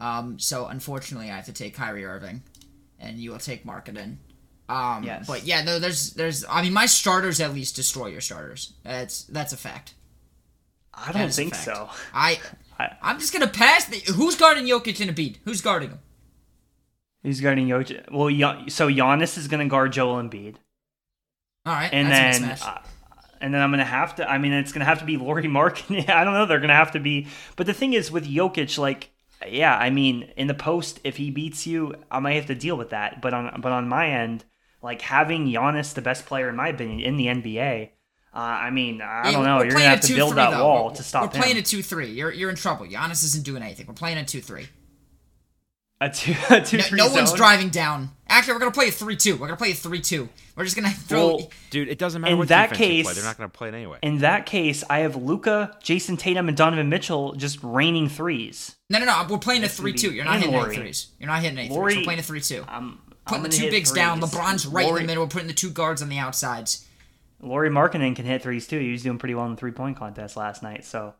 Um, 0.00 0.38
so 0.38 0.66
unfortunately, 0.66 1.30
I 1.30 1.36
have 1.36 1.46
to 1.46 1.52
take 1.52 1.74
Kyrie 1.74 2.04
Irving, 2.04 2.42
and 2.98 3.18
you 3.18 3.30
will 3.30 3.38
take 3.38 3.64
Markkanen. 3.64 4.16
Um, 4.72 5.02
Yes. 5.04 5.26
but 5.26 5.44
yeah, 5.44 5.62
no, 5.62 5.78
there's 5.78 6.12
there's. 6.14 6.44
I 6.48 6.62
mean, 6.62 6.72
my 6.72 6.86
starters 6.86 7.40
at 7.40 7.52
least 7.52 7.76
destroy 7.76 8.06
your 8.06 8.20
starters. 8.20 8.72
That's 8.84 9.24
that's 9.24 9.52
a 9.52 9.56
fact. 9.56 9.94
I 10.94 11.12
don't 11.12 11.32
think 11.32 11.54
so. 11.54 11.88
I 12.14 12.40
I- 12.78 12.96
I'm 13.02 13.18
just 13.18 13.32
gonna 13.32 13.48
pass. 13.48 13.84
The, 13.86 13.98
who's 14.12 14.36
guarding 14.36 14.64
Jokic 14.66 15.00
and 15.06 15.14
Embiid? 15.14 15.36
Who's 15.44 15.60
guarding 15.60 15.90
him? 15.90 15.98
Who's 17.22 17.40
guarding 17.40 17.68
Jokic? 17.68 18.10
Well, 18.10 18.28
Gian- 18.30 18.70
so 18.70 18.88
Giannis 18.88 19.36
is 19.38 19.46
going 19.48 19.60
to 19.66 19.70
guard 19.70 19.92
Joel 19.92 20.16
Embiid, 20.22 20.56
All 21.66 21.72
right, 21.72 21.90
and 21.92 22.10
then 22.10 22.44
uh, 22.44 22.82
and 23.40 23.54
then 23.54 23.62
I'm 23.62 23.70
going 23.70 23.78
to 23.78 23.84
have 23.84 24.16
to. 24.16 24.28
I 24.28 24.38
mean, 24.38 24.52
it's 24.52 24.72
going 24.72 24.80
to 24.80 24.86
have 24.86 24.98
to 25.00 25.04
be 25.04 25.16
Lauri 25.16 25.44
Markkanen. 25.44 26.08
I 26.10 26.24
don't 26.24 26.34
know. 26.34 26.46
They're 26.46 26.58
going 26.58 26.68
to 26.68 26.74
have 26.74 26.92
to 26.92 27.00
be. 27.00 27.28
But 27.56 27.66
the 27.66 27.74
thing 27.74 27.92
is 27.92 28.10
with 28.10 28.26
Jokic, 28.26 28.76
like, 28.78 29.10
yeah, 29.48 29.76
I 29.76 29.90
mean, 29.90 30.32
in 30.36 30.48
the 30.48 30.54
post, 30.54 30.98
if 31.04 31.16
he 31.16 31.30
beats 31.30 31.64
you, 31.66 31.94
I 32.10 32.18
might 32.18 32.34
have 32.34 32.46
to 32.46 32.54
deal 32.56 32.76
with 32.76 32.90
that. 32.90 33.20
But 33.22 33.34
on 33.34 33.60
but 33.60 33.70
on 33.70 33.88
my 33.88 34.08
end, 34.08 34.44
like 34.82 35.00
having 35.00 35.46
Giannis, 35.46 35.94
the 35.94 36.02
best 36.02 36.26
player 36.26 36.48
in 36.48 36.56
my 36.56 36.68
opinion 36.68 37.00
in 37.00 37.16
the 37.16 37.26
NBA. 37.26 37.90
Uh, 38.34 38.38
I 38.38 38.70
mean, 38.70 39.00
I 39.02 39.30
don't 39.30 39.44
know. 39.44 39.58
we're 39.58 39.64
You're 39.64 39.72
playing 39.72 39.84
gonna 39.88 39.96
have 39.96 40.04
a 40.04 40.06
to 40.08 40.14
build 40.14 40.32
2-3 40.32 40.36
that 40.36 40.50
though. 40.52 40.64
wall 40.64 40.84
We're- 40.86 40.96
to 40.96 41.02
stop 41.02 41.22
We're 41.34 41.40
playing 41.40 41.56
him. 41.56 41.62
a 41.62 41.66
two 41.66 41.82
three. 41.82 42.10
You're 42.12 42.32
you're 42.32 42.50
in 42.50 42.56
trouble. 42.56 42.86
Giannis 42.86 43.22
isn't 43.24 43.44
doing 43.44 43.62
anything. 43.62 43.86
We're 43.86 43.92
playing 43.94 44.18
a 44.18 44.24
two 44.24 44.40
three. 44.40 44.68
a 46.00 46.08
two, 46.10 46.34
a 46.50 46.60
two 46.60 46.78
No, 46.78 46.82
three 46.82 46.96
no 46.98 47.12
one's 47.12 47.32
driving 47.34 47.68
down. 47.68 48.10
Actually, 48.28 48.54
we're 48.54 48.60
gonna 48.60 48.70
play 48.72 48.88
a 48.88 48.90
three-two. 48.90 49.36
We're 49.36 49.46
gonna 49.48 49.58
play 49.58 49.72
a 49.72 49.74
three-two. 49.74 50.28
We're 50.56 50.64
just 50.64 50.74
gonna 50.76 50.90
throw. 51.08 51.36
Well, 51.36 51.50
Dude, 51.70 51.88
it 51.88 51.98
doesn't 51.98 52.22
matter 52.22 52.32
In 52.32 52.38
what 52.38 52.48
that 52.48 52.70
defense 52.70 52.80
you 52.80 52.86
play. 53.04 53.12
case- 53.12 53.14
They're 53.16 53.24
not 53.30 53.36
going 53.38 53.50
to 53.50 53.56
play 53.56 53.68
it 53.68 53.74
anyway. 53.74 53.98
In 54.02 54.18
that 54.18 54.46
case, 54.46 54.82
I 54.88 55.00
have 55.00 55.14
Luka, 55.16 55.76
Jayson 55.82 56.16
Tatum, 56.18 56.48
and 56.48 56.56
Donovan 56.56 56.88
Mitchell 56.88 57.34
just 57.34 57.58
raining 57.62 58.08
threes. 58.08 58.74
no, 58.90 58.98
no, 58.98 59.04
no. 59.04 59.26
We're 59.28 59.38
playing 59.38 59.60
a 59.60 59.66
That's 59.66 59.78
gonna 59.78 59.92
be- 59.92 59.98
three-two. 59.98 60.14
You're 60.14 60.24
not 60.24 60.36
hitting 60.38 60.52
Lauri. 60.54 60.74
any 60.74 60.76
threes. 60.82 61.08
You're 61.20 61.28
not 61.28 61.42
hitting 61.42 61.58
any 61.58 61.68
threes. 61.68 61.76
Lauri- 61.76 61.96
We're 61.98 62.04
playing 62.04 62.20
a 62.20 62.22
three-two. 62.22 62.64
I'm, 62.66 62.98
I'm 63.06 63.11
Putting 63.26 63.42
the 63.44 63.48
two 63.50 63.62
hit 63.64 63.70
bigs 63.70 63.92
down. 63.92 64.20
LeBron's 64.20 64.66
right 64.66 64.88
in 64.88 64.94
the 64.94 65.00
middle. 65.02 65.24
We're 65.24 65.28
putting 65.28 65.48
the 65.48 65.54
two 65.54 65.70
guards 65.70 66.02
on 66.02 66.08
the 66.08 66.18
outsides. 66.18 66.86
Lauri 67.40 67.70
Markkanen 67.70 68.14
can 68.16 68.24
hit 68.24 68.42
threes 68.42 68.66
too. 68.66 68.78
He 68.78 68.90
was 68.92 69.02
doing 69.02 69.18
pretty 69.18 69.34
well 69.34 69.46
in 69.46 69.52
the 69.52 69.56
three 69.56 69.72
point 69.72 69.96
contest 69.96 70.36
last 70.36 70.62
night. 70.62 70.84
So 70.84 71.14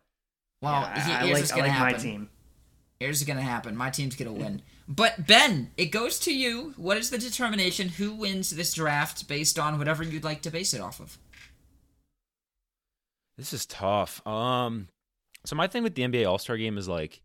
Well, 0.60 0.82
yeah, 0.82 1.04
he- 1.06 1.12
I, 1.12 1.14
I 1.22 1.26
here's 1.26 1.32
like, 1.34 1.40
what's 1.42 1.50
gonna 1.52 1.62
like 1.62 1.70
happen. 1.72 1.92
my 1.92 1.98
team. 1.98 2.30
Here's 3.00 3.18
what's 3.20 3.26
gonna 3.28 3.40
happen. 3.42 3.76
My 3.76 3.90
team's 3.90 4.14
gonna 4.16 4.32
win. 4.32 4.62
But 4.88 5.26
Ben, 5.26 5.70
it 5.76 5.86
goes 5.86 6.18
to 6.20 6.34
you. 6.34 6.74
What 6.76 6.96
is 6.96 7.10
the 7.10 7.18
determination? 7.18 7.88
Who 7.88 8.14
wins 8.14 8.50
this 8.50 8.74
draft 8.74 9.26
based 9.28 9.58
on 9.58 9.78
whatever 9.78 10.02
you'd 10.02 10.24
like 10.24 10.42
to 10.42 10.50
base 10.50 10.74
it 10.74 10.80
off 10.80 11.00
of? 11.00 11.18
This 13.38 13.52
is 13.52 13.66
tough. 13.66 14.24
Um, 14.26 14.88
so 15.44 15.56
my 15.56 15.66
thing 15.66 15.82
with 15.82 15.94
the 15.94 16.02
NBA 16.02 16.28
All 16.28 16.38
Star 16.38 16.56
Game 16.56 16.78
is 16.78 16.88
like 16.88 17.10
th- 17.10 17.22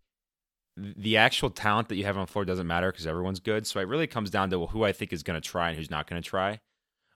the 0.77 1.17
actual 1.17 1.49
talent 1.49 1.89
that 1.89 1.95
you 1.95 2.05
have 2.05 2.15
on 2.17 2.23
the 2.25 2.31
floor 2.31 2.45
doesn't 2.45 2.67
matter 2.67 2.91
because 2.91 3.07
everyone's 3.07 3.39
good. 3.39 3.65
So 3.65 3.79
it 3.79 3.87
really 3.87 4.05
comes 4.07 4.29
down 4.29 4.49
to 4.51 4.67
who 4.67 4.83
I 4.83 4.91
think 4.91 5.11
is 5.11 5.23
going 5.23 5.39
to 5.41 5.45
try 5.49 5.69
and 5.69 5.77
who's 5.77 5.89
not 5.89 6.07
going 6.07 6.21
to 6.21 6.29
try. 6.29 6.59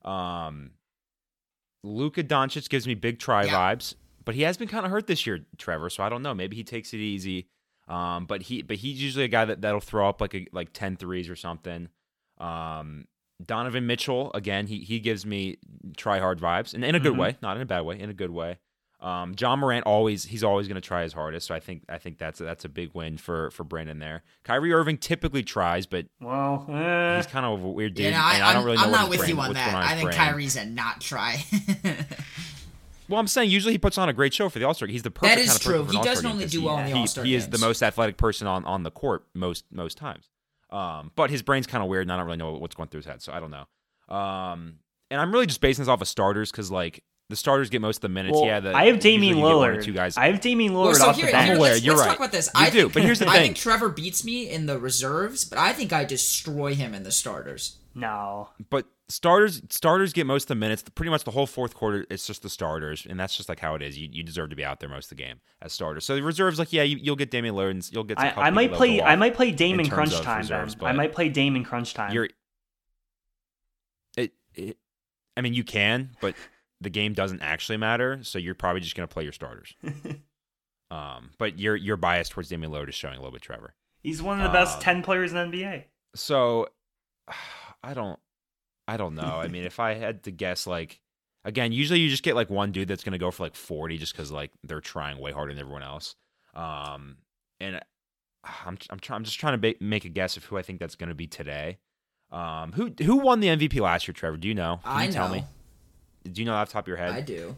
Um, 0.04 0.72
Luka 1.84 2.24
Doncic 2.24 2.70
gives 2.70 2.88
me 2.88 2.96
big 2.96 3.20
try 3.20 3.46
Yeah. 3.46 3.54
vibes, 3.76 3.96
but 4.26 4.36
he 4.36 4.42
has 4.44 4.58
been 4.58 4.68
kind 4.68 4.86
of 4.86 4.92
hurt 4.92 5.08
this 5.08 5.26
year, 5.26 5.46
Trevor. 5.58 5.90
So 5.90 6.04
I 6.04 6.10
don't 6.10 6.22
know. 6.22 6.34
Maybe 6.34 6.56
he 6.56 6.64
takes 6.64 6.94
it 6.94 6.98
easy. 6.98 7.48
Um, 7.88 8.26
but 8.26 8.44
he 8.44 8.62
but 8.62 8.78
he's 8.78 9.02
usually 9.02 9.26
a 9.26 9.30
guy 9.30 9.46
that 9.46 9.62
that'll 9.62 9.80
throw 9.82 10.08
up 10.08 10.22
like 10.22 10.34
a 10.36 10.48
like 10.54 10.72
10 10.74 10.96
threes 10.98 11.30
or 11.30 11.36
something. 11.36 11.90
Um, 12.38 13.06
Donovan 13.44 13.86
Mitchell 13.88 14.32
again, 14.34 14.68
he 14.68 14.80
he 14.80 15.00
gives 15.00 15.26
me 15.26 15.58
try 15.98 16.20
hard 16.20 16.40
vibes 16.40 16.74
and 16.74 16.86
in 16.86 16.96
a 16.96 17.00
good 17.00 17.14
Mhm. 17.14 17.18
way, 17.20 17.38
not 17.42 17.58
in 17.58 17.64
a 17.64 17.66
bad 17.66 17.82
way, 17.82 18.00
in 18.00 18.10
a 18.10 18.14
good 18.14 18.30
way. 18.30 18.60
Um, 19.02 19.34
Ja 19.40 19.56
Morant 19.56 19.84
always 19.88 20.26
he's 20.26 20.44
always 20.44 20.68
going 20.68 20.76
to 20.76 20.82
try 20.88 21.02
his 21.02 21.14
hardest, 21.14 21.48
so 21.48 21.56
I 21.56 21.60
think 21.60 21.84
I 21.90 21.98
think 21.98 22.20
that's 22.20 22.40
a, 22.40 22.44
that's 22.44 22.66
a 22.66 22.70
big 22.70 22.92
win 22.94 23.18
for 23.18 23.50
for 23.50 23.64
Brandon 23.64 23.98
there. 23.98 24.22
Kyrie 24.44 24.72
Irving 24.74 24.98
typically 25.00 25.42
tries, 25.42 25.88
but 25.88 26.06
Well, 26.20 26.66
eh, 26.70 27.16
he's 27.18 27.26
kind 27.26 27.44
of 27.46 27.64
a 27.64 27.68
weird 27.70 27.96
dude, 27.96 28.06
Yeah, 28.06 28.12
no, 28.12 28.18
I, 28.26 28.34
and 28.36 28.44
I 28.44 28.48
don't 28.54 28.58
I'm- 28.58 28.66
really 28.66 28.78
know 28.78 28.84
I'm 28.84 28.92
not 28.92 29.10
with 29.10 29.20
brain- 29.22 29.30
you 29.36 29.40
on 29.42 29.54
that. 29.56 29.74
on 29.74 29.82
I 29.82 29.96
think 29.96 30.12
brain. 30.12 30.18
Kyrie's 30.20 30.56
a 30.56 30.66
not 30.66 31.02
try. 31.02 31.44
Well, 33.10 33.20
I'm 33.20 33.28
saying 33.28 33.50
usually 33.50 33.74
he 33.74 33.78
puts 33.78 33.98
on 33.98 34.08
a 34.08 34.14
great 34.14 34.34
show 34.34 34.48
for 34.48 34.58
the 34.58 34.66
All 34.66 34.74
Star. 34.74 34.88
He's 34.88 35.04
the 35.04 35.12
perfect 35.12 35.36
That 35.36 35.42
is 35.42 35.50
kind 35.50 35.58
of 35.58 35.62
true. 35.90 35.98
He 35.98 35.98
does 35.98 36.08
All-Star 36.08 36.16
game 36.16 36.24
normally 36.24 36.44
'cause 36.46 36.52
do 36.54 36.60
he- 36.62 36.66
well 36.66 36.78
in 36.78 36.86
the 36.86 36.94
All-Star 36.94 37.24
He 37.26 37.36
is 37.36 37.50
the 37.50 37.58
most 37.58 37.84
athletic 37.84 38.16
person 38.16 38.48
on, 38.48 38.64
on 38.64 38.84
the 38.84 38.92
court 38.92 39.26
most 39.34 39.66
most 39.70 39.98
times. 39.98 40.30
Um, 40.70 41.12
but 41.16 41.30
his 41.30 41.42
brain's 41.42 41.68
kind 41.68 41.84
of 41.84 41.90
weird, 41.90 42.04
and 42.04 42.14
I 42.14 42.16
don't 42.16 42.26
really 42.26 42.38
know 42.38 42.54
what's 42.54 42.74
going 42.76 42.88
through 42.88 43.00
his 43.00 43.06
head, 43.08 43.22
so 43.22 43.34
I 43.34 43.42
don't 43.42 43.52
know. 43.52 44.16
Um, 44.16 44.76
and 45.10 45.20
I'm 45.20 45.34
really 45.34 45.46
just 45.46 45.60
basing 45.60 45.82
this 45.84 45.90
off 45.90 46.02
of 46.02 46.08
starters 46.08 46.52
because 46.52 46.72
like 46.72 47.04
the 47.32 47.36
starters 47.36 47.70
get 47.70 47.82
most 47.82 47.98
of 47.98 48.02
the 48.02 48.10
minutes. 48.10 48.36
well, 48.36 48.46
yeah, 48.46 48.60
the, 48.60 48.76
I 48.76 48.86
have 48.86 49.00
Damian 49.00 49.38
usually 49.38 49.42
you 49.42 49.48
get 49.48 49.58
one 49.58 49.70
or 49.70 49.76
Lillard. 49.78 49.84
Two 49.84 49.94
guys. 49.94 50.18
I 50.18 50.28
have 50.28 50.42
Damian 50.42 50.74
Lillard 50.74 50.84
well, 50.84 50.96
so 50.96 51.08
off 51.08 51.16
here, 51.16 51.26
the 51.26 51.32
bench. 51.32 51.50
I'm 51.50 51.58
aware, 51.58 51.72
let's, 51.72 51.84
you're 51.84 51.96
let's 51.96 52.06
right. 52.06 52.12
talk 52.12 52.20
about 52.20 52.32
this. 52.32 52.50
You 52.54 52.62
I 52.62 52.70
do, 52.70 52.82
think, 52.82 52.94
but 52.94 53.04
here's 53.04 53.20
the 53.20 53.28
I 53.28 53.32
thing. 53.32 53.40
I 53.40 53.44
think 53.44 53.58
Trevor 53.58 53.90
beats 53.90 54.24
me 54.24 54.50
in 54.50 54.68
the 54.68 54.78
reserves, 54.78 55.46
but 55.46 55.58
I 55.58 55.74
think 55.74 55.92
I 55.92 56.04
destroy 56.04 56.76
him 56.76 56.94
in 56.94 57.04
the 57.04 57.12
starters. 57.12 57.78
No, 57.96 58.50
but 58.70 58.86
starters 59.10 59.62
starters 59.70 60.14
get 60.14 60.26
most 60.26 60.44
of 60.44 60.48
the 60.50 60.56
minutes. 60.56 60.84
Pretty 60.96 61.10
much 61.10 61.24
the 61.24 61.32
whole 61.32 61.48
fourth 61.48 61.74
quarter, 61.74 62.06
it's 62.10 62.26
just 62.26 62.42
the 62.42 62.50
starters, 62.50 63.06
and 63.10 63.20
that's 63.20 63.36
just 63.36 63.50
like 63.50 63.60
how 63.60 63.76
it 63.76 63.82
is. 63.82 63.98
You, 63.98 64.08
you 64.12 64.24
deserve 64.24 64.50
to 64.52 64.56
be 64.56 64.64
out 64.64 64.80
there 64.80 64.90
most 64.90 65.12
of 65.12 65.18
the 65.18 65.24
game 65.24 65.42
as 65.62 65.74
starters. 65.74 66.06
So 66.06 66.16
the 66.16 66.24
reserves, 66.24 66.60
like 66.60 66.72
yeah, 66.72 66.84
you, 66.84 66.98
you'll 67.02 67.16
get 67.16 67.32
Damian 67.32 67.56
Lillard, 67.56 67.72
and 67.72 67.90
you'll 67.92 68.04
get. 68.04 68.18
Some 68.18 68.28
I, 68.28 68.30
couple 68.30 68.44
I 68.44 68.50
might 68.50 68.64
people 68.64 68.78
play. 68.78 68.90
that'll 68.98 69.06
go 69.06 69.12
I 69.12 69.16
might 69.16 69.36
play 69.36 69.52
Dame 69.52 69.80
in 69.80 69.90
crunch 69.90 70.20
time. 70.22 70.40
reserves, 70.40 70.76
then. 70.76 70.88
I 70.88 70.92
might 70.94 71.14
play 71.14 71.30
Dame 71.30 71.56
in 71.56 71.64
crunch 71.64 71.94
time. 71.94 72.14
You're. 72.14 72.30
It, 74.18 74.34
it. 74.56 74.78
I 75.36 75.42
mean, 75.42 75.54
you 75.54 75.64
can, 75.64 76.12
but 76.22 76.36
the 76.82 76.90
game 76.90 77.14
doesn't 77.14 77.42
actually 77.42 77.78
matter. 77.78 78.20
So 78.24 78.40
you're 78.40 78.56
probably 78.56 78.82
just 78.82 78.96
going 78.96 79.08
to 79.08 79.14
play 79.14 79.24
your 79.24 79.32
starters. 79.32 79.74
um, 80.92 81.30
but 81.38 81.60
your 81.60 81.76
your 81.76 81.96
bias 81.98 82.30
towards 82.30 82.50
Damian 82.50 82.72
Lillard 82.72 82.90
is 82.90 82.96
showing 82.96 83.16
a 83.16 83.20
little 83.20 83.32
bit, 83.32 83.42
Trevor. 83.42 83.76
He's 84.02 84.22
one 84.22 84.40
of 84.40 84.44
the 84.44 84.50
best 84.58 84.78
Um, 84.78 84.84
ten 84.84 85.04
players 85.04 85.32
in 85.34 85.52
the 85.52 85.58
NBA. 85.58 85.84
So, 86.16 86.68
I 87.84 87.94
don't, 87.94 88.20
I 88.88 88.98
don't 88.98 89.16
know. 89.16 89.40
I 89.40 89.48
mean, 89.48 89.64
if 89.64 89.80
I 89.80 89.94
had 89.94 90.24
to 90.24 90.32
guess, 90.32 90.68
like, 90.68 91.00
again, 91.46 91.72
usually 91.72 92.00
you 92.00 92.10
just 92.10 92.24
get 92.24 92.36
like 92.36 92.50
one 92.50 92.72
dude 92.72 92.88
that's 92.88 93.04
going 93.04 93.14
to 93.14 93.20
go 93.20 93.32
for 93.32 93.44
like 93.44 93.56
forty, 93.56 93.98
just 93.98 94.14
because 94.14 94.32
like 94.32 94.52
they're 94.64 94.82
trying 94.82 95.18
way 95.20 95.32
harder 95.32 95.54
than 95.54 95.62
everyone 95.62 95.84
else. 95.84 96.16
Um, 96.56 97.18
and 97.60 97.76
I'm 98.66 98.78
I'm 98.90 99.00
trying 99.00 99.18
I'm 99.18 99.24
just 99.24 99.40
trying 99.40 99.54
to 99.54 99.58
ba- 99.60 99.84
make 99.84 100.06
a 100.06 100.10
guess 100.10 100.36
of 100.36 100.46
who 100.46 100.58
I 100.58 100.62
think 100.64 100.80
that's 100.80 100.96
going 100.96 101.10
to 101.10 101.16
be 101.16 101.28
today. 101.28 101.78
Um, 102.32 102.72
who 102.72 102.92
who 103.04 103.18
won 103.18 103.40
the 103.40 103.48
MVP 103.50 103.80
last 103.82 104.08
year, 104.08 104.14
Trevor? 104.14 104.38
Do 104.38 104.48
you 104.48 104.56
know? 104.56 104.80
Can 104.84 104.92
I 104.92 105.06
you 105.06 105.12
tell 105.12 105.28
know. 105.28 105.36
me? 105.36 105.44
Do 106.24 106.42
you 106.42 106.46
know 106.46 106.54
off 106.54 106.68
the 106.68 106.74
top 106.74 106.84
of 106.84 106.88
your 106.88 106.98
head? 106.98 107.12
I 107.12 107.22
do. 107.22 107.56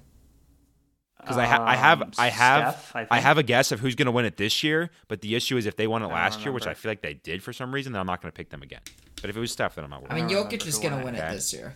because 1.19 1.37
I, 1.37 1.45
ha- 1.45 1.63
I 1.65 1.75
have 1.75 2.01
Um, 2.01 2.11
I 2.17 2.27
have 2.29 2.73
Steph, 2.75 2.95
I, 2.95 3.07
I, 3.11 3.19
have 3.19 3.37
a 3.37 3.43
guess 3.43 3.71
of 3.71 3.79
who's 3.79 3.95
going 3.95 4.05
to 4.07 4.11
win 4.11 4.25
it 4.25 4.37
this 4.37 4.63
year, 4.63 4.89
but 5.07 5.21
the 5.21 5.35
issue 5.35 5.57
is 5.57 5.65
if 5.65 5.75
they 5.75 5.87
won 5.87 6.01
it 6.01 6.05
I 6.05 6.09
don't 6.09 6.15
last 6.15 6.43
year, 6.43 6.51
which 6.51 6.67
I 6.67 6.73
feel 6.73 6.91
like 6.91 7.01
they 7.01 7.13
did 7.13 7.43
for 7.43 7.53
some 7.53 7.73
reason, 7.73 7.93
then 7.93 7.99
I'm 7.99 8.07
not 8.07 8.21
going 8.21 8.31
to 8.31 8.35
pick 8.35 8.49
them 8.49 8.61
again. 8.61 8.81
But 9.21 9.29
if 9.29 9.37
it 9.37 9.39
was 9.39 9.51
Steph, 9.51 9.75
then 9.75 9.83
I'm 9.85 9.89
not 9.89 10.01
Worried. 10.01 10.11
I 10.11 10.15
mean, 10.15 10.27
don't 10.27 10.49
Jokic 10.49 10.65
is 10.67 10.77
who 10.77 10.83
going 10.89 10.99
to 10.99 11.05
win 11.05 11.15
it. 11.15 11.19
it 11.19 11.31
this 11.31 11.53
year. 11.53 11.75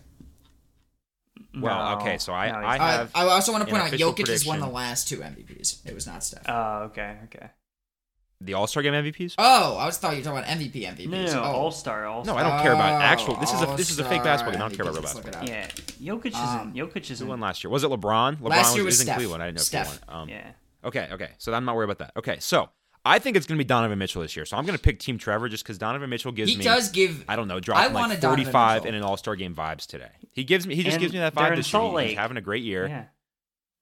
Well, 1.59 1.95
No, 1.95 2.01
okay, 2.01 2.17
so 2.17 2.33
I- 2.33 2.51
no, 2.51 2.57
I 2.67 2.73
he's 2.73 2.81
I, 2.81 2.91
have 2.91 3.11
I 3.15 3.23
also 3.25 3.51
want 3.51 3.63
to 3.65 3.69
point 3.69 3.83
out 3.83 3.87
official 3.89 4.13
Jokic 4.13 4.27
has 4.27 4.45
won 4.45 4.59
the 4.59 4.67
last 4.67 5.07
two 5.07 5.17
MVPs. 5.17 5.85
It 5.85 5.93
was 5.93 6.05
not 6.05 6.23
Steph. 6.23 6.47
not. 6.47 6.81
Oh, 6.81 6.85
okay, 6.85 7.17
okay. 7.25 7.49
The 8.41 8.53
All 8.53 8.67
Star 8.67 8.83
Game 8.83 8.93
MVPs? 8.93 9.35
oh, 9.37 9.77
I 9.77 9.85
was 9.85 9.97
thought 9.97 10.11
you 10.13 10.19
were 10.19 10.23
talking 10.23 10.39
about 10.39 10.59
MVP 10.59 10.83
MVPs. 10.97 11.07
No, 11.09 11.25
no, 11.25 11.33
no 11.33 11.41
oh. 11.43 11.45
All 11.45 11.71
Star, 11.71 12.05
All 12.05 12.23
no, 12.23 12.35
I 12.35 12.43
don't 12.43 12.61
care 12.61 12.73
about 12.73 12.93
Oh, 13.01 13.03
actual. 13.03 13.35
This 13.35 13.53
is 13.53 13.61
a 13.61 13.65
this 13.77 13.89
is 13.89 13.99
a 13.99 14.03
fake 14.05 14.23
basketball 14.23 14.53
game. 14.53 14.61
I 14.61 14.67
don't 14.69 14.75
care 14.77 14.85
about 14.87 14.95
real 14.95 15.03
MVPs, 15.03 15.15
let's 15.15 15.15
look 15.15 15.31
basketball. 15.33 16.03
Yeah, 16.03 16.15
Jokic 16.15 16.35
Um, 16.35 16.73
isn't. 16.75 16.89
Jokic 16.93 17.07
Who 17.07 17.13
isn't. 17.13 17.27
won 17.27 17.39
last 17.39 17.63
year? 17.63 17.71
Was 17.71 17.83
it 17.83 17.89
LeBron? 17.89 18.37
LeBron 18.37 18.49
Last 18.49 18.75
year 18.75 18.83
was, 18.85 18.93
was 18.93 19.01
in 19.01 19.05
Steph. 19.05 19.17
Cleveland. 19.17 19.43
I 19.43 19.47
didn't 19.47 19.57
know 19.57 19.63
Steph. 19.63 19.87
if 19.95 19.99
he 20.03 20.05
won. 20.13 20.21
Um, 20.23 20.29
Yeah. 20.29 20.51
Okay, 20.85 21.07
okay. 21.11 21.29
So 21.39 21.53
I'm 21.53 21.65
not 21.65 21.75
worried 21.75 21.85
about 21.89 21.97
that. 21.99 22.11
Okay, 22.17 22.37
so 22.39 22.69
I 23.03 23.19
think 23.19 23.35
it's 23.37 23.45
going 23.47 23.57
to 23.57 23.63
be 23.63 23.67
Donovan 23.67 23.97
Mitchell 23.97 24.21
this 24.21 24.35
year. 24.35 24.45
So 24.45 24.55
I'm 24.57 24.65
going 24.65 24.77
to 24.77 24.81
pick 24.81 24.99
Team 24.99 25.17
Trevor 25.17 25.49
just 25.49 25.63
because 25.63 25.77
Donovan 25.77 26.09
Mitchell 26.09 26.31
gives 26.31 26.51
He 26.51 26.57
me. 26.57 26.63
He 26.63 26.69
does 26.69 26.89
give. 26.89 27.25
I 27.27 27.35
don't 27.35 27.47
know, 27.47 27.57
I 27.57 27.59
dropping 27.59 27.93
wanted 27.93 28.09
like 28.15 28.19
Donovan 28.21 28.43
45 28.45 28.85
in 28.85 28.95
an 28.95 29.01
All 29.03 29.17
Star 29.17 29.35
game 29.35 29.55
vibes 29.55 29.85
today. 29.87 30.09
He 30.31 30.43
gives 30.43 30.67
me. 30.67 30.75
He 30.75 30.83
just 30.83 30.95
And 30.95 31.01
gives 31.01 31.13
me 31.13 31.19
that 31.19 31.33
vibe 31.33 31.55
this 31.55 31.73
year. 31.73 31.99
He's 32.09 32.17
having 32.17 32.37
a 32.37 32.41
great 32.41 32.63
year. 32.63 32.87
Yeah. 32.87 33.03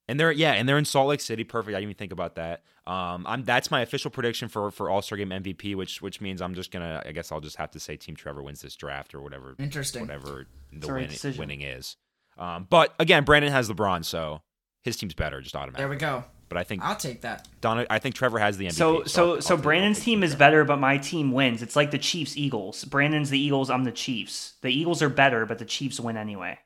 And 0.08 0.20
they're 0.20 0.30
yeah, 0.32 0.52
and 0.52 0.68
they're 0.68 0.78
in 0.78 0.84
Salt 0.84 1.08
Lake 1.08 1.20
City. 1.20 1.42
Perfect. 1.42 1.74
I 1.74 1.80
didn't 1.80 1.90
even 1.90 1.98
think 1.98 2.12
about 2.12 2.36
that. 2.36 2.62
Um, 2.86 3.26
I'm 3.26 3.42
that's 3.42 3.70
my 3.70 3.80
official 3.80 4.10
prediction 4.10 4.48
for 4.48 4.70
for 4.70 4.88
All 4.88 5.02
Star 5.02 5.18
Game 5.18 5.30
MVP, 5.30 5.74
which 5.74 6.00
which 6.00 6.20
means 6.20 6.40
I'm 6.40 6.54
just 6.54 6.70
gonna. 6.70 7.02
I 7.04 7.12
guess 7.12 7.32
I'll 7.32 7.40
just 7.40 7.56
have 7.56 7.72
to 7.72 7.80
say 7.80 7.96
Team 7.96 8.14
Trevor 8.14 8.42
wins 8.42 8.60
this 8.60 8.76
draft 8.76 9.14
or 9.14 9.20
whatever. 9.20 9.56
Interesting. 9.58 10.02
Whatever 10.02 10.46
the 10.72 10.86
the 10.86 10.92
win, 10.92 11.10
winning 11.38 11.62
is. 11.62 11.96
Um, 12.38 12.66
but 12.70 12.94
again, 13.00 13.24
Brandon 13.24 13.50
has 13.50 13.68
LeBron, 13.68 14.04
so 14.04 14.42
his 14.84 14.96
team's 14.96 15.14
better, 15.14 15.40
just 15.40 15.56
automatically. 15.56 15.80
There 15.82 15.88
we 15.88 15.96
go. 15.96 16.24
But 16.48 16.58
I 16.58 16.62
think 16.62 16.84
I'll 16.84 16.94
take 16.94 17.22
that. 17.22 17.48
Donna, 17.60 17.84
I 17.90 17.98
think 17.98 18.14
Trevor 18.14 18.38
has 18.38 18.56
the 18.56 18.66
MVP. 18.66 18.72
So 18.74 18.98
I'll- 18.98 19.06
so 19.06 19.34
I'll 19.34 19.42
so 19.42 19.56
Brandon's 19.56 19.96
I'll 19.98 20.00
take 20.02 20.04
team 20.04 20.22
is 20.22 20.36
better, 20.36 20.64
but 20.64 20.76
my 20.78 20.98
team 20.98 21.32
wins. 21.32 21.60
It's 21.62 21.74
like 21.74 21.90
the 21.90 21.98
Chiefs 21.98 22.36
Eagles. 22.36 22.84
Brandon's 22.84 23.30
the 23.30 23.40
Eagles. 23.40 23.68
I'm 23.70 23.82
the 23.82 23.90
Chiefs. 23.90 24.54
The 24.62 24.68
Eagles 24.68 25.02
are 25.02 25.08
better, 25.08 25.44
but 25.46 25.58
the 25.58 25.64
Chiefs 25.64 25.98
win 25.98 26.16
anyway. 26.16 26.60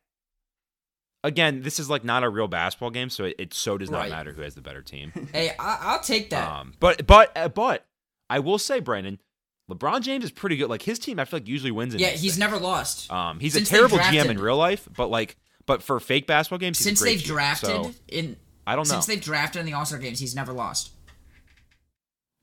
Again, 1.23 1.61
this 1.63 1.79
is 1.79 1.91
like 1.91 2.03
not 2.05 2.25
a 2.25 2.29
real 2.31 2.49
basketball 2.49 2.91
game, 2.91 3.11
so 3.11 3.25
it, 3.25 3.37
it 3.39 3.53
so 3.55 3.77
does 3.77 3.91
not 3.91 3.99
Right. 3.99 4.11
matter 4.11 4.33
who 4.33 4.41
has 4.43 4.55
the 4.55 4.63
better 4.63 4.81
team. 4.83 5.13
Hey, 5.33 5.51
I, 5.59 5.79
I'll 5.83 6.01
take 6.01 6.31
that. 6.31 6.51
Um, 6.51 6.73
but 6.81 7.07
but 7.07 7.31
uh, 7.37 7.49
but 7.49 7.85
I 8.31 8.39
will 8.39 8.59
say, 8.59 8.81
Brandon, 8.81 9.19
LeBron 9.71 10.01
James 10.01 10.25
is 10.25 10.31
pretty 10.31 10.57
good. 10.57 10.71
Like 10.71 10.83
his 10.83 10.99
team, 10.99 11.19
I 11.19 11.27
feel 11.27 11.41
like 11.41 11.49
usually 11.49 11.73
wins. 11.73 11.93
In 11.95 12.01
yeah, 12.01 12.09
he's 12.09 12.21
things. 12.23 12.39
never 12.39 12.59
lost. 12.59 13.13
Um, 13.13 13.39
he's 13.39 13.53
Since 13.53 13.69
a 13.69 13.71
terrible 13.73 13.99
GM 13.99 14.31
in 14.31 14.39
real 14.39 14.57
life, 14.57 14.89
but 14.97 15.09
like, 15.09 15.37
but 15.67 15.83
for 15.83 16.01
fake 16.01 16.27
basketball 16.27 16.59
games, 16.59 16.79
since 16.79 17.01
they've 17.03 17.19
GM. 17.21 17.25
drafted 17.27 17.69
So, 17.69 17.93
in 18.09 18.37
I 18.67 18.75
don't 18.77 18.89
know. 18.89 18.95
since 18.95 19.07
they've 19.07 19.21
drafted 19.21 19.61
in 19.61 19.67
the 19.67 19.75
All 19.75 19.85
Star 19.85 19.99
games, 19.99 20.21
he's 20.21 20.35
never 20.35 20.53
lost. 20.55 20.91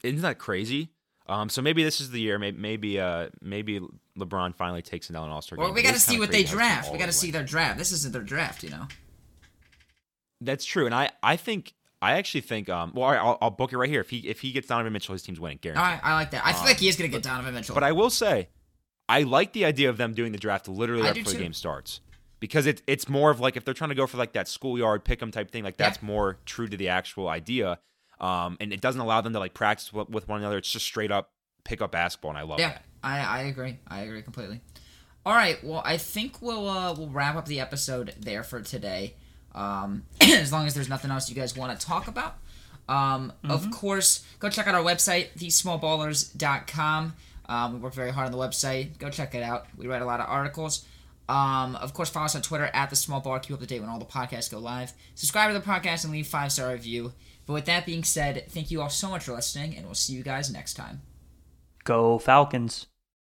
Isn't 0.04 0.22
that 0.22 0.38
crazy? 0.38 0.90
Um, 1.30 1.50
so 1.50 1.62
maybe 1.62 1.84
this 1.84 2.00
is 2.00 2.10
the 2.12 2.20
year. 2.22 2.40
Maybe 2.40 2.58
maybe 2.58 3.00
uh 3.00 3.30
maybe 3.42 3.82
LeBron 4.18 4.56
finally 4.56 4.82
takes 4.82 5.10
it 5.10 5.14
down 5.14 5.26
an 5.26 5.32
All 5.32 5.42
Star 5.42 5.58
game. 5.58 5.66
Well, 5.66 5.74
we 5.74 5.82
got 5.84 5.94
to 5.94 6.00
see 6.00 6.20
what 6.20 6.32
they 6.32 6.42
it's 6.42 6.52
draft. 6.52 6.92
We 6.92 6.98
got 6.98 7.08
to 7.08 7.12
see 7.12 7.32
their 7.32 7.44
draft. 7.44 7.78
This 7.78 7.92
isn't 7.92 8.14
their 8.14 8.22
draft, 8.24 8.64
you 8.64 8.70
know. 8.70 8.88
That's 10.42 10.66
true, 10.66 10.86
and 10.86 10.94
I 10.94 11.10
I 11.24 11.36
think 11.36 11.74
I 12.02 12.14
actually 12.14 12.42
think 12.42 12.70
um 12.70 12.92
well 12.94 13.06
all 13.06 13.12
right, 13.12 13.20
I'll, 13.20 13.38
I'll 13.42 13.50
book 13.50 13.74
it 13.74 13.78
right 13.78 13.90
here. 13.90 14.02
If 14.02 14.10
he 14.10 14.20
if 14.20 14.40
he 14.42 14.52
gets 14.52 14.68
Donovan 14.68 14.94
Mitchell, 14.94 15.14
his 15.14 15.24
team's 15.24 15.40
winning, 15.40 15.58
All 15.58 15.74
guaranteed. 15.74 15.84
right, 15.84 16.00
I 16.04 16.14
like 16.14 16.32
that. 16.32 16.46
I 16.46 16.52
feel 16.54 16.62
Um, 16.62 16.68
like 16.68 16.78
he 16.78 16.88
is 16.88 16.96
gonna 16.96 17.08
get 17.08 17.24
Donovan 17.24 17.54
Mitchell. 17.56 17.74
But 17.74 17.84
I 17.84 17.92
will 17.92 18.10
say, 18.12 18.50
I 19.10 19.24
like 19.24 19.54
the 19.54 19.66
idea 19.66 19.90
of 19.90 19.98
them 19.98 20.14
doing 20.14 20.32
the 20.32 20.38
draft 20.38 20.68
literally 20.68 21.04
right 21.04 21.14
before 21.16 21.34
the 21.34 21.40
game 21.40 21.54
starts. 21.54 22.02
Because 22.40 22.68
it, 22.68 22.84
it's 22.86 23.10
more 23.10 23.32
of 23.32 23.40
like 23.40 23.58
if 23.58 23.66
they're 23.66 23.74
trying 23.74 23.90
to 23.90 23.96
go 23.96 24.06
for 24.06 24.18
like 24.18 24.34
that 24.34 24.48
schoolyard 24.48 25.04
pick 25.04 25.24
'em 25.24 25.32
type 25.32 25.50
thing, 25.50 25.64
like 25.64 25.74
Yeah. 25.80 25.88
that's 25.88 26.04
more 26.04 26.38
true 26.46 26.68
to 26.68 26.78
the 26.78 26.90
actual 26.90 27.28
idea. 27.30 27.80
Um, 28.20 28.58
and 28.60 28.74
it 28.74 28.82
doesn't 28.82 29.00
allow 29.02 29.22
them 29.22 29.34
to 29.34 29.40
like 29.40 29.54
practice 29.54 29.94
with, 29.94 30.10
with 30.10 30.28
one 30.28 30.40
another. 30.40 30.58
It's 30.58 30.72
just 30.72 30.86
straight 30.86 31.12
up 31.12 31.32
pick 31.64 31.82
up 31.82 31.92
basketball, 31.92 32.32
and 32.32 32.38
I 32.38 32.44
love 32.44 32.60
it. 32.60 32.64
yeah, 32.64 32.70
that. 32.70 32.84
I, 33.04 33.20
I 33.20 33.40
agree. 33.44 33.78
I 33.88 34.02
agree 34.02 34.22
completely. 34.22 34.62
All 35.26 35.34
right, 35.34 35.62
well, 35.64 35.82
I 35.84 35.98
think 35.98 36.42
we'll 36.42 36.68
uh, 36.70 36.94
we'll 36.94 37.10
wrap 37.10 37.36
up 37.36 37.46
the 37.46 37.60
episode 37.60 38.16
there 38.20 38.44
for 38.44 38.62
today. 38.62 39.16
Um, 39.54 40.04
as 40.22 40.52
long 40.52 40.66
as 40.66 40.74
there's 40.74 40.90
nothing 40.90 41.12
else 41.12 41.30
you 41.30 41.36
guys 41.36 41.56
want 41.56 41.78
to 41.78 41.86
talk 41.86 42.08
about. 42.08 42.38
Um, 42.90 43.34
Of 43.50 43.70
course, 43.72 44.26
go 44.40 44.50
check 44.50 44.68
out 44.68 44.76
our 44.76 44.84
website, 44.84 45.34
thesmallballers.com. 45.38 47.14
Um, 47.50 47.74
we 47.74 47.80
work 47.80 47.94
very 47.94 48.12
hard 48.12 48.28
on 48.28 48.32
the 48.32 48.38
website. 48.38 48.98
Go 48.98 49.10
check 49.10 49.36
it 49.36 49.44
out. 49.44 49.68
We 49.78 49.88
write 49.88 50.02
a 50.02 50.06
lot 50.06 50.20
of 50.20 50.30
articles. 50.30 50.86
Um, 51.30 51.76
of 51.76 51.94
course, 51.94 52.10
follow 52.10 52.26
us 52.26 52.36
on 52.36 52.42
Twitter 52.42 52.70
at 52.74 52.90
the 52.90 52.96
Small 52.96 53.22
Baller. 53.22 53.42
Keep 53.42 53.56
up 53.56 53.60
to 53.60 53.66
date 53.66 53.82
when 53.82 53.90
all 53.90 54.00
the 54.00 54.06
podcasts 54.06 54.50
go 54.50 54.60
live. 54.60 54.94
Subscribe 55.16 55.52
to 55.52 55.60
the 55.60 55.66
podcast 55.66 56.04
and 56.06 56.14
leave 56.14 56.28
five 56.28 56.52
star 56.52 56.72
review. 56.72 57.12
But 57.48 57.54
with 57.54 57.66
that 57.66 57.86
being 57.86 58.04
said, 58.04 58.46
thank 58.50 58.70
you 58.70 58.82
all 58.82 58.90
so 58.90 59.10
much 59.10 59.24
for 59.24 59.32
listening, 59.32 59.76
and 59.76 59.86
we'll 59.86 59.96
see 59.96 60.14
you 60.14 60.22
guys 60.22 60.52
next 60.52 60.76
time. 60.76 61.02
Go 61.86 62.20
Falcons. 62.20 62.88